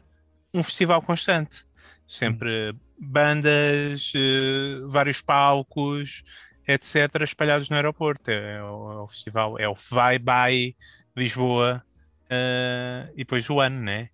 um 0.53 0.61
festival 0.61 1.01
constante. 1.01 1.65
Sempre 2.05 2.75
bandas, 3.01 4.13
eh, 4.15 4.81
vários 4.85 5.21
palcos, 5.21 6.23
etc., 6.67 7.21
espalhados 7.23 7.69
no 7.69 7.75
aeroporto. 7.75 8.29
É, 8.29 8.57
é 8.57 8.63
o, 8.63 8.91
é 8.91 9.01
o 9.01 9.07
festival, 9.07 9.59
é 9.59 9.67
o 9.67 9.75
Vai 9.89 10.19
By 10.19 10.75
Lisboa 11.15 11.83
eh, 12.29 13.09
e 13.13 13.17
depois 13.17 13.49
o 13.49 13.59
ano, 13.59 13.81
né? 13.81 14.09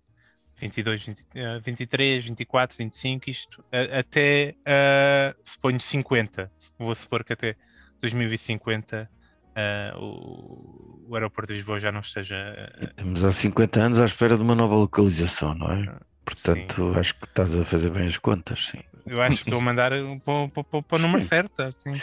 22, 0.60 1.04
20, 1.04 1.26
eh, 1.34 1.58
23, 1.60 2.24
24, 2.26 2.76
25, 2.76 3.30
isto 3.30 3.64
até 3.72 4.54
eh, 4.64 5.34
suponho 5.44 5.80
50. 5.80 6.50
Vou 6.78 6.94
supor 6.94 7.22
que 7.22 7.32
até 7.32 7.56
2050 8.00 9.08
eh, 9.54 9.92
o, 9.96 11.04
o 11.08 11.14
aeroporto 11.14 11.52
de 11.52 11.58
Lisboa 11.58 11.78
já 11.78 11.92
não 11.92 12.00
esteja. 12.00 12.36
Estamos 12.80 13.24
há 13.24 13.32
50 13.32 13.80
anos 13.80 14.00
à 14.00 14.04
espera 14.04 14.36
de 14.36 14.42
uma 14.42 14.54
nova 14.54 14.74
localização, 14.74 15.54
não 15.54 15.72
é? 15.72 15.98
Portanto, 16.34 16.92
acho 16.98 17.14
que 17.18 17.24
estás 17.24 17.56
a 17.58 17.64
fazer 17.64 17.90
bem 17.90 18.06
as 18.06 18.18
contas, 18.18 18.68
sim. 18.70 18.78
eu 19.06 19.20
acho 19.22 19.38
que 19.38 19.48
estou 19.48 19.58
a 19.60 19.62
mandar 19.64 19.92
para, 20.24 20.48
para, 20.64 20.82
para, 20.82 20.98
o 20.98 21.02
número 21.02 21.22
Sim. 21.22 21.28
certo. 21.28 21.60
Assim. 21.60 21.98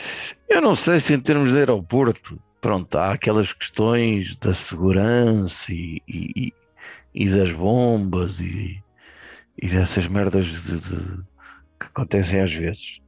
Eu 0.49 0.61
não 0.61 0.75
sei 0.75 0.99
se 0.99 1.13
em 1.13 1.19
termos 1.19 1.51
de 1.51 1.59
aeroporto, 1.59 2.39
pronto, 2.59 2.95
há 2.97 3.11
aquelas 3.13 3.53
questões 3.53 4.35
da 4.37 4.53
segurança 4.53 5.71
e, 5.71 6.01
e, 6.07 6.47
e- 6.47 6.53
e 7.13 7.29
das 7.29 7.51
bombas 7.51 8.39
e, 8.41 8.81
e 9.61 9.67
dessas 9.67 10.07
merdas 10.07 10.47
de- 10.47 10.79
de- 10.79 11.23
que 11.79 11.85
acontecem 11.87 12.41
às 12.41 12.51
vezes. 12.53 12.99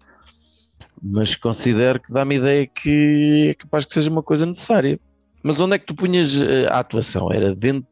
Mas 1.02 1.36
considero 1.36 2.00
que 2.00 2.12
dá-me 2.14 2.36
ideia 2.36 2.66
que 2.68 3.50
é 3.50 3.54
capaz 3.54 3.86
que 3.86 3.94
seja 3.94 4.10
uma 4.10 4.24
coisa 4.24 4.46
necessária. 4.46 5.00
Mas 5.44 5.60
onde 5.60 5.76
é 5.76 5.80
que 5.80 5.86
tu 5.86 5.94
punhas 5.96 6.40
eh, 6.40 6.68
a 6.68 6.80
atuação? 6.80 7.32
Era 7.32 7.54
dentro, 7.56 7.88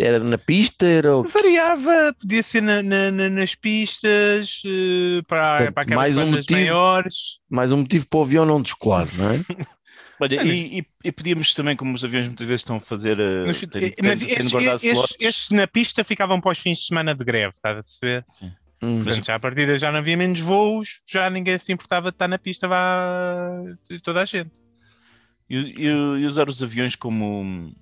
era 0.00 0.18
na 0.18 0.38
pista? 0.38 0.86
Era 0.86 1.16
o- 1.16 1.22
Variava, 1.24 2.14
podia 2.20 2.42
ser 2.42 2.60
na- 2.62 2.82
na- 2.82 3.10
na- 3.10 3.28
nas 3.30 3.54
pistas, 3.54 4.62
eh, 4.64 5.22
para, 5.28 5.56
Portanto, 5.58 5.74
para 5.74 5.82
aquelas 5.82 5.96
mais 6.02 6.18
um 6.18 6.26
motivo- 6.30 6.52
maiores. 6.60 7.14
mais 7.48 7.72
um 7.72 7.76
motivo 7.78 8.08
para 8.08 8.18
o 8.18 8.22
avião 8.22 8.44
não 8.46 8.60
descolar, 8.62 9.06
não 9.16 9.30
é? 9.30 9.38
Olha, 10.22 10.36
É, 10.36 10.44
e, 10.46 10.80
e- 10.80 10.86
e 11.04 11.12
podíamos 11.12 11.54
também, 11.54 11.74
como 11.74 11.94
os 11.94 12.04
aviões 12.04 12.26
muitas 12.26 12.46
vezes 12.46 12.60
estão 12.60 12.76
a 12.76 12.80
fazer, 12.80 13.18
eh, 13.18 13.44
Mas, 13.46 13.62
eh, 13.62 15.16
estes, 15.20 15.48
na 15.50 15.66
pista 15.66 16.04
ficavam 16.04 16.40
para 16.40 16.52
os 16.52 16.58
fins 16.58 16.78
de 16.80 16.84
semana 16.86 17.14
de 17.14 17.24
greve, 17.24 17.52
estás 17.54 17.78
a 17.78 17.82
perceber? 17.82 18.24
Hum. 18.82 19.02
Portanto, 19.02 19.24
já 19.26 19.34
a 19.34 19.40
partida 19.40 19.78
já 19.78 19.90
não 19.92 19.98
havia 19.98 20.16
menos 20.16 20.40
voos, 20.40 21.00
já 21.06 21.28
ninguém 21.30 21.58
se 21.58 21.72
importava 21.72 22.10
de 22.10 22.14
estar 22.16 22.28
na 22.28 22.38
pista, 22.38 22.68
vá 22.68 23.62
toda 24.02 24.20
a 24.22 24.24
gente. 24.24 24.50
E, 25.48 25.56
e- 25.56 25.84
e 25.86 26.24
usar 26.26 26.48
os 26.48 26.62
aviões 26.62 26.94
como, 26.96 27.72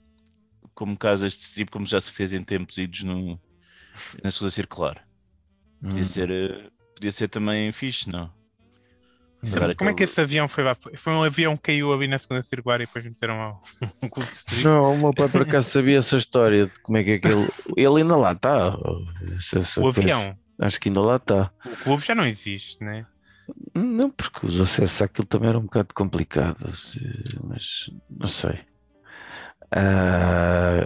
como 0.78 0.96
casas 0.96 1.32
de 1.32 1.40
strip, 1.42 1.72
como 1.72 1.84
já 1.84 2.00
se 2.00 2.12
fez 2.12 2.32
em 2.32 2.44
tempos 2.44 2.78
idos 2.78 3.02
no, 3.02 3.36
na 4.22 4.30
segunda 4.30 4.52
circular. 4.52 5.04
Podia, 5.82 6.02
Hum. 6.02 6.06
ser, 6.06 6.30
eh, 6.30 6.70
podia 6.94 7.10
ser 7.10 7.26
também 7.28 7.72
fixe, 7.72 8.08
não? 8.08 8.32
Será 9.44 9.74
Como 9.74 9.90
é 9.90 9.94
que 9.94 10.02
aquele- 10.04 10.10
esse 10.10 10.20
avião 10.20 10.46
foi? 10.46 10.62
lá? 10.62 10.76
Foi 10.96 11.12
um 11.12 11.24
avião 11.24 11.56
que 11.56 11.62
caiu 11.64 11.92
ali 11.92 12.06
na 12.06 12.18
segunda 12.18 12.42
circular 12.44 12.80
e 12.80 12.86
depois 12.86 13.04
meteram 13.04 13.40
ao 13.40 13.60
um 14.02 14.08
clube 14.08 14.28
de 14.28 14.36
street? 14.36 14.64
Não, 14.64 14.94
o 14.94 14.98
meu 15.02 15.14
pai 15.14 15.28
por 15.28 15.42
acaso 15.42 15.68
sabia 15.68 15.98
essa 15.98 16.16
história 16.16 16.66
de 16.66 16.78
como 16.80 16.96
é 16.98 17.02
que 17.04 17.10
é 17.12 17.18
que 17.18 17.26
ele. 17.26 17.48
Ainda 17.96 18.16
lá 18.16 18.32
está. 18.32 18.76
O 19.80 19.88
avião. 19.88 20.36
Acho 20.60 20.78
que 20.80 20.88
ainda 20.88 21.00
lá 21.00 21.16
está. 21.16 21.52
O 21.66 21.76
clube 21.84 22.04
já 22.04 22.14
não 22.14 22.26
existe, 22.26 22.82
né? 22.84 23.04
Não, 23.74 24.10
porque 24.10 24.46
os 24.46 24.60
acessos 24.60 25.00
àquilo 25.02 25.26
também 25.26 25.48
eram 25.48 25.60
um 25.60 25.64
bocado 25.64 25.94
complicados, 25.94 26.96
eh, 26.96 27.38
mas 27.44 27.90
não 28.10 28.26
sei. 28.26 28.58
Ah, 29.70 30.84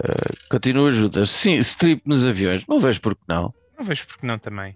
continua 0.49 0.89
ajuda. 0.89 1.25
Sim, 1.25 1.55
strip 1.59 2.01
nos 2.05 2.25
aviões. 2.25 2.65
Não 2.67 2.79
vejo 2.79 3.01
porque 3.01 3.23
não. 3.27 3.53
Não 3.77 3.85
vejo 3.85 4.05
porque 4.07 4.25
não 4.25 4.37
também. 4.37 4.75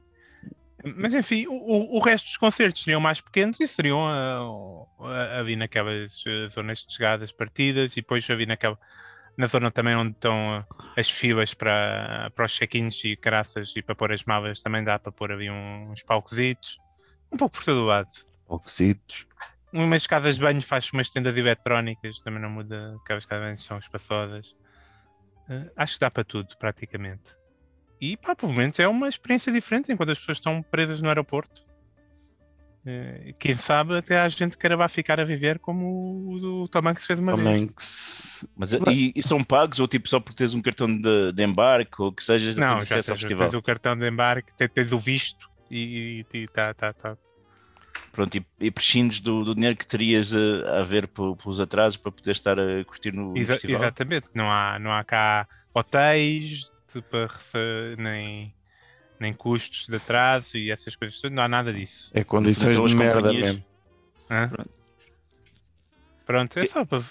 Mas 0.95 1.14
enfim, 1.14 1.45
o, 1.47 1.97
o- 1.97 1.99
resto 1.99 2.26
dos 2.26 2.38
concertos 2.38 2.84
seriam 2.84 3.01
mais 3.01 3.20
pequenos 3.20 3.60
e 3.60 3.68
seriam 3.68 4.05
a, 4.08 4.39
a, 5.01 5.39
a 5.39 5.43
vir 5.43 5.55
naquelas 5.58 6.24
zonas 6.53 6.80
de 6.86 6.93
chegadas 6.93 7.32
partidas 7.32 7.93
e 7.93 7.95
depois 8.01 8.30
a 8.30 8.36
vir 8.36 8.47
naquela, 8.47 8.78
na 9.38 9.47
zona 9.47 9.72
também 9.72 9.95
onde 9.95 10.12
estão 10.12 10.66
as 10.95 11.10
filas 11.10 11.53
para, 11.53 12.32
para 12.36 12.45
os 12.45 12.53
check-ins 12.53 13.03
e 13.03 13.18
caraças 13.18 13.74
e 13.76 13.82
para 13.82 13.95
pôr 13.95 14.12
as 14.14 14.24
malas 14.24 14.62
também 14.62 14.84
dá 14.84 14.97
para 14.97 15.12
pôr 15.12 15.32
ali 15.32 15.49
uns 15.49 16.03
palcositos. 16.03 16.78
Um 17.32 17.38
pouco 17.38 17.58
por 17.58 17.66
todo 17.66 17.82
o 17.82 17.86
lado. 17.86 18.10
Oxidos. 18.47 19.26
Umas 19.84 20.07
casas 20.07 20.36
de 20.36 20.41
banho 20.41 20.61
faz 20.61 20.91
umas 20.91 21.09
tendas 21.09 21.36
eletrónicas, 21.38 22.19
também 22.19 22.41
não 22.41 22.49
muda, 22.49 22.95
aquelas 23.03 23.25
casas 23.25 23.43
de 23.45 23.49
banho 23.51 23.59
são 23.61 23.78
espaçosas. 23.78 24.55
Eh, 25.49 25.71
acho 25.75 25.93
que 25.93 25.99
dá 25.99 26.09
para 26.11 26.23
tudo, 26.23 26.55
praticamente. 26.57 27.36
E 28.01 28.17
pá, 28.17 28.36
pelo 28.36 28.53
menos 28.53 28.80
é 28.80 28.88
uma 28.88 29.07
experiência 29.07 29.51
diferente 29.51 29.91
enquanto 29.91 30.11
as 30.11 30.19
pessoas 30.19 30.38
estão 30.39 30.61
presas 30.63 31.01
no 31.01 31.07
aeroporto. 31.09 31.61
Eh, 32.86 33.34
quem 33.38 33.53
sabe 33.55 33.97
até 33.97 34.17
há 34.19 34.28
gente 34.30 34.51
que 34.51 34.57
queira 34.59 34.78
vá 34.78 34.88
ficar 34.88 35.19
a 35.19 35.23
viver 35.25 35.59
como 35.59 36.32
o 36.34 36.39
do 36.39 36.67
Tom 36.69 36.88
Hanks 36.88 37.05
fez 37.05 37.19
uma 37.19 37.36
vez. 37.36 37.45
Também 37.45 37.67
que 37.67 37.84
se- 37.86 38.47
Mas, 38.55 38.71
e, 38.73 39.11
e 39.15 39.21
são 39.23 39.43
pagos 39.43 39.80
ou 39.80 39.88
tipo 39.88 40.07
só 40.07 40.19
por 40.19 40.34
teres 40.34 40.53
um 40.53 40.61
cartão 40.61 40.88
de, 40.88 41.34
de 41.34 41.43
embarque 41.43 42.01
ou 42.01 42.11
que 42.13 42.23
seja, 42.23 42.49
Não, 42.59 42.78
tens 42.78 42.88
já 42.88 42.95
acesso 42.99 43.11
ao 43.13 43.17
tens, 43.17 43.38
tens 43.38 43.53
o 43.53 43.61
cartão 43.61 43.97
de 43.97 44.07
embarque, 44.09 44.53
te- 44.55 44.67
tens 44.69 44.91
o 44.91 44.97
visto 44.97 45.49
e 45.69 46.25
está 46.34 46.73
tá, 46.73 46.93
tá. 46.93 47.17
Pronto, 48.18 48.36
e, 48.36 48.43
e 48.61 48.72
prescindes 48.72 49.20
do, 49.20 49.45
do 49.45 49.53
dinheiro 49.53 49.78
que 49.78 49.86
terias 49.86 50.34
a, 50.36 50.80
a 50.80 50.84
ver 50.84 51.07
pe- 51.07 51.36
pelos 51.39 51.61
atrasos 51.61 51.97
para 51.97 52.11
poder 52.11 52.32
estar 52.32 52.59
a 52.59 52.84
curtir 52.84 53.13
no 53.13 53.38
Exa- 53.38 53.53
festival. 53.53 53.80
exatamente, 53.80 54.26
não 54.34 54.51
há, 54.51 54.80
não 54.80 54.91
há 54.91 55.03
cá 55.03 55.47
hotéis 55.72 56.72
para 57.11 57.28
rece- 57.28 57.95
nem, 57.99 58.51
nem 59.20 59.32
custos 59.36 59.86
de 59.86 59.97
atraso 59.97 60.57
e 60.57 60.72
essas 60.72 60.95
coisas 60.95 61.22
todas, 61.22 61.36
não 61.36 61.43
há 61.43 61.47
nada 61.47 61.72
disso. 61.72 62.09
é 62.11 62.24
condições 62.24 62.76
as 62.80 62.89
de 62.89 62.95
merda 62.97 63.22
companhias- 63.22 63.45
mesmo. 63.49 63.63
Hã? 64.32 64.49
Pronto. 64.49 64.70
Pronto, 66.26 66.57
é 66.59 66.65
só 66.65 66.84
para. 66.86 67.03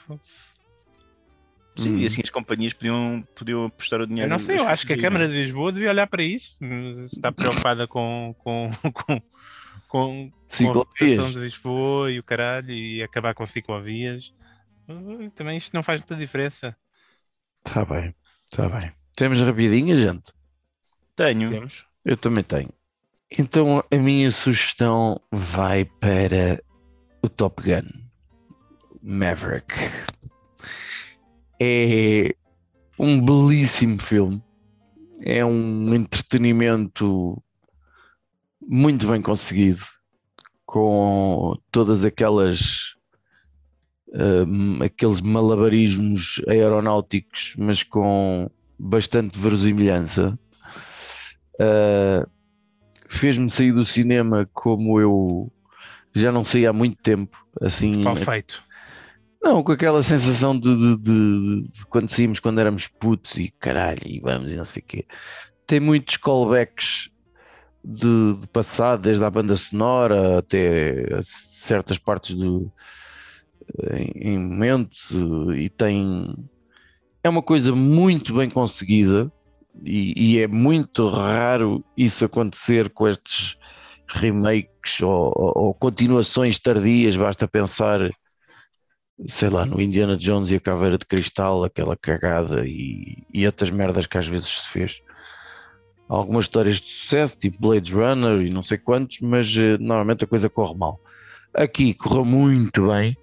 Sim, 1.76 1.90
Hum. 1.90 1.98
e 2.00 2.06
assim 2.06 2.20
as 2.24 2.30
companhias 2.30 2.72
podiam, 2.72 3.22
podiam 3.32 3.64
apostar 3.66 4.00
o 4.00 4.02
Eu 4.02 4.06
dinheiro. 4.08 4.28
não 4.30 4.40
sei, 4.40 4.58
eu 4.58 4.66
acho 4.66 4.84
que 4.84 4.92
a 4.94 5.00
Câmara 5.00 5.28
de 5.28 5.34
Lisboa 5.34 5.70
devia 5.70 5.90
olhar 5.90 6.08
para 6.08 6.24
isso, 6.24 6.56
se 6.58 7.14
está 7.14 7.30
preocupada 7.30 7.86
com, 7.86 8.34
com, 8.38 8.70
com, 8.92 9.22
com, 9.88 10.32
com 10.56 10.70
a 10.70 10.74
reputação 10.74 11.28
Ciclovias. 11.28 11.32
de 11.32 11.38
Lisboa 11.38 12.10
e 12.12 12.18
o 12.18 12.24
caralho 12.24 12.70
e 12.70 13.02
acabar 13.02 13.34
com 13.34 13.46
ciclovias. 13.46 14.34
Também 15.34 15.56
isto 15.56 15.74
não 15.74 15.82
faz 15.82 16.00
muita 16.00 16.16
diferença. 16.16 16.76
Está 17.66 17.84
Tá 17.84 17.94
bem, 17.94 18.14
está 18.50 18.68
bem. 18.68 18.92
Temos 19.16 19.40
rapidinha, 19.40 19.96
gente? 19.96 20.32
Tenho. 21.16 21.50
Temos. 21.50 21.86
Eu 22.04 22.16
também 22.16 22.44
tenho. 22.44 22.72
Então 23.38 23.82
a 23.90 23.96
minha 23.96 24.30
sugestão 24.30 25.20
vai 25.32 25.84
para 25.84 26.62
o 27.22 27.28
Top 27.28 27.62
Gun 27.62 27.88
Maverick. 29.02 29.74
É 31.60 32.34
um 32.98 33.20
belíssimo 33.24 34.00
filme. 34.00 34.42
É 35.22 35.44
um 35.44 35.94
entretenimento 35.94 37.42
muito 38.66 39.06
bem 39.08 39.22
conseguido, 39.22 39.82
com 40.64 41.54
todas 41.70 42.04
aquelas 42.04 42.94
hum, 44.48 44.78
aqueles 44.82 45.20
malabarismos 45.20 46.40
aeronáuticos, 46.48 47.54
mas 47.58 47.82
com 47.82 48.50
bastante 48.78 49.38
verosimilhança. 49.38 50.38
Uh, 51.58 52.28
fez-me 53.08 53.48
sair 53.48 53.72
do 53.72 53.84
cinema 53.84 54.48
como 54.52 55.00
eu 55.00 55.50
já 56.14 56.30
não 56.30 56.44
saí 56.44 56.66
há 56.66 56.72
muito 56.72 56.96
tempo, 57.02 57.46
assim, 57.60 58.02
feito. 58.24 58.62
não, 59.42 59.62
com 59.62 59.72
aquela 59.72 60.02
sensação 60.02 60.58
de, 60.58 60.74
de- 60.76 60.96
de- 60.98 61.62
de 61.62 61.86
quando 61.86 62.10
saímos 62.10 62.40
quando 62.40 62.58
éramos 62.60 62.86
putos 62.88 63.36
e 63.36 63.50
caralho, 63.58 64.02
e 64.06 64.20
vamos 64.20 64.52
e 64.52 64.56
não 64.56 64.64
sei 64.64 64.82
o 64.82 64.86
quê. 64.86 65.06
Tem 65.66 65.80
muitos 65.80 66.16
callbacks 66.18 67.08
de, 67.86 68.34
de 68.40 68.46
passado, 68.48 69.02
desde 69.02 69.24
a 69.24 69.30
banda 69.30 69.54
sonora 69.56 70.38
até 70.38 71.20
certas 71.22 71.98
partes 71.98 72.34
do 72.36 72.72
em, 73.92 74.32
em 74.34 74.38
momentos 74.38 75.10
e 75.56 75.68
tem 75.68 76.34
é 77.22 77.28
uma 77.28 77.42
coisa 77.42 77.74
muito 77.74 78.34
bem 78.34 78.48
conseguida 78.48 79.30
e, 79.84 80.34
e 80.36 80.38
é 80.38 80.46
muito 80.46 81.08
raro 81.08 81.84
isso 81.96 82.24
acontecer 82.24 82.90
com 82.90 83.08
estes 83.08 83.56
remakes 84.08 85.00
ou, 85.02 85.32
ou- 85.36 85.52
ou 85.66 85.74
continuações 85.74 86.58
tardias, 86.58 87.16
basta 87.16 87.48
pensar 87.48 88.08
sei 89.28 89.48
lá, 89.48 89.64
no 89.64 89.80
Indiana 89.80 90.16
Jones 90.16 90.50
e 90.50 90.56
a 90.56 90.60
Caveira 90.60 90.98
de 90.98 91.06
Cristal, 91.06 91.64
aquela 91.64 91.96
cagada 91.96 92.66
e, 92.66 93.24
e 93.32 93.46
outras 93.46 93.70
merdas 93.70 94.06
que 94.06 94.18
às 94.18 94.26
vezes 94.28 94.46
se 94.48 94.68
fez. 94.68 95.00
Algumas 96.08 96.44
histórias 96.44 96.80
de 96.80 96.88
sucesso, 96.88 97.36
tipo 97.36 97.58
Blade 97.60 97.92
Runner 97.92 98.46
e 98.46 98.50
não 98.50 98.62
sei 98.62 98.78
quantos, 98.78 99.20
mas 99.20 99.56
eh, 99.56 99.76
normalmente 99.78 100.24
a 100.24 100.26
coisa 100.26 100.48
corre 100.48 100.76
mal. 100.76 101.00
Aqui 101.52 101.94
correu 101.94 102.24
muito 102.24 102.88
bem 102.88 103.16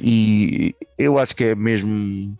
e 0.00 0.74
eu 0.96 1.18
acho 1.18 1.34
que 1.34 1.44
é 1.44 1.54
mesmo 1.54 2.38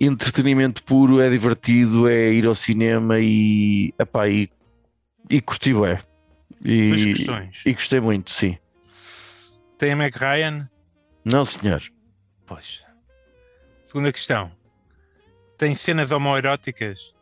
entretenimento 0.00 0.82
puro, 0.82 1.20
é 1.20 1.30
divertido, 1.30 2.08
é 2.08 2.32
ir 2.32 2.46
ao 2.46 2.54
cinema 2.54 3.18
e, 3.20 3.94
epá, 3.98 4.28
e, 4.28 4.50
e 5.30 5.40
curti. 5.40 5.72
Duas 5.72 6.00
E, 6.64 7.26
e 7.66 7.72
gostei 7.72 8.00
muito, 8.00 8.30
sim. 8.30 8.58
Tem 9.78 9.92
a 9.92 9.96
Meg 9.96 10.16
Ryan? 10.16 10.68
Não, 11.24 11.44
senhor. 11.44 11.82
Pois. 12.46 12.82
Segunda 13.84 14.12
questão. 14.12 14.50
Tem 15.58 15.74
cenas 15.74 16.10
homoeróticas? 16.10 17.14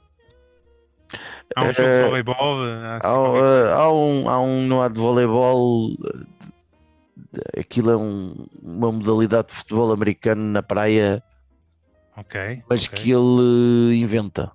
Há 1.57 1.63
um 1.63 1.73
jogo 1.73 1.89
Eh, 1.89 2.03
de 2.03 2.09
voleibol? 2.09 2.63
Há 2.65 2.97
assim 2.97 3.09
Há, 3.09 3.21
uh, 3.21 3.79
há 3.81 3.93
um, 3.93 4.29
há 4.29 4.41
um 4.41 4.67
no 4.67 4.83
há 4.83 4.89
de 4.89 4.99
voleibol, 4.99 5.93
uh, 5.93 6.27
aquilo 7.59 7.91
é 7.91 7.97
um- 7.97 8.47
uma 8.63 8.93
modalidade 8.93 9.49
de 9.49 9.55
futebol 9.55 9.93
americano 9.93 10.43
na 10.43 10.63
praia, 10.63 11.23
Ok. 12.17 12.63
mas 12.69 12.87
ok. 12.87 12.99
que 12.99 13.11
ele 13.11 13.97
inventa. 14.01 14.53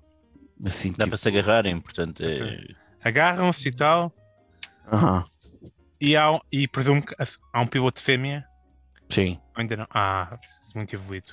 Assim, 0.64 0.92
Dá 0.92 1.04
tipo, 1.04 1.08
para 1.10 1.16
se 1.18 1.28
agarrarem, 1.28 1.78
portanto. 1.80 2.22
É... 2.24 2.58
Agarram-se 3.04 3.68
e 3.68 3.72
tal. 3.72 4.12
aham, 4.90 5.24
E, 6.00 6.16
há, 6.16 6.32
um- 6.32 6.40
e 6.50 6.66
presumo 6.66 7.04
que 7.04 7.14
há 7.52 7.60
um 7.60 7.66
piloto 7.66 8.02
fêmea. 8.02 8.44
sim. 9.10 9.38
Ou 9.54 9.60
ainda 9.60 9.76
não? 9.76 9.86
Ah, 9.90 10.38
muito 10.74 10.94
evoluído. 10.94 11.32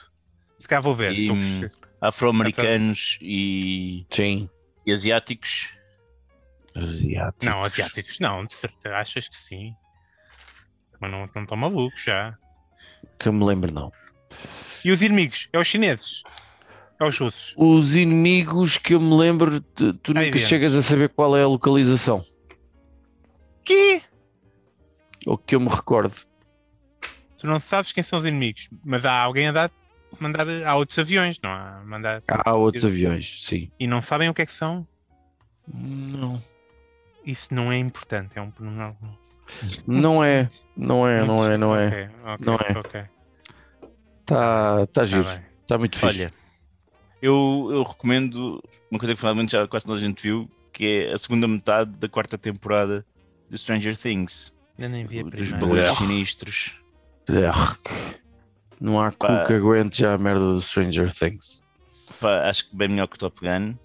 Se 0.59 0.67
calhar 0.67 0.81
vou 0.81 0.93
ver. 0.93 1.13
Hum. 1.31 1.67
Afro-americanos 2.01 3.17
e... 3.21 4.05
Sim. 4.09 4.49
E 4.85 4.91
asiáticos. 4.91 5.69
Asiáticos. 6.75 7.45
Não, 7.45 7.63
asiáticos 7.63 8.19
não, 8.19 8.45
de 8.45 8.55
certeza. 8.55 8.95
Achas 8.95 9.27
que 9.27 9.37
sim? 9.37 9.75
Mas 10.99 11.11
não 11.11 11.25
não 11.33 11.43
estão 11.43 11.57
malucos 11.57 12.03
já. 12.03 12.37
Que 13.19 13.29
eu 13.29 13.33
me 13.33 13.45
lembro, 13.45 13.71
não. 13.71 13.91
E 14.83 14.91
os 14.91 15.01
inimigos? 15.01 15.47
É 15.53 15.59
os 15.59 15.67
chineses? 15.67 16.23
É 16.99 17.05
os 17.05 17.17
russos? 17.17 17.53
Os 17.57 17.95
inimigos 17.95 18.77
que 18.77 18.93
eu 18.93 18.99
me 18.99 19.15
lembro, 19.15 19.61
tu, 19.61 19.93
tu 19.93 20.13
nunca 20.13 20.37
chegas 20.37 20.75
a 20.75 20.81
saber 20.81 21.09
qual 21.09 21.35
é 21.37 21.43
a 21.43 21.47
localização. 21.47 22.23
Que? 23.63 24.01
Ou 25.25 25.37
que 25.37 25.55
eu 25.55 25.59
me 25.59 25.69
recordo. 25.69 26.13
Tu 27.37 27.47
não 27.47 27.59
sabes 27.59 27.91
quem 27.91 28.03
são 28.03 28.19
os 28.19 28.25
inimigos, 28.25 28.69
mas 28.83 29.05
há 29.05 29.19
alguém 29.19 29.47
a 29.47 29.51
dar, 29.51 29.71
mandar. 30.19 30.47
Há 30.65 30.75
outros 30.75 30.97
aviões, 30.99 31.39
não 31.41 31.49
há? 31.51 31.81
Mandar, 31.85 32.21
Há 32.27 32.53
outros 32.53 32.83
aviões, 32.85 33.43
sim. 33.45 33.71
e 33.79 33.87
não 33.87 34.01
sabem 34.01 34.29
o 34.29 34.33
que 34.33 34.41
é 34.41 34.45
que 34.45 34.51
são. 34.51 34.87
Não. 35.73 36.41
Isso 37.25 37.53
não 37.53 37.71
é 37.71 37.77
importante. 37.77 38.37
É 38.37 38.41
um. 38.41 38.51
Não, 38.59 38.95
Não 39.87 40.23
é, 40.23 40.49
não 40.75 41.07
é, 41.07 41.25
não 41.25 41.45
é, 41.51 41.57
não 41.57 41.75
é. 41.75 41.87
Ok, 41.87 42.09
ok, 42.25 42.45
Não 42.45 42.53
é. 42.55 42.79
ok. 42.79 43.01
Está 44.21 44.79
tá 44.79 44.87
Tá 44.87 45.03
giro, 45.03 45.25
está 45.61 45.77
muito 45.77 45.97
fixe. 45.97 46.05
Olha, 46.23 46.33
eu, 47.21 47.69
eu 47.71 47.83
recomendo 47.83 48.61
uma 48.89 48.99
coisa 48.99 49.13
que 49.13 49.19
finalmente 49.19 49.51
já 49.51 49.67
quase 49.67 49.85
toda 49.85 49.97
a 49.97 50.01
gente 50.01 50.21
viu, 50.23 50.49
que 50.71 50.85
é 50.85 51.13
a 51.13 51.17
segunda 51.17 51.47
metade 51.47 51.91
da 51.91 52.07
quarta 52.09 52.37
temporada 52.37 53.05
de 53.49 53.57
Stranger 53.57 53.97
Things. 53.97 54.53
Ainda 54.77 54.89
nem 54.89 55.05
vi 55.05 55.19
a 55.19 55.23
Dos 55.23 55.31
primeira. 55.31 55.57
balões 55.59 55.89
Ah. 55.89 55.95
sinistros. 55.95 56.73
Arc. 57.53 57.89
Não 58.83 58.99
há 59.01 59.11
cu 59.13 59.27
que 59.47 59.53
aguente 59.53 59.99
já 60.01 60.13
a 60.13 60.17
merda 60.17 60.41
do 60.55 60.61
Stranger 60.61 61.13
Things. 61.13 61.61
Pá, 62.19 62.49
acho 62.49 62.69
que 62.69 62.75
bem 62.75 62.89
melhor 62.89 63.07
que 63.07 63.15
o 63.15 63.19
Top 63.19 63.39
Gun. 63.39 63.75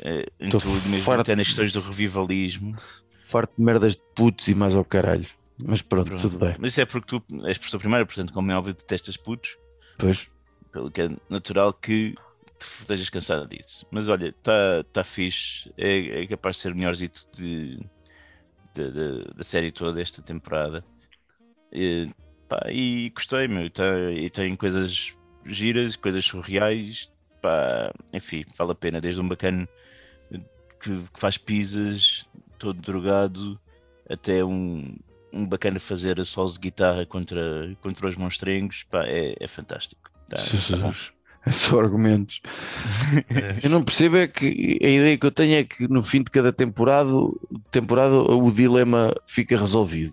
Eh, 0.00 0.26
em 0.38 0.50
Tô 0.50 0.58
tudo, 0.60 0.86
mesmo 0.90 1.12
até 1.14 1.34
nas 1.34 1.46
questões 1.46 1.72
do 1.72 1.80
revivalismo. 1.80 2.76
Farto 3.24 3.54
de 3.56 3.64
merdas 3.64 3.96
de 3.96 4.02
putos 4.14 4.46
e 4.48 4.54
mais 4.54 4.76
ao 4.76 4.84
caralho. 4.84 5.26
Mas 5.64 5.80
pronto, 5.80 6.08
Pronto. 6.08 6.20
tudo 6.20 6.38
bem. 6.44 6.56
Mas 6.58 6.72
isso 6.72 6.82
é 6.82 6.84
porque 6.84 7.06
tu 7.18 7.24
és 7.46 7.56
professor 7.56 7.78
primário, 7.78 8.06
portanto, 8.06 8.30
como 8.34 8.52
é 8.52 8.54
óbvio, 8.54 8.74
detestas 8.74 9.16
putos, 9.16 9.56
Pois, 9.96 10.30
pelo 10.72 10.90
que 10.90 11.00
é 11.00 11.10
natural 11.30 11.72
que 11.72 12.14
tu 12.58 12.66
estejas 12.80 13.08
cansado 13.08 13.48
disso. 13.48 13.86
Mas 13.90 14.10
olha, 14.10 14.28
está 14.28 14.84
tá 14.92 15.02
fixe, 15.02 15.72
é, 15.78 16.22
é 16.22 16.26
capaz 16.26 16.56
de 16.56 16.62
ser 16.62 16.72
o 16.72 16.76
melhorzito 16.76 17.26
de, 17.34 17.78
de- 18.74 18.92
de- 18.92 19.34
da 19.34 19.42
série 19.42 19.72
toda 19.72 20.00
esta 20.02 20.20
temporada. 20.22 20.84
E, 21.72 22.08
pá, 22.48 22.66
e 22.70 23.10
gostei, 23.10 23.46
meu, 23.48 23.68
tá- 23.70 24.10
e 24.12 24.30
tem 24.30 24.56
coisas 24.56 25.12
giras, 25.46 25.96
coisas 25.96 26.24
surreais, 26.24 27.10
pá, 27.42 27.92
enfim, 28.12 28.44
vale 28.56 28.72
a 28.72 28.74
pena, 28.74 29.00
desde 29.00 29.20
um 29.20 29.28
bacana 29.28 29.68
que, 30.80 31.02
que 31.12 31.20
faz 31.20 31.36
pizzas, 31.38 32.26
todo 32.58 32.80
drogado, 32.80 33.58
até 34.08 34.44
um, 34.44 34.96
um 35.32 35.46
bacana 35.46 35.78
fazer 35.78 36.20
a 36.20 36.24
solos 36.24 36.54
de 36.54 36.60
guitarra 36.60 37.04
contra, 37.06 37.74
contra 37.82 38.08
os 38.08 38.16
monstrengos, 38.16 38.84
pá, 38.90 39.04
é, 39.06 39.34
é 39.38 39.48
fantástico. 39.48 40.10
Tá- 40.28 40.36
tá. 40.36 40.42
Jesus. 40.42 41.12
É 41.46 41.52
só 41.52 41.80
argumentos. 41.80 42.42
Eu 43.62 43.70
não 43.70 43.82
percebo 43.82 44.16
é 44.18 44.26
que 44.26 44.78
a 44.82 44.88
ideia 44.88 45.16
que 45.16 45.24
eu 45.24 45.30
tenho 45.30 45.54
é 45.56 45.64
que 45.64 45.88
no 45.88 46.02
fim 46.02 46.18
de 46.22 46.30
cada 46.30 46.52
temporada, 46.52 47.10
temporada 47.70 48.14
o 48.14 48.50
dilema 48.52 49.14
fica 49.26 49.56
resolvido. 49.56 50.12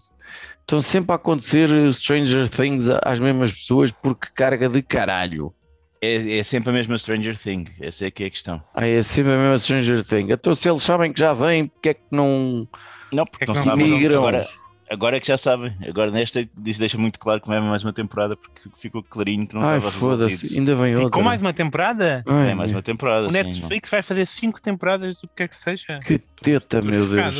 Estão 0.65 0.81
sempre 0.81 1.11
a 1.11 1.15
acontecer 1.15 1.69
Stranger 1.93 2.49
Things 2.49 2.87
às 3.03 3.19
mesmas 3.19 3.51
pessoas 3.53 3.91
porque 3.91 4.29
carga 4.33 4.67
de 4.67 4.81
caralho. 4.81 5.53
É, 6.01 6.39
é 6.39 6.43
sempre 6.43 6.71
a 6.71 6.73
mesma 6.73 6.97
Stranger 6.97 7.37
Thing, 7.37 7.65
essa 7.79 8.07
é 8.07 8.11
que 8.11 8.23
é 8.23 8.27
a 8.27 8.29
questão. 8.31 8.59
Ah, 8.75 8.87
é 8.87 9.01
sempre 9.03 9.33
a 9.33 9.37
mesma 9.37 9.57
Stranger 9.59 10.03
Things. 10.03 10.29
Então 10.31 10.55
se 10.55 10.67
eles 10.67 10.81
sabem 10.81 11.13
que 11.13 11.19
já 11.19 11.33
vêm, 11.33 11.67
porque 11.67 11.89
é 11.89 11.93
que 11.93 12.01
não. 12.11 12.67
Não, 13.11 13.25
porque 13.25 13.43
É 13.43 13.47
que 13.47 13.53
não 13.53 13.63
não 13.63 13.71
sabem. 13.71 13.87
migram. 13.91 14.17
Agora, 14.17 14.47
agora 14.89 15.17
é 15.17 15.19
que 15.19 15.27
já 15.27 15.37
sabem. 15.37 15.75
Agora 15.87 16.11
nesta 16.11 16.47
isso 16.65 16.79
deixa 16.79 16.97
muito 16.97 17.19
claro 17.19 17.41
que 17.41 17.47
não 17.47 17.55
é 17.55 17.59
mais 17.61 17.83
uma 17.83 17.93
temporada 17.93 18.35
porque 18.35 18.69
ficou 18.77 19.03
clarinho 19.03 19.47
que 19.47 19.55
não 19.55 19.61
Ai, 19.63 19.77
estava 19.77 19.95
foda-se, 19.95 20.57
ainda 20.57 20.75
vem 20.75 20.93
outra. 20.95 21.05
Ficou 21.09 21.23
mais 21.23 21.41
uma 21.41 21.53
temporada? 21.53 22.23
Ai, 22.27 22.51
É 22.51 22.55
mais 22.55 22.71
uma 22.71 22.81
temporada, 22.81 23.27
O 23.27 23.31
sim. 23.31 23.37
Netflix 23.43 23.89
vai 23.89 24.01
fazer 24.01 24.25
cinco 24.25 24.61
temporadas 24.61 25.21
do 25.21 25.27
que 25.27 25.35
quer 25.35 25.47
que 25.49 25.55
seja. 25.57 25.99
Que 25.99 26.19
teta, 26.41 26.81
Tô 26.81 26.87
meu 26.87 27.05
chocado, 27.05 27.35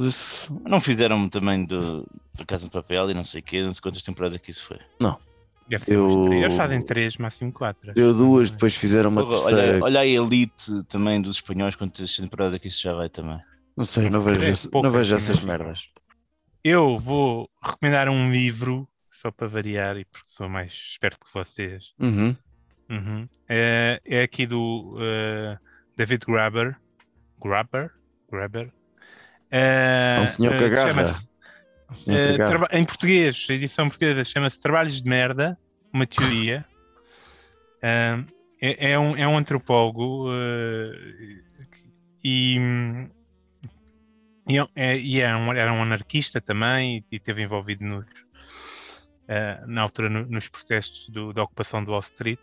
Deus. 0.00 0.50
Não 0.64 0.80
fizeram 0.80 1.28
também 1.28 1.64
do, 1.64 2.06
do 2.34 2.46
Casa 2.46 2.64
de 2.64 2.70
Papel 2.70 3.10
e 3.10 3.14
não 3.14 3.24
sei 3.24 3.40
o 3.40 3.44
quê, 3.44 3.62
não 3.62 3.72
sei 3.72 3.82
quantas 3.82 4.02
temporadas 4.02 4.40
que 4.40 4.50
isso 4.50 4.64
foi. 4.64 4.78
Deve 5.68 5.84
ser 5.84 5.94
Eu-. 5.94 6.32
Eles 6.32 6.54
fazem 6.54 6.82
três, 6.82 7.16
máximo 7.16 7.52
quatro. 7.52 7.94
Deu 7.94 8.12
duas, 8.12 8.50
depois 8.50 8.74
fizeram 8.74 9.10
uma 9.10 9.24
Porra, 9.24 9.38
terceira. 9.50 9.74
olha, 9.76 9.84
olha 9.84 10.00
a 10.00 10.06
elite 10.06 10.84
também 10.88 11.20
dos 11.22 11.36
espanhóis, 11.36 11.74
quantas 11.76 12.14
temporadas 12.16 12.60
que 12.60 12.68
isso 12.68 12.82
já 12.82 12.92
vai 12.92 13.08
também. 13.08 13.38
Não 13.76 13.84
sei, 13.84 14.10
não 14.10 14.20
vejo, 14.20 14.42
É, 14.42 14.82
não 14.82 14.90
vejo 14.90 15.14
essas 15.16 15.40
merdas. 15.40 15.88
Eu 16.64 16.98
vou 16.98 17.50
recomendar 17.62 18.08
um 18.08 18.30
livro, 18.30 18.88
só 19.10 19.30
para 19.30 19.48
variar 19.48 19.96
e 19.96 20.04
porque 20.04 20.28
sou 20.30 20.48
mais 20.48 20.72
esperto 20.72 21.18
que 21.26 21.32
vocês. 21.34 21.92
Uhum. 21.98 22.36
Uhum. 22.90 23.28
É, 23.48 24.00
é 24.04 24.22
aqui 24.22 24.46
do 24.46 24.96
eh, 25.00 25.58
David 25.96 26.24
Graber. 26.26 26.76
Graber? 27.42 27.90
Graber. 28.30 28.72
Eh, 29.50 30.16
É 30.18 30.20
um 30.20 30.26
senhor 30.26 30.52
eh, 30.54 30.58
que 30.58 30.64
agarra. 30.64 30.88
chama-se, 30.88 31.28
O 31.90 31.94
senhor 31.96 32.16
eh, 32.18 32.26
que 32.28 32.34
agarra. 32.42 32.50
traba- 32.58 32.78
em 32.78 32.84
português, 32.84 33.46
a 33.50 33.52
edição 33.54 33.88
portuguesa 33.88 34.24
chama-se 34.24 34.60
Trabalhos 34.60 35.00
de 35.02 35.08
Merda, 35.08 35.58
uma 35.92 36.06
teoria. 36.06 36.64
Ah, 37.82 38.22
é, 38.60 38.92
é 38.92 38.98
um, 38.98 39.16
é 39.16 39.26
um 39.26 39.36
antropólogo 39.36 40.28
eh, 40.32 41.42
e, 42.22 42.56
e, 44.48 44.58
é- 44.58 44.66
é, 44.74 44.98
e 44.98 45.20
é 45.20 45.34
um, 45.36 45.52
era 45.52 45.72
um 45.72 45.82
anarquista 45.82 46.40
também 46.40 47.04
e 47.10 47.16
esteve 47.16 47.42
envolvido 47.42 47.84
nos, 47.84 48.06
eh, 49.28 49.62
na 49.66 49.82
altura 49.82 50.08
no- 50.08 50.26
nos 50.26 50.48
protestos 50.48 51.08
do- 51.08 51.32
da 51.32 51.42
ocupação 51.42 51.82
do 51.84 51.90
Wall 51.92 52.00
Street. 52.00 52.40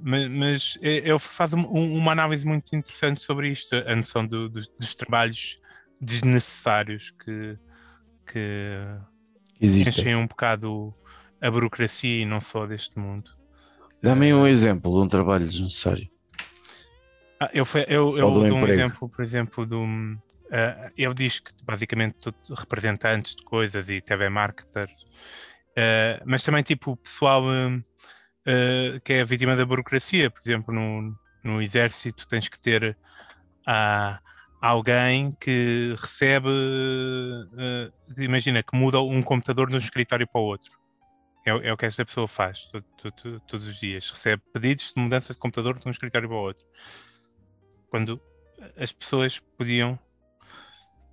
Ma- 0.00 0.28
mas 0.28 0.76
eh, 0.82 1.08
ele 1.08 1.18
faz 1.18 1.52
um- 1.52 1.60
um- 1.60 1.96
uma 1.96 2.12
análise 2.12 2.44
muito 2.46 2.74
interessante 2.74 3.22
sobre 3.22 3.48
isto, 3.50 3.74
a 3.74 3.94
noção 3.94 4.26
do- 4.26 4.48
dos, 4.48 4.68
dos 4.78 4.94
trabalhos 4.94 5.58
desnecessários 6.00 7.12
que, 7.24 7.56
que 8.26 8.80
enchem 9.62 10.16
um 10.16 10.26
bocado 10.26 10.92
a 11.40 11.50
burocracia 11.50 12.22
e 12.22 12.24
não 12.24 12.40
só 12.40 12.66
deste 12.66 12.98
mundo. 12.98 13.30
Dá-me 14.02 14.30
Eh, 14.30 14.34
um 14.34 14.46
exemplo 14.46 14.90
de 14.92 14.98
um 14.98 15.08
trabalho 15.08 15.46
desnecessário. 15.48 16.08
Ah, 17.40 17.50
eu, 17.52 17.64
eu, 17.88 18.18
eu 18.18 18.30
do 18.30 18.34
dou 18.48 18.58
um 18.58 18.66
exemplo, 18.68 19.08
por 19.08 19.22
exemplo, 19.22 19.66
do, 19.66 19.84
ah, 20.54 20.90
ele 20.96 21.14
diz 21.14 21.40
que 21.40 21.52
basicamente 21.64 22.14
tudo 22.20 22.36
representantes 22.56 23.34
de 23.36 23.42
coisas 23.44 23.90
e 23.90 24.00
TV 24.00 24.28
marketers, 24.28 24.92
ah, 25.76 26.22
mas 26.24 26.42
também 26.44 26.62
tipo 26.62 26.92
o 26.92 26.96
pessoal 26.96 27.42
ah, 28.46 29.00
que 29.04 29.12
é 29.14 29.24
vítima 29.24 29.56
da 29.56 29.66
burocracia, 29.66 30.30
por 30.30 30.40
exemplo, 30.40 30.72
no, 30.74 31.14
no 31.42 31.60
exército 31.62 32.26
tens 32.28 32.48
que 32.48 32.58
ter 32.60 32.96
alguém 34.60 35.32
que 35.40 35.94
recebe, 35.98 36.48
imagina, 38.16 38.62
que 38.62 38.76
muda 38.76 39.00
um 39.00 39.22
computador 39.22 39.68
de 39.68 39.74
um 39.74 39.78
escritório 39.78 40.26
para 40.26 40.40
o 40.40 40.44
outro. 40.44 40.70
é, 41.46 41.50
é 41.68 41.72
o 41.72 41.76
que 41.76 41.84
esta 41.86 42.04
pessoa 42.04 42.26
faz 42.26 42.66
to- 42.66 42.82
to- 42.96 43.12
to- 43.12 43.40
todos 43.40 43.66
os 43.66 43.78
dias. 43.78 44.10
Recebe 44.10 44.42
pedidos 44.52 44.92
de 44.94 45.02
mudança 45.02 45.32
de 45.34 45.38
computador 45.38 45.78
de 45.78 45.86
um 45.86 45.90
escritório 45.90 46.28
para 46.28 46.36
o 46.38 46.40
outro. 46.40 46.64
Quando 47.90 48.20
as 48.78 48.92
pessoas 48.92 49.38
podiam. 49.58 49.98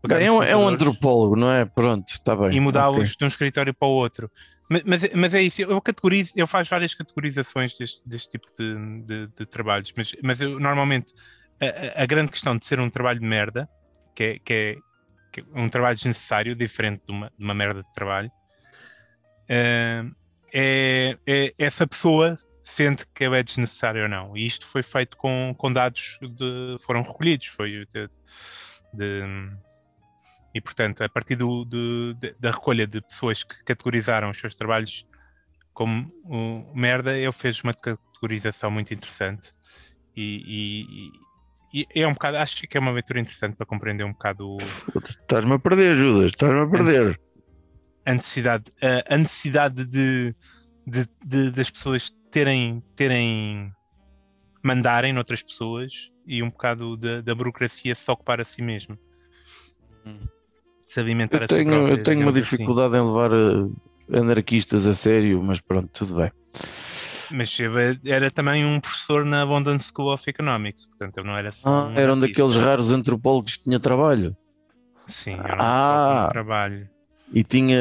É, 0.10 0.32
um, 0.32 0.44
é 0.44 0.56
um 0.58 0.68
antropólogo, 0.68 1.36
não 1.36 1.52
é? 1.52 1.66
Pronto, 1.66 2.08
está 2.10 2.36
bem. 2.36 2.54
E 2.56 2.60
mudá-los 2.60 2.98
ok. 3.10 3.16
de 3.20 3.24
um 3.26 3.28
escritório 3.28 3.74
para 3.74 3.88
o 3.88 3.92
outro. 3.92 4.32
Mas, 4.70 4.84
mas, 4.84 5.04
é- 5.04 5.12
mas 5.16 5.34
é 5.34 5.42
isso, 5.42 5.62
eu 5.62 5.82
categorizo, 5.82 6.32
eu 6.36 6.48
faço 6.48 6.70
várias 6.70 6.94
categorizações 6.94 7.78
deste, 7.78 8.08
deste 8.08 8.30
tipo 8.32 8.48
de, 8.58 9.02
de- 9.04 9.28
de 9.28 9.46
trabalhos, 9.46 9.92
mas, 9.96 10.16
mas 10.24 10.40
eu 10.42 10.60
normalmente 10.60 11.14
a, 11.62 12.02
a- 12.02 12.06
grande 12.06 12.32
questão 12.32 12.58
de 12.58 12.66
ser 12.66 12.80
um 12.80 12.90
trabalho 12.90 13.20
de 13.20 13.26
merda, 13.26 13.70
que 14.16 14.24
é, 14.24 14.40
que 14.40 14.54
é, 14.54 14.76
que 15.32 15.42
é 15.42 15.44
um 15.54 15.70
trabalho 15.70 15.96
desnecessário, 15.96 16.56
diferente 16.56 17.04
de 17.06 17.12
uma, 17.12 17.32
de 17.38 17.44
uma 17.44 17.54
merda 17.54 17.84
de 17.84 17.94
trabalho, 17.94 18.32
eh, 19.48 20.04
é, 20.54 21.18
é 21.28 21.54
essa 21.58 21.86
pessoa 21.88 22.38
sente 22.64 23.06
que 23.14 23.24
é 23.26 23.44
desnecessário 23.44 24.04
ou 24.04 24.10
não. 24.10 24.36
E 24.38 24.46
isto 24.46 24.66
foi 24.66 24.82
feito 24.84 25.18
com, 25.18 25.54
com 25.58 25.72
dados 25.72 26.18
de, 26.22 26.78
foram 26.80 27.02
recolhidos, 27.02 27.48
foi 27.48 27.86
de- 27.94 28.08
de- 28.94 29.52
e 30.54 30.60
portanto, 30.62 31.04
a 31.04 31.10
partir 31.10 31.36
do- 31.36 31.64
do- 31.66 32.14
da 32.40 32.52
recolha 32.52 32.86
de 32.86 33.02
pessoas 33.02 33.44
que 33.44 33.56
categorizaram 33.64 34.30
os 34.30 34.40
seus 34.40 34.54
trabalhos 34.54 35.06
como 35.74 36.12
uh, 36.26 36.76
merda, 36.76 37.18
ele 37.18 37.32
fez 37.32 37.62
uma 37.64 37.74
categorização 37.74 38.70
muito 38.70 38.94
interessante 38.94 39.52
e, 40.16 41.10
e- 41.74 41.82
e 41.96 42.02
é 42.02 42.06
um 42.06 42.12
bocado, 42.14 42.38
acho 42.38 42.68
que 42.68 42.78
é 42.78 42.80
uma 42.80 42.92
aventura 42.92 43.20
interessante 43.20 43.56
para 43.56 43.66
compreender 43.66 44.04
um 44.04 44.12
bocado 44.12 44.46
o- 44.50 44.58
Estás-me 45.10 45.54
a 45.54 45.60
perder, 45.60 45.96
Judas, 45.96 46.32
estás-me 46.34 46.60
a 46.60 46.68
perder. 46.68 47.20
a 48.06 48.14
necessidade, 48.14 48.66
a, 48.82 49.16
a 49.16 49.18
necessidade 49.18 49.86
de, 49.86 50.36
de- 50.86 51.08
de- 51.26 51.52
das 51.52 51.70
pessoas 51.70 52.12
terem, 52.30 52.84
terem 52.96 53.72
mandarem 54.64 55.14
noutras 55.14 55.42
pessoas 55.42 56.12
e 56.28 56.44
um 56.44 56.50
bocado 56.50 56.98
da, 56.98 57.22
da 57.22 57.34
burocracia 57.34 57.96
se 57.96 58.12
ocupar 58.12 58.42
a 58.42 58.46
si 58.46 58.62
mesmo. 58.62 58.98
Hum. 60.06 60.20
Se 60.92 61.00
alimentar 61.00 61.38
Eu 61.38 61.46
a 61.46 61.48
si 61.48 61.56
tenho, 61.56 61.70
própria, 61.72 61.94
eu 61.94 62.04
tenho 62.04 62.20
uma 62.20 62.32
assim. 62.32 62.42
dificuldade 62.42 62.98
em 62.98 63.02
levar 63.02 63.32
eh, 63.32 64.20
anarquistas 64.20 64.86
a 64.86 64.94
sério, 64.94 65.42
mas 65.42 65.62
pronto, 65.62 65.88
tudo 65.94 66.16
bem. 66.16 66.30
Mas 67.32 67.58
era, 67.58 67.98
era 68.04 68.30
também 68.30 68.66
um 68.66 68.78
professor 68.78 69.24
na 69.24 69.44
Abundant 69.44 69.82
School 69.82 70.14
of 70.14 70.30
Economics, 70.30 70.88
portanto 70.90 71.18
ele 71.18 71.28
não 71.28 71.38
era 71.38 71.54
só 71.54 71.70
Ah, 71.70 71.88
um 71.88 71.98
era 71.98 72.14
um 72.14 72.20
daqueles 72.20 72.58
raros 72.58 72.92
antropólogos 72.92 73.56
que 73.56 73.64
tinha 73.64 73.80
trabalho 73.80 74.36
Sim, 75.08 75.36
era 75.36 75.54
um 75.54 75.58
Ah. 75.62 76.28
trabalho. 76.30 76.90
e 77.34 77.42
tinha 77.42 77.78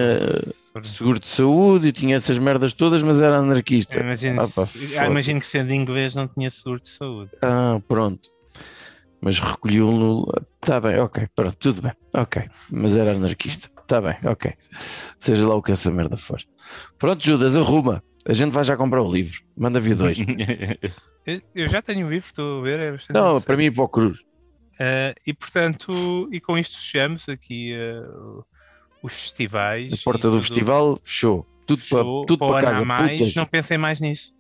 seguro 0.85 1.19
de 1.19 1.27
saúde 1.27 1.89
e 1.89 1.93
tinha 1.93 2.15
essas 2.15 2.39
merdas 2.39 2.73
todas, 2.73 3.03
mas 3.03 3.21
era 3.21 3.39
anarquista. 3.39 3.99
Imagino, 3.99 4.41
Ah, 4.41 4.47
pá, 4.47 4.69
ah, 5.01 5.07
imagino 5.09 5.41
que 5.41 5.49
sendo 5.49 5.73
inglês 5.73 6.15
não 6.15 6.29
tinha 6.29 6.49
seguro 6.49 6.81
de 6.81 6.91
saúde. 6.91 7.33
Ah, 7.43 7.81
pronto. 7.89 8.29
Mas 9.21 9.39
recolheu 9.39 9.91
no. 9.93 10.27
Tá 10.61 10.81
bem, 10.81 10.99
ok, 10.99 11.29
pronto, 11.35 11.57
tudo 11.57 11.83
bem, 11.83 11.93
ok. 12.15 12.49
Mas 12.71 12.97
era 12.97 13.13
anarquista, 13.13 13.69
tá 13.87 14.01
bem, 14.01 14.17
ok. 14.25 14.53
Seja 15.19 15.47
lá 15.47 15.55
o 15.55 15.63
que 15.63 15.73
essa 15.73 15.91
merda 15.91 16.17
for. 16.17 16.41
Pronto, 16.99 17.25
Judas, 17.25 17.55
arruma. 17.55 18.03
A 18.27 18.33
gente 18.33 18.53
vai 18.53 18.65
já 18.65 18.77
comprar 18.77 19.03
o 19.03 19.13
livro. 19.13 19.41
Manda 19.57 19.81
vir 19.81 19.95
dois. 19.97 20.19
Eu, 21.55 21.69
já 21.69 21.81
tenho 21.83 22.07
o 22.07 22.11
livro, 22.11 22.27
estou 22.27 22.61
a 22.61 22.63
ver, 22.63 22.81
é 22.81 22.93
bastante 22.93 23.17
Não, 23.17 23.41
para 23.41 23.57
mim 23.57 23.67
e 23.67 23.71
para 23.71 23.85
o 23.85 23.89
Cruz. 23.89 24.19
Ah, 24.79 25.15
e 25.27 25.35
portanto, 25.35 26.29
e 26.33 26.41
com 26.41 26.57
isto 26.57 26.79
fechamos 26.79 27.29
aqui 27.29 27.75
ah, 27.75 28.43
os 29.03 29.13
festivais. 29.13 29.93
A 29.93 29.97
porta 30.03 30.29
do 30.29 30.37
tudo 30.37 30.43
festival 30.43 30.97
fechou. 31.03 31.47
Tudo 31.67 31.83
fechou. 31.83 31.99
para 31.99 32.27
tudo 32.27 32.39
Para 32.39 32.53
para 32.53 32.71
casa. 32.73 32.85
mais, 32.85 33.19
putas. 33.19 33.35
não 33.35 33.47
pensem 33.47 33.79
mais 33.79 34.01
nisso. 34.01 34.35